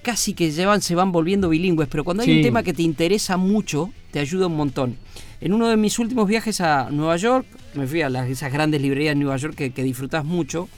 casi 0.02 0.32
que 0.32 0.50
llevan, 0.52 0.80
se 0.80 0.94
van 0.94 1.12
volviendo 1.12 1.50
bilingües, 1.50 1.88
pero 1.90 2.02
cuando 2.02 2.22
hay 2.22 2.34
un 2.38 2.42
tema 2.42 2.62
que 2.62 2.72
te 2.72 2.82
interesa 2.82 3.36
mucho, 3.36 3.90
te 4.10 4.20
ayuda 4.20 4.46
un 4.46 4.56
montón. 4.56 4.96
En 5.42 5.52
uno 5.52 5.68
de 5.68 5.76
mis 5.76 5.98
últimos 5.98 6.26
viajes 6.26 6.62
a 6.62 6.88
Nueva 6.90 7.16
York, 7.16 7.44
me 7.74 7.86
fui 7.86 8.02
a 8.02 8.08
las, 8.10 8.28
esas 8.28 8.52
grandes 8.52 8.80
librerías 8.80 9.14
de 9.14 9.20
Nueva 9.20 9.36
York 9.36 9.54
que, 9.54 9.70
que 9.70 9.82
disfrutas 9.82 10.24
mucho, 10.24 10.68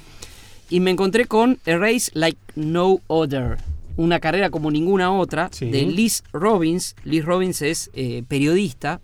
y 0.68 0.80
me 0.80 0.91
encontré 0.91 1.26
con 1.26 1.59
A 1.66 1.76
Race 1.76 2.11
Like 2.14 2.38
No 2.55 3.01
Other, 3.09 3.57
una 3.97 4.20
carrera 4.20 4.51
como 4.51 4.70
ninguna 4.70 5.12
otra, 5.12 5.49
Sí. 5.53 5.70
de 5.70 5.82
Liz 5.82 6.22
Robbins. 6.32 6.95
Liz 7.05 7.24
Robbins 7.24 7.61
es 7.62 7.91
eh, 7.95 8.22
periodista, 8.28 9.01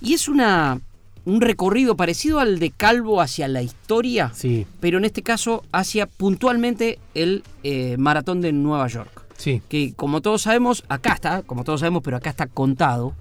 y 0.00 0.14
es 0.14 0.28
una, 0.28 0.80
un 1.24 1.40
recorrido 1.40 1.96
parecido 1.96 2.38
al 2.40 2.58
de 2.58 2.70
Calvo 2.70 3.20
hacia 3.20 3.48
la 3.48 3.62
historia, 3.62 4.30
Sí, 4.34 4.66
pero 4.80 4.98
en 4.98 5.04
este 5.04 5.22
caso 5.22 5.64
hacia 5.72 6.06
puntualmente 6.06 6.98
el 7.14 7.42
eh, 7.62 7.96
maratón 7.98 8.40
de 8.40 8.52
Nueva 8.52 8.86
York 8.88 9.22
sí. 9.36 9.60
que 9.68 9.92
como 9.94 10.20
todos 10.22 10.42
sabemos, 10.42 10.84
acá 10.88 11.12
está, 11.14 11.42
como 11.42 11.62
todos 11.64 11.80
sabemos, 11.80 12.02
pero 12.02 12.16
acá 12.16 12.30
está 12.30 12.46
contado, 12.46 13.14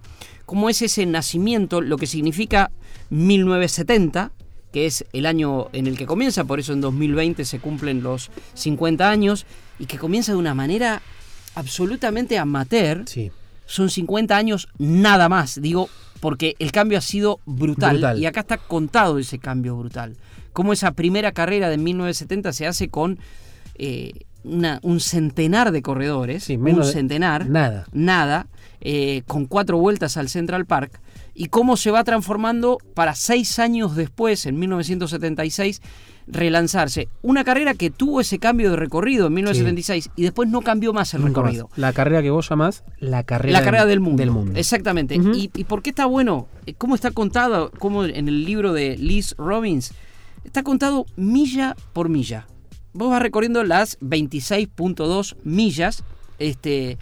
cómo 0.45 0.70
es 0.70 0.82
ese 0.82 1.06
nacimiento, 1.06 1.82
lo 1.82 1.97
que 1.97 2.08
significa 2.08 2.72
1970, 3.12 4.32
que 4.72 4.86
es 4.86 5.05
el 5.14 5.26
año 5.26 5.68
en 5.74 5.86
el 5.88 5.97
que 5.97 6.05
comienza, 6.05 6.45
por 6.45 6.59
eso 6.59 6.74
en 6.74 6.82
2020 6.82 7.43
se 7.45 7.59
cumplen 7.59 8.01
los 8.03 8.32
50 8.53 9.09
años, 9.09 9.45
y 9.80 9.86
que 9.86 9.97
comienza 9.97 10.32
de 10.32 10.38
una 10.38 10.53
manera 10.55 11.01
absolutamente 11.55 12.38
amateur, 12.38 13.03
Sí. 13.07 13.32
son 13.66 13.89
50 13.89 14.36
años 14.38 14.70
nada 14.78 15.28
más, 15.30 15.62
digo, 15.62 15.89
porque 16.22 16.55
el 16.59 16.72
cambio 16.72 16.97
ha 16.97 17.01
sido 17.01 17.39
brutal, 17.45 17.97
Brutal. 17.97 18.20
y 18.20 18.26
acá 18.26 18.41
está 18.41 18.57
contado 18.57 19.18
ese 19.18 19.39
cambio 19.39 19.76
brutal. 19.76 20.16
Cómo 20.53 20.72
esa 20.74 20.91
primera 20.91 21.32
carrera 21.32 21.70
de 21.70 21.78
1970 21.78 22.53
se 22.53 22.68
hace 22.68 22.89
con 22.89 23.20
eh, 23.76 24.12
una- 24.43 24.80
un 24.84 24.99
centenar 24.99 25.72
de 25.72 25.82
corredores, 25.82 26.43
Sí, 26.43 26.55
un 26.57 26.64
menos 26.64 26.91
centenar, 26.91 27.49
Nada. 27.49 27.86
nada, 27.91 28.47
eh, 28.82 29.24
con 29.26 29.45
cuatro 29.47 29.78
vueltas 29.80 30.18
al 30.18 30.30
Central 30.30 30.66
Park, 30.66 30.99
y 31.42 31.48
cómo 31.48 31.76
se 31.76 31.89
va 31.89 32.04
transformando 32.04 32.78
para 32.94 33.16
seis 33.16 33.58
años 33.58 33.96
después, 33.96 34.46
en 34.46 34.60
1976, 34.60 35.82
relanzarse. 36.28 37.10
Una 37.24 37.44
carrera 37.44 37.74
que 37.74 37.89
tuvo 37.89 38.22
ese 38.22 38.38
cambio 38.38 38.70
de 38.70 38.76
recorrido 38.76 39.26
en 39.26 39.34
1976 39.34 40.12
y 40.16 40.22
después 40.22 40.48
no 40.50 40.62
cambió 40.62 40.94
más 40.94 41.16
el 41.16 41.22
Nunca 41.22 41.42
más. 41.42 41.52
recorrido. 41.56 41.70
La 41.78 41.94
carrera 41.94 42.22
que 42.22 42.30
vos 42.30 42.48
llamás 42.48 42.84
la 43.00 43.24
carrera, 43.24 43.58
La 43.58 43.66
carrera 43.66 43.88
del 43.88 44.02
mundo. 44.02 44.22
Del 44.22 44.30
mundo. 44.30 44.54
Exactamente. 44.56 45.16
¿Y, 45.16 45.50
y 45.56 45.64
por 45.64 45.82
qué 45.82 45.89
está 45.89 46.06
bueno? 46.06 46.48
Eh, 46.68 46.76
¿Cómo 46.78 46.94
está 46.94 47.10
contado? 47.10 47.72
Como 47.80 48.06
en 48.06 48.28
el 48.28 48.46
libro 48.46 48.72
de 48.72 48.96
Liz 48.98 49.34
Robbins. 49.39 49.94
Está 50.44 50.62
contado 50.62 51.08
milla 51.16 51.76
por 51.94 52.08
milla. 52.08 52.46
Vos 52.94 53.10
vas 53.10 53.20
recorriendo 53.20 53.64
las 53.64 54.00
26.2 54.02 55.38
millas. 55.44 56.04
Este, 56.38 57.00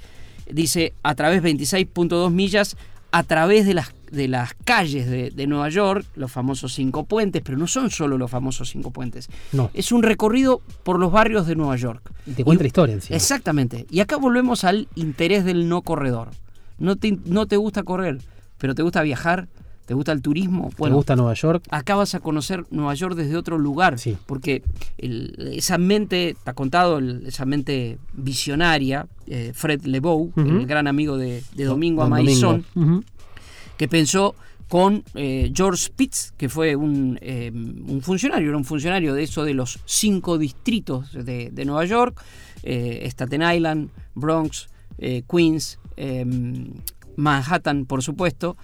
dice 0.49 0.93
a 1.03 1.13
través 1.15 1.43
26.2 1.43 2.31
millas 2.31 2.77
a 3.11 3.23
través 3.23 3.65
de 3.65 3.73
las, 3.73 3.91
de 4.11 4.27
las 4.27 4.53
calles 4.63 5.09
de, 5.09 5.31
de 5.31 5.47
Nueva 5.47 5.69
York, 5.69 6.05
los 6.15 6.31
famosos 6.31 6.73
cinco 6.73 7.05
puentes, 7.05 7.41
pero 7.43 7.57
no 7.57 7.67
son 7.67 7.89
solo 7.89 8.17
los 8.17 8.29
famosos 8.29 8.69
cinco 8.69 8.91
puentes. 8.91 9.29
No. 9.51 9.69
Es 9.73 9.91
un 9.91 10.03
recorrido 10.03 10.61
por 10.83 10.99
los 10.99 11.11
barrios 11.11 11.47
de 11.47 11.55
Nueva 11.55 11.75
York. 11.75 12.11
Y 12.25 12.31
te 12.31 12.43
cuenta 12.43 12.63
Y- 12.63 12.67
historia 12.67 12.93
encima. 12.95 13.15
Exactamente. 13.15 13.85
Y 13.89 13.99
acá 13.99 14.17
volvemos 14.17 14.63
al 14.63 14.87
interés 14.95 15.45
del 15.45 15.67
no 15.69 15.81
corredor. 15.81 16.29
No 16.77 16.95
te, 16.95 17.17
no 17.25 17.45
te 17.45 17.57
gusta 17.57 17.83
correr, 17.83 18.19
pero 18.57 18.73
te 18.75 18.81
gusta 18.83 19.01
viajar, 19.01 19.47
te 19.85 19.93
gusta 19.95 20.11
el 20.11 20.21
turismo. 20.21 20.69
¿Te 20.77 20.89
gusta 20.91 21.15
Nueva 21.15 21.33
York? 21.33 21.63
acá 21.71 21.95
vas 21.95 22.13
a 22.13 22.19
conocer 22.19 22.63
Nueva 22.69 22.93
York 22.93 23.15
desde 23.15 23.35
otro 23.35 23.57
lugar. 23.57 23.97
Sí. 23.99 24.15
Porque 24.27 24.61
el- 24.99 25.51
esa 25.55 25.77
mente, 25.79 26.35
te 26.43 26.49
ha 26.49 26.53
contado, 26.53 26.99
el- 26.99 27.23
esa 27.25 27.45
mente 27.45 27.97
visionaria, 28.13 29.07
eh, 29.27 29.51
Fred 29.55 29.81
Lebow, 29.85 30.31
el 30.37 30.65
gran 30.67 30.87
amigo 30.87 31.17
de, 31.17 31.43
de 31.55 31.63
Domingo 31.65 32.03
Amaizón. 32.03 32.65
Que 33.79 33.87
pensó 33.87 34.35
con 34.67 35.05
eh, 35.15 35.51
George 35.55 35.85
Spitz, 35.85 36.33
que 36.37 36.49
fue 36.49 36.75
un, 36.75 37.17
eh, 37.21 37.49
un 37.49 38.01
funcionario, 38.01 38.49
era 38.49 38.57
un 38.57 38.65
funcionario 38.65 39.13
de 39.13 39.23
eso 39.23 39.45
de 39.45 39.53
los 39.53 39.79
cinco 39.85 40.37
distritos 40.37 41.13
de, 41.13 41.49
de 41.49 41.65
Nueva 41.65 41.85
York, 41.85 42.21
eh, 42.63 43.07
Staten 43.09 43.41
Island, 43.41 43.89
Bronx, 44.15 44.67
Queens, 44.99 45.79
eh, 45.95 46.25
Manhattan, 47.15 47.85
por 47.85 48.03
supuesto, 48.03 48.57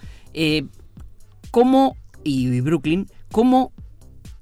cómo, 1.50 1.96
y, 2.22 2.48
y 2.48 2.60
Brooklyn, 2.60 3.06
cómo 3.32 3.72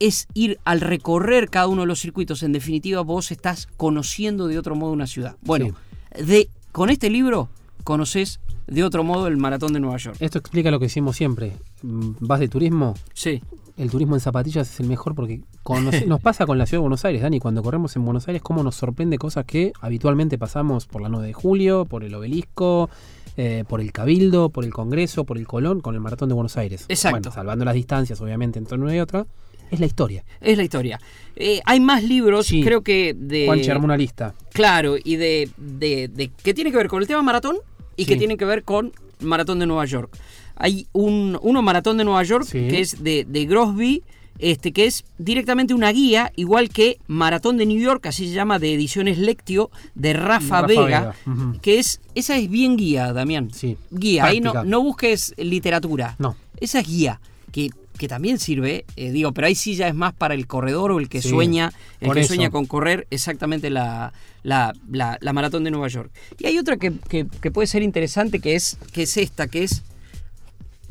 es 0.01 0.27
ir 0.35 0.59
al 0.64 0.81
recorrer 0.81 1.51
cada 1.51 1.68
uno 1.68 1.83
de 1.83 1.87
los 1.87 2.01
circuitos, 2.01 2.43
en 2.43 2.51
definitiva 2.51 3.03
vos 3.03 3.31
estás 3.31 3.68
conociendo 3.77 4.49
de 4.49 4.59
otro 4.59 4.75
modo 4.75 4.91
una 4.91 5.07
ciudad. 5.07 5.37
Bueno, 5.43 5.77
de, 6.18 6.49
con 6.72 6.91
este 6.91 7.11
libro 7.11 7.49
conoces 7.85 8.41
de 8.66 8.82
otro 8.82 9.05
modo 9.05 9.26
el 9.28 9.37
maratón 9.37 9.72
de 9.72 9.80
Nueva 9.80 9.97
York. 9.99 10.16
Esto 10.20 10.39
explica 10.39 10.70
lo 10.70 10.78
que 10.78 10.87
decimos 10.87 11.16
siempre. 11.16 11.53
Mm, 11.82 12.12
Vas 12.20 12.41
de 12.41 12.49
turismo, 12.49 12.95
Sí, 13.12 13.43
el 13.76 13.91
turismo 13.91 14.14
en 14.16 14.20
zapatillas 14.20 14.70
es 14.72 14.80
el 14.80 14.87
mejor 14.87 15.14
porque 15.14 15.43
conoce- 15.62 16.07
nos 16.07 16.20
pasa 16.20 16.47
con 16.47 16.59
la 16.59 16.66
ciudad 16.66 16.78
de 16.80 16.82
Buenos 16.85 17.05
Aires, 17.05 17.22
Dani, 17.22 17.41
cuando 17.41 17.62
corremos 17.62 17.95
en 17.97 18.05
Buenos 18.05 18.26
Aires, 18.28 18.43
cómo 18.43 18.62
nos 18.62 18.74
sorprende 18.74 19.18
cosas 19.18 19.45
que 19.45 19.72
habitualmente 19.80 20.39
pasamos 20.39 20.87
por 20.87 21.03
la 21.03 21.09
9 21.09 21.26
de 21.28 21.32
julio, 21.35 21.85
por 21.85 22.05
el 22.05 22.14
obelisco, 22.14 22.89
eh, 23.37 23.64
por 23.68 23.80
el 23.80 23.93
Cabildo, 23.93 24.49
por 24.49 24.64
el 24.64 24.72
Congreso, 24.72 25.24
por 25.24 25.37
el 25.39 25.47
Colón, 25.47 25.80
con 25.80 25.95
el 25.95 26.01
Maratón 26.01 26.28
de 26.28 26.35
Buenos 26.35 26.57
Aires. 26.57 26.87
Exacto. 26.89 27.18
Bueno, 27.18 27.32
salvando 27.32 27.64
las 27.64 27.74
distancias, 27.74 28.20
obviamente, 28.20 28.59
entre 28.61 28.78
una 28.78 28.95
y 28.95 29.01
otra, 29.01 29.26
es 29.70 29.80
la 29.80 29.87
historia. 29.87 30.24
es 30.41 30.57
la 30.57 30.62
historia. 30.62 31.01
Eh, 31.35 31.61
hay 31.64 31.80
más 31.80 32.05
libros, 32.05 32.47
Sí. 32.47 32.62
creo 32.62 32.82
que 32.82 33.12
de... 33.18 33.47
Juanchi 33.47 33.70
armó 33.70 33.87
una 33.87 33.97
lista. 33.97 34.35
Claro, 34.53 34.95
y 35.03 35.16
de, 35.16 35.51
de, 35.57 36.07
de- 36.09 36.28
que 36.30 36.55
tiene 36.55 36.70
que 36.70 36.76
ver 36.76 36.87
con 36.89 37.03
el 37.03 37.09
tema 37.09 37.22
maratón 37.22 37.57
y 37.97 38.05
que 38.07 38.14
Sí. 38.14 38.18
tiene 38.18 38.36
que 38.36 38.45
ver 38.45 38.62
con 38.64 38.92
Maratón 39.20 39.59
de 39.59 39.66
Nueva 39.66 39.84
York. 39.84 40.16
Hay 40.57 40.86
un 40.92 41.38
uno 41.42 41.62
Maratón 41.62 41.97
de 41.99 42.05
Nueva 42.05 42.22
York 42.22 42.45
Sí. 42.45 42.68
que 42.68 42.80
es 42.80 43.03
de, 43.03 43.24
de 43.28 43.47
Grosby, 43.47 44.03
este, 44.38 44.72
que 44.72 44.86
es 44.86 45.05
directamente 45.18 45.74
una 45.74 45.90
guía, 45.92 46.32
igual 46.36 46.68
que 46.68 46.99
Maratón 47.07 47.57
de 47.57 47.66
New 47.66 47.80
York, 47.80 48.07
así 48.07 48.26
se 48.28 48.34
llama, 48.34 48.59
de 48.59 48.74
ediciones 48.74 49.16
Lectio, 49.18 49.70
de 49.95 50.12
Rafa, 50.12 50.62
Rafa 50.62 50.66
Vega, 50.66 51.14
que 51.62 51.78
es, 51.78 52.01
esa 52.16 52.36
es 52.36 52.51
bien 52.51 52.76
guía, 52.76 53.12
Damián. 53.12 53.51
Sí, 53.53 53.76
Guía, 53.90 54.24
ahí 54.24 54.40
no, 54.40 54.64
no 54.64 54.82
busques 54.82 55.34
literatura. 55.38 56.16
No. 56.18 56.36
Esa 56.61 56.80
es 56.80 56.86
guía, 56.88 57.20
que, 57.53 57.70
que 57.99 58.09
también 58.09 58.38
sirve, 58.38 58.84
eh, 58.97 59.12
digo, 59.12 59.32
pero 59.32 59.47
ahí 59.47 59.55
sí 59.55 59.76
ya 59.76 59.86
es 59.88 59.95
más 59.95 60.12
para 60.12 60.34
el 60.34 60.47
corredor 60.47 60.90
o 60.92 60.99
el 60.99 61.09
que 61.09 61.22
Sí, 61.22 61.28
sueña, 61.28 61.72
el 62.01 62.12
que 62.12 62.20
eso. 62.20 62.28
sueña 62.28 62.51
con 62.51 62.66
correr 62.66 63.07
exactamente 63.11 63.70
la, 63.70 64.12
la, 64.42 64.72
la- 64.90 65.16
la 65.20 65.32
maratón 65.32 65.62
de 65.64 65.70
Nueva 65.70 65.88
York. 65.88 66.11
Y 66.38 66.47
hay 66.47 66.59
otra 66.59 66.76
que, 66.76 66.92
que- 67.09 67.26
que 67.40 67.51
puede 67.51 67.66
ser 67.68 67.82
interesante, 67.82 68.40
que 68.40 68.55
es, 68.57 68.76
que 68.92 69.03
es 69.05 69.16
esta, 69.16 69.47
que 69.47 69.62
es 69.64 69.82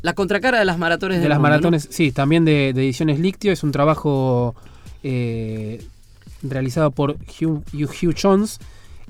la 0.02 0.12
contracara 0.14 0.58
de 0.58 0.64
las 0.64 0.78
maratones 0.78 1.18
De 1.18 1.22
del 1.22 1.28
las 1.30 1.38
mundo, 1.38 1.48
¿no? 1.48 1.52
maratones, 1.56 1.88
sí, 1.90 2.10
también 2.12 2.44
de, 2.44 2.72
de 2.74 2.82
Ediciones 2.84 3.18
Lictio. 3.20 3.52
Es 3.52 3.62
un 3.62 3.72
trabajo 3.72 4.54
eh, 5.02 5.82
realizado 6.42 6.90
por 6.90 7.12
Hugh, 7.40 7.62
Hugh 7.72 8.14
Jones, 8.20 8.58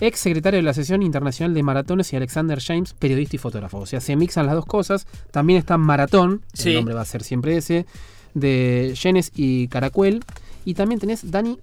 ex 0.01 0.21
secretario 0.21 0.59
de 0.59 0.63
la 0.63 0.71
Asociación 0.73 1.03
Internacional 1.03 1.55
de 1.55 1.63
Maratones, 1.63 2.13
y 2.13 2.17
Alexander 2.17 2.61
James, 2.61 2.95
periodista 2.95 3.37
y 3.37 3.39
fotógrafo. 3.39 3.79
O 3.79 3.87
sea, 3.87 4.01
se 4.01 4.17
mixan 4.17 4.47
las 4.47 4.55
dos 4.55 4.67
cosas. 4.67 5.07
También 5.31 5.59
está 5.59 5.77
Maratón, 5.79 6.43
Sí. 6.53 6.71
el 6.71 6.77
nombre 6.77 6.95
va 6.95 7.03
a 7.03 7.05
ser 7.07 7.23
siempre 7.23 7.57
ese, 7.57 7.87
de 8.35 8.95
Jenes 8.97 9.31
y 9.35 9.69
Caracuel. 9.69 10.23
Y 10.65 10.75
también 10.75 11.01
tenés, 11.01 11.31
Dani, 11.31 11.59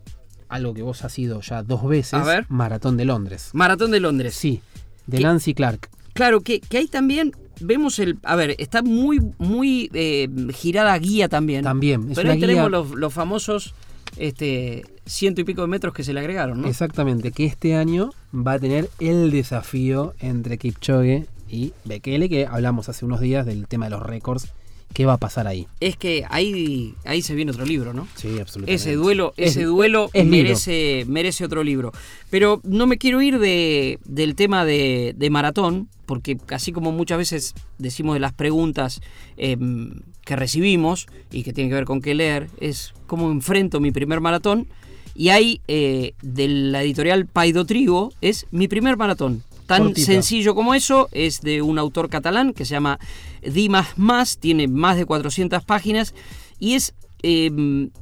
algo 0.49 0.73
que 0.73 0.81
vos 0.81 1.03
has 1.03 1.17
ido 1.17 1.41
ya 1.41 1.63
dos 1.63 1.85
veces, 1.87 2.13
A 2.13 2.23
ver. 2.23 2.45
Maratón 2.49 2.97
de 2.97 3.05
Londres. 3.05 3.49
Maratón 3.53 3.91
de 3.91 3.99
Londres. 3.99 4.33
Sí, 4.35 4.61
de 5.07 5.17
¿Qué? 5.17 5.23
Nancy 5.23 5.53
Clark. 5.53 5.89
Claro, 6.13 6.41
que, 6.41 6.59
que 6.59 6.77
ahí 6.77 6.87
también 6.87 7.31
vemos 7.61 7.97
el... 7.99 8.17
A 8.23 8.35
ver, 8.35 8.55
está 8.59 8.81
muy, 8.81 9.21
muy 9.37 9.89
eh, 9.93 10.27
girada 10.53 10.97
guía 10.99 11.29
también. 11.29 11.63
También, 11.63 12.09
es 12.11 12.15
Pero 12.15 12.31
ahí 12.31 12.37
guía- 12.37 12.47
tenemos 12.47 12.69
los, 12.69 12.91
los 12.91 13.13
famosos 13.13 13.73
este, 14.17 14.83
ciento 15.05 15.41
y 15.41 15.43
pico 15.43 15.61
de 15.61 15.67
metros 15.67 15.93
que 15.93 16.03
se 16.03 16.13
le 16.13 16.19
agregaron, 16.19 16.61
¿no? 16.61 16.67
Exactamente, 16.67 17.31
que 17.31 17.45
este 17.45 17.75
año 17.75 18.11
va 18.33 18.53
a 18.53 18.59
tener 18.59 18.89
el 18.99 19.31
desafío 19.31 20.13
entre 20.19 20.57
Kipchoge 20.57 21.27
y 21.49 21.73
Bekele, 21.85 22.29
que 22.29 22.45
hablamos 22.45 22.89
hace 22.89 23.05
unos 23.05 23.19
días 23.19 23.45
del 23.45 23.67
tema 23.67 23.85
de 23.85 23.91
los 23.91 24.03
récords. 24.03 24.51
¿Qué 24.93 25.05
va 25.05 25.13
a 25.13 25.17
pasar 25.17 25.47
ahí? 25.47 25.67
Es 25.79 25.95
que 25.95 26.25
ahí, 26.29 26.95
ahí 27.05 27.21
se 27.21 27.33
viene 27.35 27.51
otro 27.51 27.65
libro, 27.65 27.93
¿no? 27.93 28.07
Sí, 28.15 28.27
absolutamente. 28.39 28.73
Ese 28.73 28.95
duelo, 28.95 29.33
Es- 29.37 29.51
ese 29.51 29.63
duelo 29.63 30.09
es 30.13 30.25
merece, 30.25 31.05
merece 31.07 31.45
otro 31.45 31.63
libro. 31.63 31.91
Pero 32.29 32.59
no 32.63 32.87
me 32.87 32.97
quiero 32.97 33.21
ir 33.21 33.39
de, 33.39 33.99
del 34.05 34.35
tema 34.35 34.65
de, 34.65 35.13
de 35.17 35.29
maratón, 35.29 35.87
porque 36.05 36.37
así 36.49 36.71
como 36.73 36.91
muchas 36.91 37.17
veces 37.17 37.53
decimos 37.77 38.15
de 38.15 38.19
las 38.19 38.33
preguntas 38.33 39.01
em, 39.37 40.01
que 40.25 40.35
recibimos 40.35 41.07
y 41.31 41.43
que 41.43 41.53
tienen 41.53 41.69
que 41.69 41.75
ver 41.75 41.85
con 41.85 42.01
qué 42.01 42.13
leer, 42.13 42.49
es 42.59 42.93
cómo 43.07 43.31
enfrento 43.31 43.79
mi 43.79 43.91
primer 43.91 44.19
maratón. 44.19 44.67
Y 45.15 45.29
hay 45.29 45.61
eh, 45.67 46.13
de 46.21 46.47
la 46.47 46.83
editorial 46.83 47.25
Paido 47.27 47.65
Trigo, 47.65 48.11
es 48.21 48.45
mi 48.51 48.67
primer 48.67 48.97
maratón. 48.97 49.43
Tan 49.75 49.83
Cortita. 49.85 50.05
sencillo 50.05 50.55
como 50.55 50.73
eso, 50.73 51.09
es 51.11 51.41
de 51.41 51.61
un 51.61 51.77
autor 51.79 52.09
catalán 52.09 52.53
que 52.53 52.65
se 52.65 52.71
llama 52.71 52.99
Dimas 53.41 53.97
Más, 53.97 54.37
tiene 54.37 54.67
más 54.67 54.97
de 54.97 55.05
400 55.05 55.63
páginas 55.63 56.13
y 56.59 56.73
es 56.73 56.93
eh, 57.23 57.51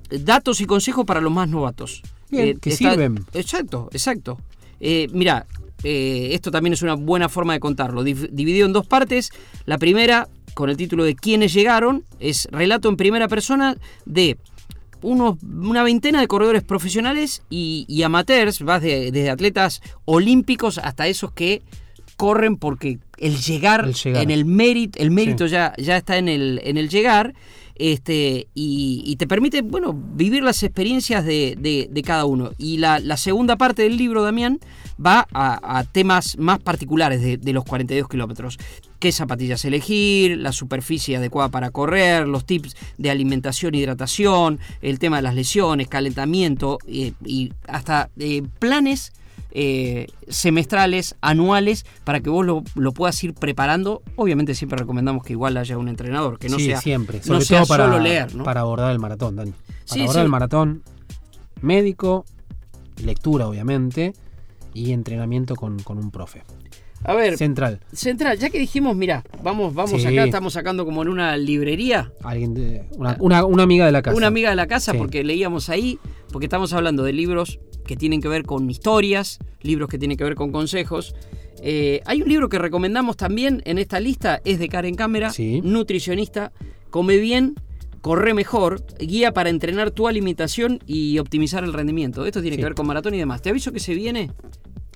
datos 0.10 0.62
y 0.62 0.66
consejos 0.66 1.06
para 1.06 1.22
los 1.22 1.32
más 1.32 1.48
novatos. 1.50 2.02
Bien, 2.30 2.60
que 2.60 2.72
sirven. 2.72 3.26
Exacto, 3.34 3.90
exacto. 3.92 4.38
Eh, 4.80 5.08
mira, 5.12 5.46
eh, 5.84 6.30
esto 6.34 6.52
también 6.52 6.74
es 6.74 6.82
una 6.82 6.94
buena 6.94 7.28
forma 7.30 7.54
de 7.54 7.60
contarlo. 7.60 8.04
Div- 8.04 8.30
dividido 8.32 8.66
en 8.68 8.74
dos 8.74 8.86
partes. 8.86 9.32
La 9.66 9.78
primera, 9.78 10.28
con 10.54 10.70
el 10.70 10.78
título 10.78 11.04
de 11.06 11.16
¿Quiénes 11.16 11.54
llegaron? 11.54 12.04
Es 12.20 12.48
relato 12.52 12.88
en 12.90 12.98
primera 12.98 13.28
persona 13.28 13.76
de 14.06 14.38
unos, 15.02 15.38
una 15.44 15.84
veintena 15.84 16.20
de 16.22 16.28
corredores 16.28 16.64
profesionales 16.64 17.44
y, 17.50 17.86
y 17.88 18.04
amateurs, 18.04 18.62
vas 18.62 18.82
de- 18.82 19.12
desde 19.12 19.30
atletas 19.30 19.82
olímpicos 20.06 20.78
hasta 20.78 21.08
esos 21.08 21.32
que 21.32 21.62
corren 22.18 22.58
porque 22.58 23.00
el 23.18 23.38
llegar, 23.38 23.86
El 23.86 23.94
llegar. 23.94 24.24
en 24.24 24.32
el 24.32 24.46
mérito, 24.46 25.00
el 25.00 25.12
mérito 25.12 25.46
Sí. 25.48 25.52
ya, 25.54 25.74
ya 25.78 25.98
está 25.98 26.18
en 26.18 26.28
el, 26.28 26.60
en 26.64 26.78
el 26.78 26.90
llegar, 26.90 27.34
este, 27.76 28.48
y, 28.54 29.04
y 29.06 29.16
te 29.16 29.26
permite, 29.26 29.62
bueno, 29.62 29.94
vivir 29.94 30.44
las 30.44 30.62
experiencias 30.64 31.24
de, 31.24 31.56
de- 31.58 31.88
de 31.90 32.02
cada 32.02 32.26
uno. 32.26 32.52
Y 32.58 32.78
la, 32.78 33.00
la 33.00 33.16
segunda 33.16 33.56
parte 33.56 33.84
del 33.84 33.96
libro, 33.96 34.22
Damián, 34.22 34.60
va 35.04 35.26
a, 35.32 35.80
a 35.80 35.84
temas 35.86 36.38
más 36.38 36.60
particulares 36.60 37.22
de, 37.22 37.38
de 37.38 37.54
los 37.54 37.64
42 37.64 38.10
kilómetros. 38.10 38.58
¿Qué 39.00 39.12
zapatillas 39.14 39.64
elegir? 39.64 40.38
La 40.38 40.52
superficie 40.52 41.16
adecuada 41.18 41.50
para 41.50 41.72
correr, 41.72 42.28
los 42.28 42.46
tips 42.46 42.76
de 42.98 43.10
alimentación, 43.10 43.74
hidratación, 43.76 44.60
el 44.82 45.00
tema 45.00 45.16
de 45.18 45.22
las 45.24 45.36
lesiones, 45.36 45.88
calentamiento 45.88 46.80
eh, 46.88 47.14
y 47.24 47.54
hasta 47.68 48.10
eh, 48.20 48.44
planes 48.60 49.14
eh, 49.52 50.08
semestrales, 50.28 51.16
anuales, 51.22 51.86
para 52.04 52.20
que 52.20 52.30
vos 52.30 52.46
lo, 52.46 52.64
lo 52.76 52.92
puedas 52.94 53.24
ir 53.24 53.34
preparando. 53.34 54.04
Obviamente 54.18 54.54
siempre 54.54 54.78
recomendamos 54.78 55.24
que 55.24 55.34
igual 55.34 55.56
haya 55.58 55.78
un 55.78 55.88
entrenador, 55.88 56.38
que 56.38 56.50
no 56.50 56.58
sí, 56.58 56.66
sea, 56.66 56.82
siempre. 56.82 57.20
no 57.20 57.24
Sobre 57.24 57.46
sea 57.46 57.60
todo 57.60 57.68
para, 57.70 57.86
solo 57.86 58.00
leer. 58.00 58.36
¿no? 58.36 58.44
para 58.44 58.62
abordar 58.62 58.92
el 58.92 59.00
maratón, 59.00 59.38
Dani. 59.38 59.52
Para 59.52 59.70
Sí, 59.86 60.02
abordar 60.02 60.22
sí. 60.22 60.26
el 60.26 60.30
maratón, 60.30 60.84
médico, 61.62 62.26
lectura, 63.04 63.48
obviamente, 63.48 64.14
y 64.74 64.92
entrenamiento 64.92 65.56
con, 65.56 65.80
con 65.80 65.98
un 65.98 66.12
profe. 66.12 66.44
A 67.04 67.14
ver, 67.16 67.38
central. 67.38 67.80
Central, 67.94 68.38
ya 68.38 68.50
que 68.50 68.60
dijimos, 68.60 68.96
mira, 68.96 69.24
vamos, 69.42 69.74
vamos 69.74 70.02
Sí. 70.02 70.08
acá, 70.08 70.24
estamos 70.26 70.54
sacando 70.54 70.86
como 70.86 71.02
en 71.02 71.08
una 71.10 71.38
librería. 71.38 72.12
Alguien 72.24 72.54
de- 72.54 72.84
una, 72.98 73.16
una- 73.20 73.46
una 73.46 73.64
amiga 73.64 73.86
de 73.86 73.92
la 73.92 74.02
casa. 74.02 74.16
Una 74.18 74.28
amiga 74.28 74.50
de 74.50 74.56
la 74.56 74.68
casa, 74.68 74.92
Sí. 74.92 74.98
porque 74.98 75.24
leíamos 75.24 75.70
ahí, 75.70 75.98
porque 76.32 76.46
estamos 76.48 76.74
hablando 76.74 77.04
de 77.04 77.14
libros 77.14 77.60
que 77.86 77.96
tienen 77.96 78.22
que 78.22 78.28
ver 78.28 78.44
con 78.44 78.70
historias, 78.70 79.40
libros 79.62 79.90
que 79.90 79.98
tienen 79.98 80.18
que 80.18 80.24
ver 80.24 80.36
con 80.36 80.52
consejos. 80.52 81.16
Eh, 81.62 82.02
hay 82.06 82.22
un 82.22 82.30
libro 82.30 82.50
que 82.50 82.60
recomendamos 82.60 83.18
también 83.18 83.62
en 83.66 83.78
esta 83.80 84.00
lista, 84.00 84.40
es 84.46 84.60
de 84.60 84.70
Karen 84.70 84.96
Cámara, 84.96 85.32
Sí. 85.32 85.62
nutricionista, 85.64 86.52
come 86.90 87.18
bien, 87.18 87.56
corre 88.02 88.34
mejor, 88.34 88.82
guía 89.00 89.34
para 89.34 89.50
entrenar 89.50 89.92
tu 89.92 90.08
alimentación 90.08 90.80
y 90.86 91.18
optimizar 91.20 91.64
el 91.64 91.74
rendimiento. 91.74 92.26
Esto 92.26 92.42
tiene 92.42 92.56
Sí. 92.56 92.60
que 92.62 92.66
ver 92.66 92.76
con 92.76 92.88
maratón 92.88 93.14
y 93.14 93.18
demás. 93.18 93.42
Te 93.42 93.50
aviso 93.50 93.72
que 93.74 93.80
se 93.80 93.94
viene 93.94 94.32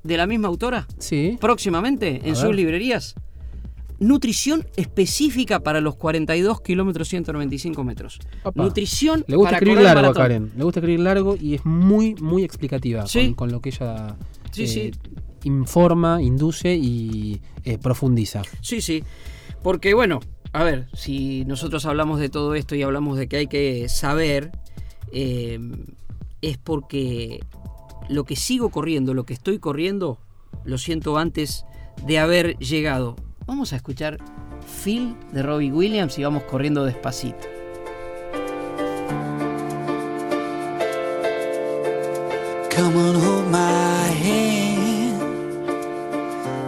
de 0.04 0.18
la 0.18 0.28
misma 0.28 0.48
autora 0.50 0.88
Sí. 1.00 1.38
próximamente 1.40 2.22
en 2.26 2.34
A 2.34 2.36
sus 2.36 2.46
ver. 2.50 2.56
librerías. 2.56 3.16
Nutrición 4.00 4.66
específica 4.76 5.62
para 5.62 5.80
los 5.80 5.96
42 5.96 6.62
kilómetros 6.62 7.08
195 7.08 7.84
metros. 7.84 8.20
Opa. 8.44 8.62
Nutrición 8.64 9.24
Le 9.28 9.38
gusta 9.38 9.52
para 9.52 9.58
escribir 9.60 9.84
largo 9.84 10.10
a. 10.12 10.14
Karen. 10.14 10.52
Le 10.58 10.64
gusta 10.64 10.80
escribir 10.82 11.00
largo 11.00 11.38
y 11.40 11.54
es 11.56 11.66
muy, 11.66 12.16
muy 12.16 12.44
explicativa 12.44 13.06
Sí. 13.08 13.28
con, 13.28 13.34
con 13.36 13.52
lo 13.52 13.62
que 13.62 13.70
ella 13.70 14.18
Sí, 14.52 14.64
eh, 14.64 14.68
sí. 14.68 14.92
informa, 15.44 16.22
induce 16.22 16.76
y 16.76 17.40
eh, 17.64 17.78
profundiza. 17.78 18.42
Sí, 18.62 18.82
sí. 18.82 19.04
Porque 19.62 19.94
bueno, 19.94 20.20
a 20.52 20.64
ver, 20.66 20.88
si 20.94 21.46
nosotros 21.46 21.86
hablamos 21.86 22.20
de 22.20 22.28
todo 22.30 22.56
esto 22.56 22.76
y 22.76 22.82
hablamos 22.84 23.18
de 23.18 23.28
que 23.28 23.38
hay 23.38 23.48
que 23.48 23.88
saber, 23.88 24.52
eh, 25.14 25.60
es 26.42 26.58
porque 26.58 27.40
lo 28.10 28.26
que 28.26 28.36
sigo 28.36 28.70
corriendo, 28.70 29.14
lo 29.14 29.26
que 29.26 29.34
estoy 29.34 29.60
corriendo, 29.60 30.18
lo 30.64 30.78
siento 30.78 31.18
antes 31.18 31.66
de 32.06 32.20
haber 32.20 32.58
llegado. 32.58 33.16
Vamos 33.46 33.74
a 33.74 33.76
escuchar 33.76 34.18
Phil 34.84 35.16
de 35.32 35.44
Robbie 35.44 35.72
Williams 35.72 36.18
y 36.18 36.24
vamos 36.24 36.44
corriendo 36.44 36.86
despacito. 36.86 37.48
Come 42.76 42.98
and 42.98 43.18
hold 43.18 43.52
my 43.52 44.08
hand. 44.24 45.22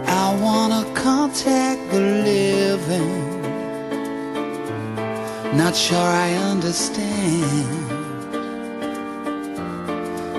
I 0.06 0.38
wanna 0.40 0.84
contact 0.94 1.80
the 1.90 2.00
living. 2.00 3.26
Not 5.56 5.74
sure 5.74 5.98
I 5.98 6.34
understand 6.52 7.95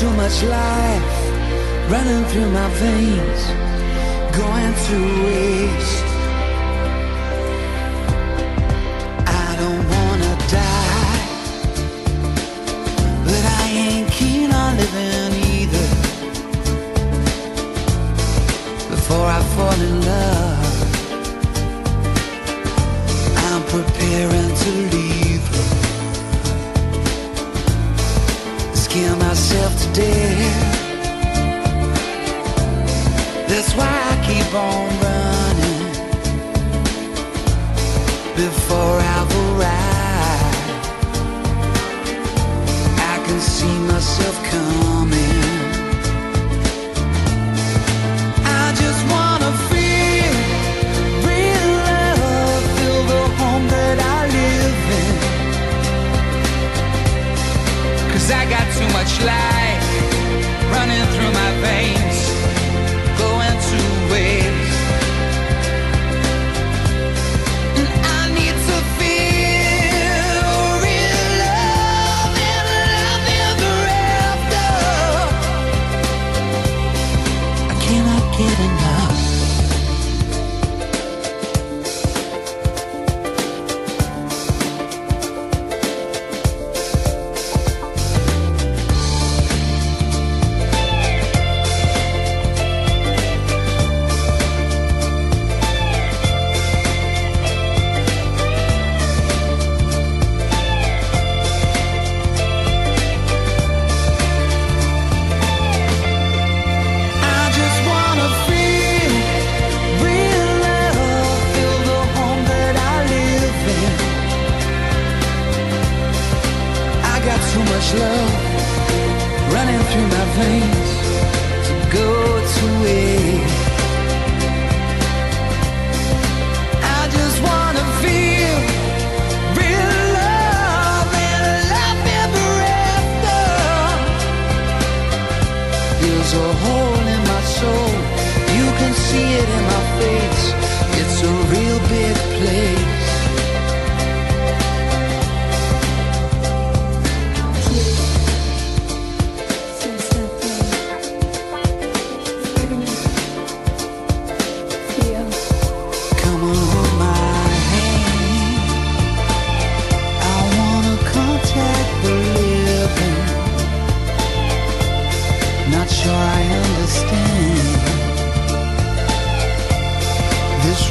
Too 0.00 0.10
much 0.14 0.42
life 0.44 1.30
running 1.90 2.24
through 2.30 2.50
my 2.50 2.68
veins, 2.80 3.42
going 4.34 4.74
to 4.88 4.98
waste. 5.26 6.04
I 9.26 9.56
don't 9.60 9.84
wanna 9.90 9.99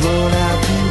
what 0.05 0.33
I've 0.33 0.61
been 0.61 0.88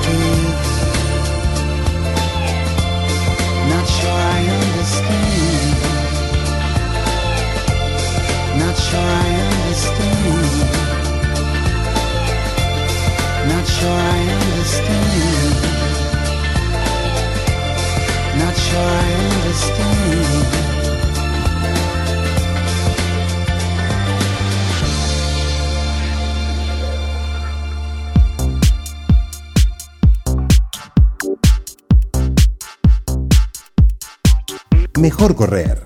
Mejor 35.18 35.34
correr. 35.34 35.78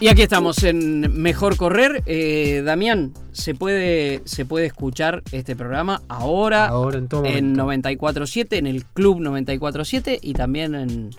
Y 0.00 0.08
aquí 0.08 0.22
estamos 0.22 0.64
en 0.64 1.22
Mejor 1.22 1.56
Correr. 1.56 2.02
Eh, 2.06 2.62
Damián, 2.64 3.12
¿se 3.30 3.54
puede, 3.54 4.20
¿se 4.24 4.44
puede 4.44 4.66
escuchar 4.66 5.22
este 5.30 5.54
programa 5.54 6.02
ahora, 6.08 6.66
Ahora 6.66 6.98
en 6.98 7.06
todo 7.06 7.24
en 7.24 7.54
momento. 7.56 7.88
94.7, 7.88 8.56
en 8.58 8.66
el 8.66 8.84
Club 8.84 9.20
94.7 9.20 10.18
y 10.20 10.32
también 10.32 10.74
en 10.74 11.10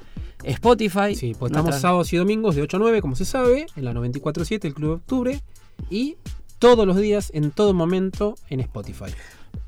Spotify? 0.43 1.15
Sí, 1.15 1.33
pues 1.39 1.51
estamos 1.51 1.69
Nuestra- 1.69 1.79
sábados 1.79 2.11
y 2.11 2.17
domingos 2.17 2.55
de 2.55 2.61
8 2.63 2.75
a 2.75 2.79
9, 2.81 2.99
como 3.01 3.15
se 3.15 3.23
sabe, 3.23 3.67
en 3.77 3.85
la 3.85 3.93
94.7, 3.93 4.65
el 4.67 4.73
Club 4.73 4.89
de 4.89 4.95
Octubre. 4.95 5.41
Y 5.89 6.17
todos 6.63 6.87
los 6.87 6.95
días, 6.95 7.29
en 7.33 7.51
todo 7.51 7.73
momento, 7.73 8.35
en 8.49 8.61
Spotify. 8.61 9.11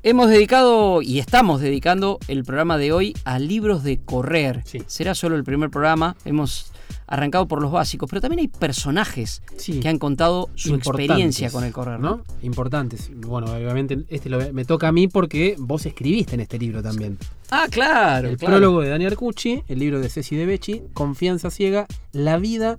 Hemos 0.02 0.30
dedicado 0.30 1.02
y 1.02 1.18
estamos 1.18 1.60
dedicando 1.60 2.18
el 2.26 2.42
programa 2.42 2.78
de 2.78 2.90
hoy 2.92 3.14
a 3.26 3.38
libros 3.38 3.82
de 3.82 3.98
correr. 4.02 4.62
Sí. 4.64 4.80
Será 4.86 5.14
solo 5.14 5.36
el 5.36 5.44
primer 5.44 5.68
programa. 5.68 6.16
Hemos 6.24 6.72
arrancado 7.06 7.46
por 7.46 7.60
los 7.60 7.70
básicos, 7.70 8.08
pero 8.08 8.22
también 8.22 8.40
hay 8.40 8.48
personajes 8.48 9.42
Sí. 9.58 9.78
que 9.80 9.88
han 9.90 9.98
contado 9.98 10.48
su 10.54 10.74
experiencia 10.74 11.50
con 11.50 11.64
el 11.64 11.72
correr, 11.74 12.00
¿no? 12.00 12.22
Importantes. 12.42 13.10
Bueno, 13.14 13.52
obviamente 13.54 13.98
este 14.08 14.30
lo- 14.30 14.52
me 14.54 14.64
toca 14.64 14.88
a 14.88 14.92
mí 14.92 15.06
porque 15.06 15.54
vos 15.58 15.84
escribiste 15.84 16.34
en 16.34 16.40
este 16.40 16.58
libro 16.58 16.82
también. 16.82 17.18
Ah, 17.50 17.66
claro. 17.70 18.28
el 18.30 18.38
claro. 18.38 18.54
prólogo 18.56 18.80
de 18.80 18.88
Daniel 18.88 19.12
Arcucci, 19.12 19.62
el 19.68 19.78
libro 19.80 20.00
de 20.00 20.08
Ceci 20.08 20.34
de 20.34 20.46
Becci, 20.46 20.82
Confianza 20.94 21.50
Ciega, 21.50 21.86
la 22.12 22.38
vida 22.38 22.78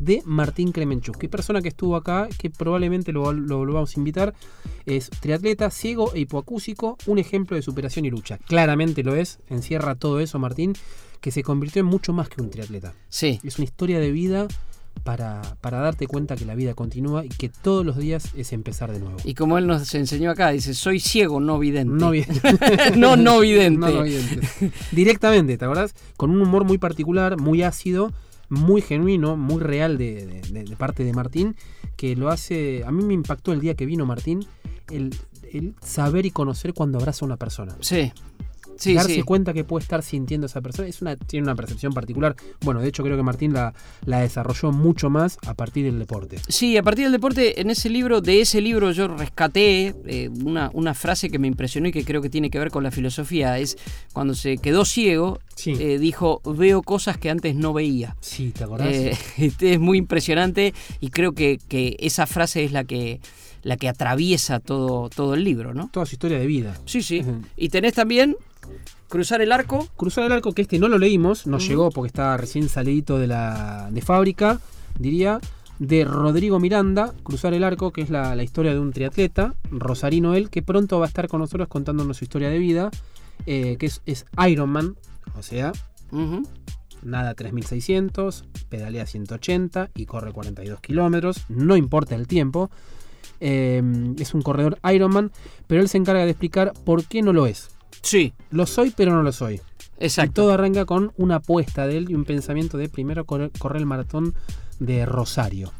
de 0.00 0.22
Martín 0.24 0.72
Kremenchuk. 0.72 1.16
Que 1.16 1.28
persona 1.28 1.62
que 1.62 1.68
estuvo 1.68 1.96
acá, 1.96 2.28
que 2.38 2.50
probablemente 2.50 3.12
lo, 3.12 3.32
lo 3.32 3.58
volvamos 3.58 3.96
a 3.96 4.00
invitar, 4.00 4.34
es 4.86 5.10
triatleta, 5.10 5.70
ciego 5.70 6.12
e 6.14 6.20
hipoacúsico, 6.20 6.98
un 7.06 7.18
ejemplo 7.18 7.56
de 7.56 7.62
superación 7.62 8.04
y 8.04 8.10
lucha. 8.10 8.38
Claramente 8.38 9.02
lo 9.02 9.14
es, 9.14 9.40
encierra 9.48 9.94
todo 9.94 10.20
eso 10.20 10.38
Martín, 10.38 10.74
que 11.20 11.30
se 11.30 11.42
convirtió 11.42 11.80
en 11.80 11.86
mucho 11.86 12.12
más 12.12 12.28
que 12.28 12.42
un 12.42 12.50
triatleta. 12.50 12.94
Sí. 13.08 13.40
Es 13.44 13.58
una 13.58 13.64
historia 13.64 14.00
de 14.00 14.10
vida 14.10 14.48
para, 15.04 15.42
para 15.60 15.78
darte 15.78 16.06
cuenta 16.06 16.36
que 16.36 16.44
la 16.44 16.54
vida 16.54 16.74
continúa 16.74 17.24
y 17.24 17.28
que 17.28 17.48
todos 17.48 17.84
los 17.84 17.96
días 17.96 18.30
es 18.36 18.52
empezar 18.52 18.92
de 18.92 19.00
nuevo. 19.00 19.16
Y 19.24 19.34
como 19.34 19.58
él 19.58 19.66
nos 19.66 19.94
enseñó 19.94 20.30
acá, 20.30 20.50
dice, 20.50 20.74
soy 20.74 21.00
ciego, 21.00 21.40
no 21.40 21.58
vidente. 21.58 21.92
No 21.92 22.10
bien. 22.10 22.26
no, 22.96 23.16
no 23.16 23.40
vidente. 23.40 23.72
No, 23.82 23.90
no 23.90 24.02
vidente. 24.02 24.48
Directamente, 24.92 25.56
¿te 25.56 25.64
acordás? 25.64 25.94
Con 26.16 26.30
un 26.30 26.42
humor 26.42 26.64
muy 26.64 26.78
particular, 26.78 27.38
muy 27.38 27.62
ácido, 27.62 28.12
muy 28.52 28.82
genuino, 28.82 29.36
muy 29.36 29.62
real 29.62 29.96
de, 29.96 30.42
parte 30.76 31.04
de 31.04 31.12
Martín, 31.14 31.56
que 31.96 32.14
lo 32.16 32.28
hace. 32.28 32.84
A 32.84 32.92
mí 32.92 33.02
me 33.02 33.14
impactó 33.14 33.52
el 33.52 33.60
día 33.60 33.74
que 33.74 33.86
vino 33.86 34.04
Martín, 34.04 34.44
el, 34.90 35.14
el 35.52 35.74
saber 35.80 36.26
y 36.26 36.30
conocer 36.30 36.74
cuando 36.74 36.98
abraza 36.98 37.24
a 37.24 37.26
una 37.26 37.38
persona. 37.38 37.74
Sí. 37.80 38.12
Sí, 38.82 38.94
darse 38.94 39.14
sí. 39.14 39.22
cuenta 39.22 39.52
que 39.52 39.64
puede 39.64 39.82
estar 39.82 40.02
sintiendo 40.02 40.46
esa 40.46 40.60
persona 40.60 40.88
es 40.88 41.00
una, 41.02 41.16
tiene 41.16 41.44
una 41.44 41.54
percepción 41.54 41.92
particular. 41.92 42.34
Bueno, 42.62 42.80
de 42.80 42.88
hecho 42.88 43.02
creo 43.02 43.16
que 43.16 43.22
Martín 43.22 43.52
la, 43.52 43.74
la 44.06 44.20
desarrolló 44.20 44.72
mucho 44.72 45.10
más 45.10 45.38
a 45.46 45.54
partir 45.54 45.84
del 45.84 45.98
deporte. 45.98 46.38
Sí, 46.48 46.76
a 46.76 46.82
partir 46.82 47.04
del 47.04 47.12
deporte, 47.12 47.60
en 47.60 47.70
ese 47.70 47.88
libro, 47.90 48.20
de 48.20 48.40
ese 48.40 48.60
libro 48.60 48.90
yo 48.92 49.08
rescaté 49.08 49.94
eh, 50.06 50.28
una, 50.44 50.70
una 50.74 50.94
frase 50.94 51.30
que 51.30 51.38
me 51.38 51.46
impresionó 51.48 51.88
y 51.88 51.92
que 51.92 52.04
creo 52.04 52.20
que 52.22 52.30
tiene 52.30 52.50
que 52.50 52.58
ver 52.58 52.70
con 52.70 52.82
la 52.82 52.90
filosofía. 52.90 53.58
Es 53.58 53.76
cuando 54.12 54.34
se 54.34 54.58
quedó 54.58 54.84
ciego, 54.84 55.38
Sí. 55.54 55.72
eh, 55.78 55.98
dijo, 55.98 56.40
veo 56.44 56.82
cosas 56.82 57.18
que 57.18 57.28
antes 57.30 57.54
no 57.54 57.72
veía. 57.74 58.16
Sí, 58.20 58.52
¿te 58.56 58.64
acordás? 58.64 58.88
Eh, 58.88 59.16
este 59.38 59.74
es 59.74 59.80
muy 59.80 59.98
impresionante 59.98 60.72
y 61.00 61.10
creo 61.10 61.32
que, 61.32 61.58
que 61.68 61.96
esa 62.00 62.26
frase 62.26 62.64
es 62.64 62.72
la 62.72 62.84
que, 62.84 63.20
la 63.62 63.76
que 63.76 63.88
atraviesa 63.88 64.60
todo, 64.60 65.10
todo 65.10 65.34
el 65.34 65.44
libro, 65.44 65.74
¿no? 65.74 65.88
Toda 65.92 66.06
su 66.06 66.14
historia 66.14 66.38
de 66.38 66.46
vida. 66.46 66.74
Sí, 66.86 67.02
sí. 67.02 67.22
Y 67.56 67.68
tenés 67.68 67.92
también 67.94 68.36
Cruzar 69.08 69.42
el 69.42 69.52
Arco. 69.52 69.86
Cruzar 69.96 70.24
el 70.24 70.32
arco, 70.32 70.52
que 70.52 70.62
este 70.62 70.78
no 70.78 70.88
lo 70.88 70.98
leímos, 70.98 71.46
nos 71.46 71.66
llegó 71.68 71.90
porque 71.90 72.06
está 72.08 72.36
recién 72.38 72.68
salidito 72.68 73.18
de 73.18 73.26
la 73.26 73.88
de 73.90 74.00
fábrica, 74.00 74.58
diría, 74.98 75.38
de 75.78 76.04
Rodrigo 76.04 76.58
Miranda, 76.60 77.12
Cruzar 77.22 77.52
el 77.52 77.64
arco, 77.64 77.90
que 77.92 78.00
es 78.02 78.08
la, 78.10 78.34
la 78.36 78.42
historia 78.42 78.72
de 78.72 78.78
un 78.78 78.92
triatleta, 78.92 79.54
Rosarino 79.70 80.34
él, 80.34 80.48
que 80.48 80.62
pronto 80.62 80.98
va 80.98 81.04
a 81.06 81.08
estar 81.08 81.28
con 81.28 81.40
nosotros 81.40 81.68
contándonos 81.68 82.16
su 82.16 82.24
historia 82.24 82.48
de 82.48 82.58
vida, 82.58 82.90
eh, 83.46 83.76
que 83.78 83.86
es, 83.86 84.00
es 84.06 84.24
Ironman, 84.48 84.96
o 85.36 85.42
sea, 85.42 85.72
Ujú. 86.10 86.46
nada 87.02 87.34
3600, 87.34 88.44
pedalea 88.70 89.04
180 89.06 89.90
y 89.94 90.06
corre 90.06 90.32
42 90.32 90.80
kilómetros, 90.80 91.44
no 91.48 91.76
importa 91.76 92.14
el 92.14 92.26
tiempo. 92.26 92.70
eh, 93.40 93.82
es 94.18 94.34
un 94.34 94.42
corredor 94.42 94.78
Ironman, 94.90 95.32
pero 95.66 95.80
él 95.82 95.88
se 95.88 95.98
encarga 95.98 96.24
de 96.24 96.30
explicar 96.30 96.72
por 96.84 97.04
qué 97.04 97.22
no 97.22 97.32
lo 97.32 97.46
es. 97.46 97.70
Sí, 98.00 98.32
Lo 98.50 98.66
soy, 98.66 98.92
pero 98.96 99.12
no 99.12 99.22
lo 99.22 99.32
soy. 99.32 99.60
Y 100.00 100.04
exacto. 100.06 100.42
todo 100.42 100.52
arranca 100.52 100.84
con 100.84 101.12
una 101.16 101.36
apuesta 101.36 101.86
de 101.86 101.98
él 101.98 102.10
y 102.10 102.14
un 102.14 102.24
pensamiento 102.24 102.76
de 102.78 102.88
primero 102.88 103.24
correr, 103.24 103.50
correr 103.58 103.78
el 103.80 103.86
maratón 103.86 104.34
de 104.80 105.06
Rosario. 105.06 105.72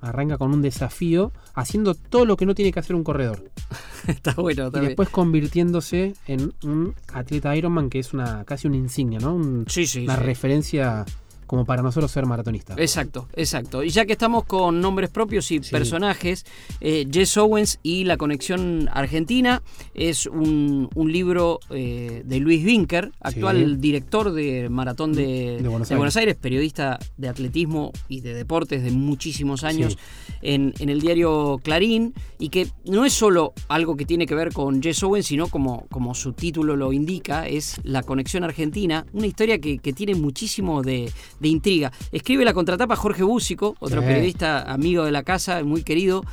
Arranca 0.00 0.38
con 0.38 0.52
un 0.52 0.62
desafío, 0.62 1.32
haciendo 1.54 1.94
todo 1.94 2.24
lo 2.24 2.36
que 2.36 2.46
no 2.46 2.54
tiene 2.54 2.72
que 2.72 2.78
hacer 2.80 2.94
un 2.94 3.02
corredor. 3.04 3.50
Está 4.06 4.34
bueno. 4.34 4.64
Y 4.64 4.66
Está 4.66 4.78
bien. 4.80 4.90
después 4.90 5.08
convirtiéndose 5.08 6.14
en 6.26 6.52
un 6.62 6.94
atleta 7.12 7.56
Ironman 7.56 7.90
que 7.90 7.98
es 7.98 8.12
una 8.12 8.44
casi 8.44 8.68
una 8.68 8.76
insignia, 8.76 9.18
¿no? 9.18 9.34
Un- 9.34 9.64
Sí, 9.68 9.86
sí, 9.86 10.04
una 10.04 10.16
sí. 10.16 10.22
referencia 10.22 11.04
como 11.48 11.64
para 11.64 11.82
nosotros 11.82 12.12
ser 12.12 12.24
maratonistas. 12.26 12.78
Exacto, 12.78 13.26
exacto. 13.34 13.82
Y 13.82 13.90
ya 13.90 14.06
que 14.06 14.12
estamos 14.12 14.44
con 14.44 14.80
nombres 14.80 15.10
propios 15.10 15.50
y 15.50 15.60
Sí. 15.60 15.70
personajes, 15.72 16.46
eh, 16.80 17.04
Jess 17.10 17.36
Owens 17.38 17.80
y 17.82 18.04
la 18.04 18.16
conexión 18.16 18.88
argentina 18.92 19.62
es 19.94 20.26
un, 20.26 20.88
un 20.94 21.10
libro 21.12 21.58
eh, 21.70 22.22
de 22.24 22.38
Luis 22.38 22.62
Vinker, 22.64 23.10
actual 23.20 23.56
Sí. 23.58 23.76
director 23.80 24.30
de 24.32 24.68
Maratón 24.68 25.12
de, 25.14 25.58
De 25.62 25.68
Buenos 25.68 25.88
de 25.88 25.96
Buenos 25.96 26.16
Aires, 26.16 26.36
periodista 26.36 26.98
de 27.16 27.28
atletismo 27.28 27.90
y 28.08 28.20
de 28.20 28.34
deportes 28.34 28.84
de 28.84 28.90
muchísimos 28.92 29.64
años 29.64 29.96
en, 30.42 30.74
en 30.78 30.88
el 30.90 31.00
diario 31.00 31.58
Clarín, 31.64 32.12
y 32.38 32.50
que 32.50 32.68
no 32.84 33.04
es 33.04 33.12
solo 33.14 33.54
algo 33.68 33.96
que 33.96 34.04
tiene 34.04 34.26
que 34.26 34.34
ver 34.34 34.52
con 34.52 34.80
Jess 34.82 35.02
Owens, 35.02 35.26
sino 35.26 35.48
como, 35.48 35.86
como 35.90 36.14
su 36.14 36.34
título 36.34 36.76
lo 36.76 36.92
indica, 36.92 37.48
es 37.48 37.80
la 37.82 38.02
conexión 38.02 38.44
argentina, 38.44 39.06
una 39.14 39.26
historia 39.26 39.58
que, 39.58 39.78
que 39.78 39.92
tiene 39.94 40.14
muchísimo 40.14 40.82
de, 40.82 41.10
de 41.40 41.48
intriga. 41.48 41.92
Escribe 42.12 42.44
la 42.44 42.54
contratapa 42.54 42.96
Jorge 42.96 43.22
Búsico, 43.22 43.76
otro 43.80 44.00
Sí. 44.00 44.06
periodista 44.06 44.62
amigo 44.62 45.04
de 45.04 45.12
la 45.12 45.22
casa, 45.22 45.62
muy 45.64 45.82
querido. 45.82 46.24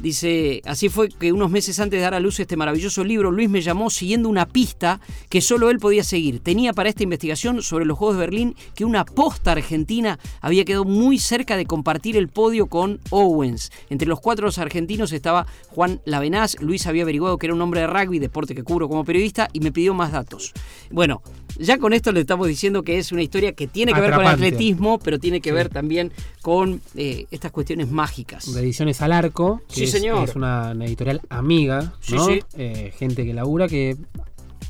Dice, 0.00 0.62
así 0.64 0.88
fue 0.88 1.10
que 1.10 1.32
unos 1.32 1.48
meses 1.50 1.78
antes 1.78 1.98
de 1.98 2.02
dar 2.02 2.14
a 2.14 2.18
luz 2.18 2.40
este 2.40 2.56
maravilloso 2.56 3.04
libro, 3.04 3.30
Luis 3.30 3.48
me 3.48 3.60
llamó 3.60 3.88
siguiendo 3.88 4.28
una 4.28 4.46
pista 4.46 5.00
que 5.28 5.40
solo 5.40 5.70
él 5.70 5.78
podía 5.78 6.02
seguir. 6.02 6.40
Tenía 6.40 6.72
para 6.72 6.88
esta 6.88 7.04
investigación 7.04 7.62
sobre 7.62 7.84
los 7.84 7.96
Juegos 7.96 8.16
de 8.16 8.20
Berlín 8.20 8.56
que 8.74 8.84
una 8.84 9.04
posta 9.04 9.52
argentina 9.52 10.18
había 10.40 10.64
quedado 10.64 10.84
muy 10.84 11.18
cerca 11.18 11.56
de 11.56 11.66
compartir 11.66 12.16
el 12.16 12.26
podio 12.26 12.66
con 12.66 12.98
Owens. 13.10 13.70
Entre 13.90 14.08
los 14.08 14.18
cuatro 14.18 14.48
argentinos 14.56 15.12
estaba 15.12 15.46
Juan 15.68 16.00
Lavenaz. 16.04 16.60
Luis 16.60 16.88
había 16.88 17.04
averiguado 17.04 17.38
que 17.38 17.46
era 17.46 17.54
un 17.54 17.62
hombre 17.62 17.82
de 17.82 17.86
rugby, 17.86 18.18
deporte 18.18 18.56
que 18.56 18.64
cubro 18.64 18.88
como 18.88 19.04
periodista, 19.04 19.48
y 19.52 19.60
me 19.60 19.70
pidió 19.70 19.94
más 19.94 20.10
datos. 20.10 20.52
Bueno, 20.90 21.22
ya 21.58 21.78
con 21.78 21.92
esto 21.92 22.12
le 22.12 22.20
estamos 22.20 22.46
diciendo 22.48 22.82
que 22.82 22.98
es 22.98 23.12
una 23.12 23.22
historia 23.22 23.52
que 23.52 23.66
tiene 23.66 23.92
que 23.92 24.00
ver 24.00 24.12
con 24.12 24.22
el 24.22 24.26
atletismo, 24.28 24.98
pero 24.98 25.18
tiene 25.18 25.40
que 25.40 25.50
Sí. 25.50 25.54
ver 25.54 25.68
también 25.68 26.12
con 26.40 26.80
eh, 26.94 27.26
estas 27.30 27.50
cuestiones 27.52 27.90
mágicas. 27.90 28.52
De 28.52 28.60
ediciones 28.60 29.00
al 29.02 29.12
arco, 29.12 29.60
que 29.68 29.74
Sí, 29.74 29.84
es, 29.84 29.90
señor. 29.90 30.28
es 30.28 30.34
una, 30.36 30.72
una 30.72 30.84
editorial 30.86 31.20
amiga, 31.28 31.94
Sí, 32.00 32.14
¿no? 32.14 32.26
sí. 32.26 32.40
Eh, 32.56 32.92
gente 32.98 33.24
que 33.24 33.34
labura, 33.34 33.68
que 33.68 33.96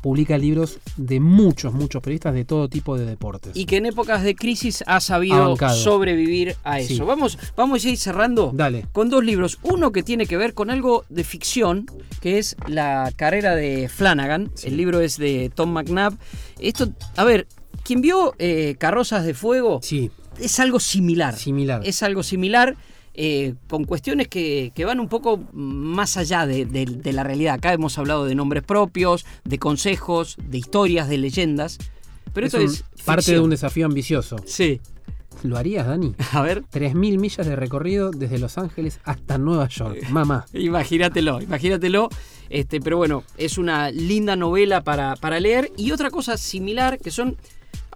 publica 0.03 0.37
libros 0.37 0.79
de 0.97 1.21
muchos, 1.21 1.73
muchos 1.73 2.01
periodistas 2.03 2.33
de 2.33 2.43
todo 2.43 2.67
tipo 2.67 2.97
de 2.97 3.05
deportes. 3.05 3.53
y 3.55 3.65
que 3.65 3.77
en 3.77 3.85
épocas 3.85 4.21
de 4.21 4.35
crisis 4.35 4.83
ha 4.85 4.99
sabido 4.99 5.55
sobrevivir 5.73 6.57
a 6.65 6.79
eso. 6.81 6.93
Sí. 6.95 6.99
Vamos, 6.99 7.39
vamos 7.55 7.85
a 7.85 7.89
ir 7.89 7.97
cerrando 7.97 8.51
Dale. 8.53 8.85
con 8.91 9.09
dos 9.09 9.23
libros. 9.23 9.59
Uno 9.63 9.93
que 9.93 10.03
tiene 10.03 10.25
que 10.27 10.35
ver 10.35 10.53
con 10.53 10.69
algo 10.69 11.05
de 11.07 11.23
ficción, 11.23 11.85
que 12.21 12.37
es 12.37 12.57
La 12.67 13.13
carrera 13.15 13.55
de 13.55 13.87
Flanagan. 13.87 14.51
Sí. 14.55 14.67
El 14.67 14.75
libro 14.77 14.99
es 14.99 15.17
de 15.17 15.49
Tom 15.55 15.71
McNabb. 15.71 16.17
Esto, 16.59 16.89
a 17.15 17.23
ver, 17.23 17.47
quien 17.83 18.01
vio 18.01 18.35
eh, 18.39 18.75
Carrozas 18.77 19.25
de 19.25 19.33
Fuego 19.33 19.79
Sí, 19.81 20.11
es 20.37 20.59
algo 20.59 20.81
similar. 20.81 21.37
similar. 21.37 21.81
Es 21.85 22.03
algo 22.03 22.23
similar. 22.23 22.75
Eh, 23.13 23.53
con 23.69 23.83
cuestiones 23.85 24.27
que, 24.27 24.71
que 24.75 24.85
van 24.85 24.99
un 24.99 25.07
poco 25.09 25.39
más 25.53 26.17
allá 26.17 26.45
de, 26.47 26.65
de- 26.65 26.85
de 26.85 27.13
la 27.13 27.23
realidad. 27.23 27.55
Acá 27.55 27.73
hemos 27.73 27.97
hablado 27.97 28.25
de 28.25 28.35
nombres 28.35 28.63
propios, 28.63 29.25
de 29.43 29.59
consejos, 29.59 30.37
de 30.47 30.57
historias, 30.57 31.07
de 31.09 31.17
leyendas. 31.17 31.77
Pero 32.33 32.47
Es 32.47 32.53
esto 32.53 32.65
un- 32.65 32.71
es. 32.71 33.03
parte 33.05 33.31
de 33.33 33.39
un 33.39 33.49
desafío 33.51 33.85
ambicioso. 33.85 34.37
Sí. 34.45 34.81
¿Lo 35.43 35.57
harías, 35.57 35.85
Dani? 35.85 36.15
A 36.31 36.41
ver, 36.41 36.63
3.000 36.71 37.17
millas 37.19 37.45
de 37.45 37.55
recorrido 37.55 38.11
desde 38.11 38.37
Los 38.39 38.57
Ángeles 38.57 38.99
hasta 39.03 39.37
Nueva 39.37 39.67
York. 39.67 39.97
Eh. 40.01 40.07
Mamá. 40.09 40.45
imagínatelo, 40.53 41.41
imagínatelo. 41.41 42.07
Este, 42.49 42.79
pero 42.79 42.97
bueno, 42.97 43.23
es 43.37 43.57
una 43.57 43.91
linda 43.91 44.35
novela 44.35 44.83
para, 44.83 45.15
para 45.17 45.39
leer. 45.39 45.71
Y 45.75 45.91
otra 45.91 46.11
cosa 46.11 46.37
similar, 46.37 46.97
que 46.99 47.11
son 47.11 47.35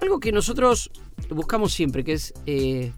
algo 0.01 0.19
que 0.19 0.31
nosotros 0.31 0.91
buscamos 1.29 1.73
siempre, 1.73 2.03
que 2.03 2.13
es 2.13 2.33
eh, 2.47 2.91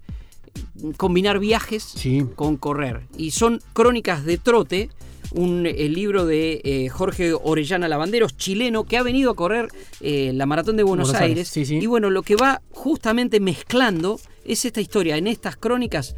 combinar 0.96 1.38
viajes 1.38 1.82
Sí. 1.82 2.24
con 2.36 2.56
correr. 2.56 3.02
Y 3.16 3.30
son 3.32 3.60
Crónicas 3.72 4.24
de 4.24 4.38
Trote, 4.38 4.90
un 5.32 5.66
el 5.66 5.92
libro 5.94 6.26
de 6.26 6.60
eh, 6.64 6.88
Jorge 6.88 7.32
Orellana 7.34 7.86
Lavanderos, 7.88 8.36
chileno, 8.36 8.84
que 8.84 8.96
ha 8.96 9.02
venido 9.02 9.30
a 9.30 9.36
correr 9.36 9.68
eh, 10.00 10.32
la 10.34 10.46
Maratón 10.46 10.76
de 10.76 10.82
Buenos, 10.82 11.08
Buenos 11.08 11.22
Aires, 11.22 11.36
Aires. 11.38 11.48
sí, 11.48 11.64
sí. 11.64 11.76
Y 11.82 11.86
bueno, 11.86 12.10
lo 12.10 12.22
que 12.22 12.36
va 12.36 12.62
justamente 12.70 13.38
mezclando 13.40 14.18
es 14.44 14.64
esta 14.64 14.80
historia. 14.80 15.16
En 15.16 15.26
estas 15.26 15.56
crónicas 15.56 16.16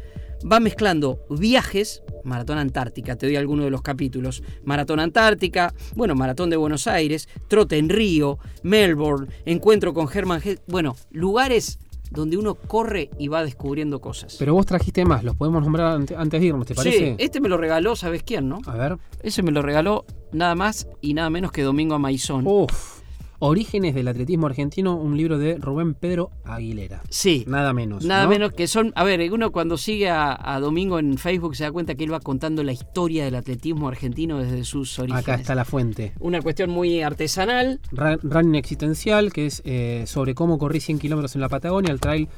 va 0.51 0.59
mezclando 0.59 1.19
viajes, 1.29 2.01
Maratón 2.23 2.57
Antártica, 2.57 3.15
te 3.15 3.27
doy 3.27 3.35
alguno 3.35 3.63
de 3.63 3.69
los 3.69 3.81
capítulos, 3.81 4.43
Maratón 4.65 4.99
Antártica, 4.99 5.73
bueno, 5.95 6.15
Maratón 6.15 6.49
de 6.49 6.57
Buenos 6.57 6.87
Aires, 6.87 7.29
Trote 7.47 7.77
en 7.77 7.89
Río, 7.89 8.39
Melbourne, 8.63 9.27
Encuentro 9.45 9.93
con 9.93 10.07
Hesse, 10.09 10.59
bueno, 10.67 10.95
lugares 11.11 11.79
donde 12.13 12.37
uno 12.37 12.55
corre 12.55 13.09
y 13.17 13.27
va 13.27 13.43
descubriendo 13.43 13.99
cosas. 13.99 14.35
Pero 14.39 14.53
vos 14.53 14.65
trajiste 14.65 15.03
más, 15.05 15.23
los 15.23 15.35
podemos 15.35 15.61
nombrar 15.63 15.93
ante- 15.95 16.15
antes 16.15 16.39
de 16.39 16.47
irnos, 16.47 16.65
¿te 16.65 16.75
parece? 16.75 16.97
Sí, 16.97 17.15
este 17.17 17.41
me 17.41 17.49
lo 17.49 17.57
regaló, 17.57 17.95
¿sabes 17.95 18.23
quién, 18.23 18.47
no? 18.49 18.59
A 18.65 18.75
ver. 18.75 18.97
Ese 19.21 19.43
me 19.43 19.51
lo 19.51 19.61
regaló 19.61 20.05
nada 20.31 20.55
más 20.55 20.87
y 21.01 21.13
nada 21.13 21.29
menos 21.29 21.51
que 21.51 21.61
Domingo 21.63 21.95
Amaizón. 21.95 22.45
Uf. 22.47 23.01
Orígenes 23.45 23.93
del 23.93 24.07
atletismo 24.07 24.47
argentino, 24.47 24.95
un 24.95 25.17
libro 25.17 25.37
de 25.37 25.57
Rubén 25.57 25.95
Pedro 25.95 26.31
Aguilera. 26.45 27.01
sí, 27.09 27.43
Nada 27.45 27.73
menos. 27.73 28.05
nada 28.05 28.23
¿no? 28.23 28.29
menos 28.29 28.53
que 28.53 28.67
son. 28.67 28.93
A 28.95 29.03
ver, 29.03 29.29
uno 29.33 29.51
cuando 29.51 29.77
sigue 29.77 30.09
a, 30.09 30.37
a 30.41 30.61
Domingo 30.61 30.97
en 30.97 31.17
Facebook 31.17 31.53
se 31.57 31.65
da 31.65 31.71
cuenta 31.73 31.95
que 31.95 32.05
él 32.05 32.13
va 32.13 32.21
contando 32.21 32.63
la 32.63 32.71
historia 32.71 33.25
del 33.25 33.35
atletismo 33.35 33.89
argentino 33.89 34.37
desde 34.37 34.63
sus 34.63 34.97
orígenes. 34.97 35.23
Acá 35.23 35.35
está 35.35 35.55
la 35.55 35.65
fuente. 35.65 36.13
Una 36.21 36.41
cuestión 36.41 36.69
muy 36.69 37.01
artesanal. 37.01 37.81
Running 37.91 38.55
Existencial, 38.55 39.33
que 39.33 39.47
es 39.47 39.61
eh, 39.65 40.05
sobre 40.07 40.35
cómo 40.35 40.57
corrí 40.57 40.79
100 40.79 40.99
kilómetros 40.99 41.35
en 41.35 41.41
la 41.41 41.49
Patagonia, 41.49 41.91
el 41.91 41.99
trail 41.99 42.29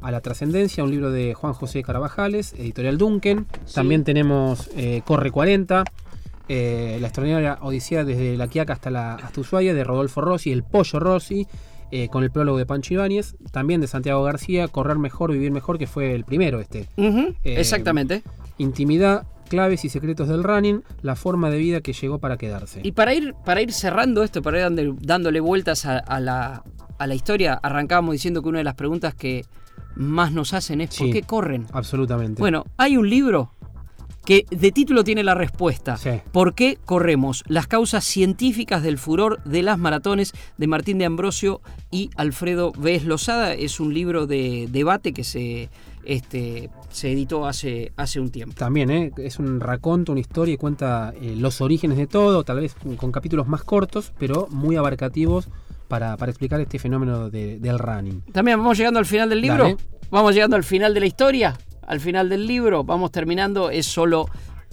a 0.00 0.10
la 0.10 0.20
trascendencia, 0.20 0.84
un 0.84 0.90
libro 0.90 1.10
de 1.10 1.34
Juan 1.34 1.52
José 1.52 1.82
Carabajales, 1.82 2.54
editorial 2.54 2.96
Duncan. 2.96 3.46
También 3.74 4.04
tenemos 4.04 4.70
eh, 4.74 5.02
Corre 5.04 5.30
40, 5.30 5.84
eh, 6.48 6.98
la 7.00 7.08
extraordinaria 7.08 7.58
Odisea 7.60 8.04
desde 8.04 8.36
La 8.36 8.48
Quiaca 8.48 8.72
hasta, 8.72 8.90
la, 8.90 9.14
hasta 9.14 9.40
Ushuaia, 9.40 9.74
de 9.74 9.84
Rodolfo 9.84 10.20
Rossi, 10.20 10.52
El 10.52 10.62
Pollo 10.62 11.00
Rossi, 11.00 11.46
eh, 11.90 12.08
con 12.08 12.24
el 12.24 12.30
prólogo 12.30 12.58
de 12.58 12.66
Pancho 12.66 12.94
Ibáñez. 12.94 13.36
También 13.52 13.80
de 13.80 13.86
Santiago 13.86 14.22
García, 14.22 14.68
Correr 14.68 14.98
Mejor, 14.98 15.32
Vivir 15.32 15.50
Mejor, 15.50 15.78
que 15.78 15.86
fue 15.86 16.14
el 16.14 16.24
primero 16.24 16.60
este. 16.60 16.88
Eh, 16.96 17.34
exactamente. 17.44 18.22
Intimidad, 18.58 19.26
claves 19.48 19.84
y 19.84 19.88
secretos 19.88 20.28
del 20.28 20.42
running, 20.42 20.82
la 21.02 21.16
forma 21.16 21.50
de 21.50 21.58
vida 21.58 21.80
que 21.80 21.92
llegó 21.92 22.18
para 22.18 22.36
quedarse. 22.36 22.80
Y 22.82 22.92
para 22.92 23.14
ir, 23.14 23.34
para 23.44 23.60
ir 23.62 23.72
cerrando 23.72 24.22
esto, 24.22 24.42
para 24.42 24.58
ir 24.58 24.64
dándole, 24.64 24.94
dándole 25.00 25.40
vueltas 25.40 25.86
a, 25.86 25.98
a 25.98 26.20
la, 26.20 26.64
a 26.98 27.06
la 27.06 27.14
historia, 27.14 27.54
arrancábamos 27.54 28.12
diciendo 28.12 28.42
que 28.42 28.48
una 28.48 28.58
de 28.58 28.64
las 28.64 28.74
preguntas 28.74 29.14
que 29.14 29.44
más 29.94 30.32
nos 30.32 30.52
hacen 30.52 30.80
es 30.80 30.96
¿por 30.96 31.10
qué 31.10 31.22
corren? 31.22 31.66
Absolutamente. 31.72 32.40
Bueno, 32.40 32.64
hay 32.76 32.96
un 32.96 33.08
libro 33.08 33.52
que 34.26 34.44
de 34.50 34.72
título 34.72 35.04
tiene 35.04 35.22
la 35.24 35.34
respuesta. 35.34 35.96
Sí. 35.96 36.10
¿Por 36.32 36.54
qué 36.54 36.76
corremos? 36.84 37.42
Las 37.46 37.66
causas 37.66 38.04
científicas 38.04 38.82
del 38.82 38.98
furor 38.98 39.42
de 39.44 39.62
las 39.62 39.78
maratones 39.78 40.32
de 40.58 40.66
Martín 40.66 40.98
de 40.98 41.06
Ambrosio 41.06 41.62
y 41.90 42.10
Alfredo 42.16 42.72
Vélez 42.76 43.04
Lozada. 43.04 43.54
Es 43.54 43.80
un 43.80 43.94
libro 43.94 44.26
de 44.26 44.68
debate 44.70 45.12
que 45.14 45.24
se, 45.24 45.70
este, 46.04 46.70
se 46.90 47.12
editó 47.12 47.46
hace, 47.46 47.92
hace 47.96 48.20
un 48.20 48.30
tiempo. 48.30 48.54
También, 48.58 48.90
¿eh? 48.90 49.12
es 49.16 49.38
un 49.38 49.60
raconto, 49.60 50.12
una 50.12 50.20
historia 50.20 50.54
y 50.54 50.56
cuenta 50.56 51.14
eh, 51.20 51.34
los 51.36 51.60
orígenes 51.60 51.96
de 51.96 52.06
todo, 52.06 52.42
tal 52.44 52.60
vez 52.60 52.74
con 52.96 53.12
capítulos 53.12 53.46
más 53.46 53.62
cortos, 53.64 54.12
pero 54.18 54.48
muy 54.50 54.76
abarcativos 54.76 55.48
para, 55.88 56.16
para 56.16 56.30
explicar 56.32 56.60
este 56.60 56.78
fenómeno 56.80 57.30
de- 57.30 57.58
del 57.60 57.78
running. 57.78 58.22
También 58.32 58.58
vamos 58.58 58.76
llegando 58.76 58.98
al 58.98 59.06
final 59.06 59.28
del 59.28 59.40
libro. 59.40 59.62
Dale. 59.64 59.76
Vamos 60.10 60.34
llegando 60.34 60.56
al 60.56 60.64
final 60.64 60.94
de 60.94 61.00
la 61.00 61.06
historia. 61.06 61.56
Al 61.86 62.00
final 62.00 62.28
del 62.28 62.46
libro. 62.46 62.84
Vamos 62.84 63.10
terminando. 63.12 63.70
Es 63.70 63.86
solo 63.86 64.26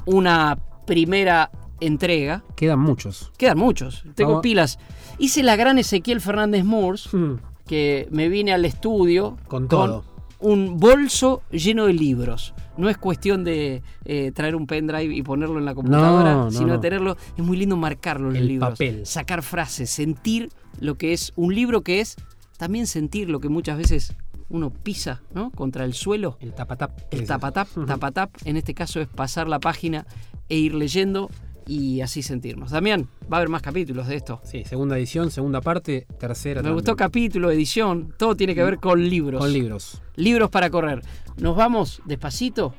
una 0.05 0.57
primera 0.85 1.51
entrega. 1.79 2.43
Quedan 2.55 2.79
muchos. 2.79 3.31
Quedan 3.37 3.57
muchos. 3.57 4.03
Tengo 4.15 4.31
Vamos. 4.31 4.43
pilas. 4.43 4.79
Hice 5.19 5.43
la 5.43 5.55
gran 5.55 5.77
Ezequiel 5.77 6.21
Fernández 6.21 6.63
Moores. 6.63 7.13
Mm, 7.13 7.33
que 7.65 8.07
me 8.11 8.27
vine 8.27 8.51
al 8.53 8.65
estudio 8.65 9.37
Con 9.47 9.69
todo. 9.69 10.03
un 10.39 10.77
bolso 10.79 11.43
lleno 11.51 11.85
de 11.85 11.93
libros. 11.93 12.53
No 12.75 12.89
es 12.89 12.97
cuestión 12.97 13.43
de 13.45 13.81
eh, 14.03 14.31
traer 14.33 14.55
un 14.55 14.67
pendrive 14.67 15.13
y 15.15 15.21
ponerlo 15.21 15.59
en 15.59 15.65
la 15.65 15.73
computadora, 15.73 16.33
No, 16.33 16.43
no, 16.45 16.51
sino 16.51 16.67
no. 16.67 16.73
de 16.73 16.79
tenerlo. 16.79 17.15
Es 17.37 17.43
muy 17.43 17.55
lindo 17.55 17.77
marcarlo 17.77 18.27
en 18.29 18.33
los 18.33 18.41
El 18.41 18.47
libros. 18.49 18.69
papel. 18.71 19.05
Sacar 19.05 19.43
frases, 19.43 19.89
sentir 19.91 20.49
lo 20.81 20.95
que 20.95 21.13
es 21.13 21.31
un 21.37 21.53
libro 21.55 21.81
que 21.83 22.01
es 22.01 22.15
también 22.57 22.87
sentir 22.87 23.29
lo 23.29 23.39
que 23.39 23.47
muchas 23.49 23.77
veces 23.77 24.13
uno 24.53 24.71
pisa 24.71 25.21
¿no? 25.33 25.51
contra 25.51 25.83
el 25.83 25.93
suelo. 25.93 26.37
El 26.39 26.53
tapatap. 26.53 26.91
El 27.11 27.25
tapatap, 27.25 27.67
tapatap, 27.87 28.29
en 28.45 28.55
este 28.55 28.73
caso 28.73 29.01
es 29.01 29.07
pasar 29.07 29.47
la 29.47 29.59
página 29.59 30.05
e 30.47 30.57
ir 30.57 30.75
leyendo 30.75 31.29
y 31.65 32.01
así 32.01 32.21
sentirnos. 32.21 32.71
Damián, 32.71 33.09
va 33.31 33.37
a 33.37 33.39
haber 33.39 33.49
más 33.49 33.61
capítulos 33.61 34.07
de 34.07 34.15
esto. 34.15 34.41
Sí, 34.43 34.63
segunda 34.63 34.97
edición, 34.97 35.31
segunda 35.31 35.59
parte, 35.59 36.05
tercera. 36.19 36.61
Me 36.61 36.65
también. 36.65 36.75
gustó 36.75 36.95
capítulo, 36.95 37.49
edición, 37.51 38.13
todo 38.17 38.35
tiene 38.35 38.53
que 38.53 38.63
ver 38.63 38.77
con 38.77 39.09
libros. 39.09 39.41
Con 39.41 39.51
libros. 39.51 40.01
Libros 40.15 40.49
para 40.49 40.69
correr. 40.69 41.01
Nos 41.37 41.55
vamos 41.55 42.01
despacito. 42.05 42.75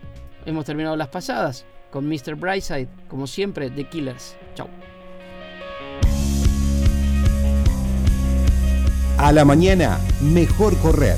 Hemos 0.46 0.64
terminado 0.64 0.94
las 0.96 1.08
pasadas 1.08 1.66
con 1.90 2.06
Mr. 2.08 2.36
Brightside, 2.36 2.88
como 3.08 3.26
siempre, 3.26 3.70
The 3.70 3.88
Killers. 3.88 4.36
Chau. 4.54 4.68
A 9.18 9.32
la 9.32 9.44
mañana, 9.44 9.98
mejor 10.20 10.76
correr. 10.78 11.16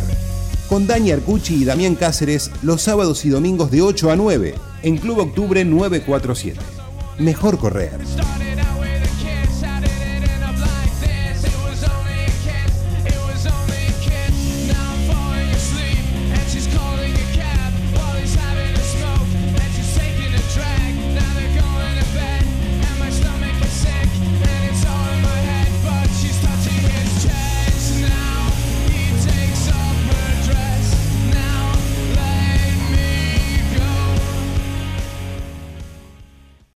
Con 0.69 0.87
Dani 0.87 1.13
Arcucci 1.13 1.55
y 1.55 1.65
Damián 1.65 1.95
Cáceres 1.95 2.51
los 2.63 2.83
sábados 2.83 3.25
y 3.25 3.29
domingos 3.29 3.71
de 3.71 3.83
8 3.83 4.11
a 4.11 4.17
9 4.17 4.55
en 4.83 4.97
Club 4.99 5.19
Octubre 5.19 5.65
947. 5.65 6.61
Mejor 7.19 7.59
correr. 7.59 7.99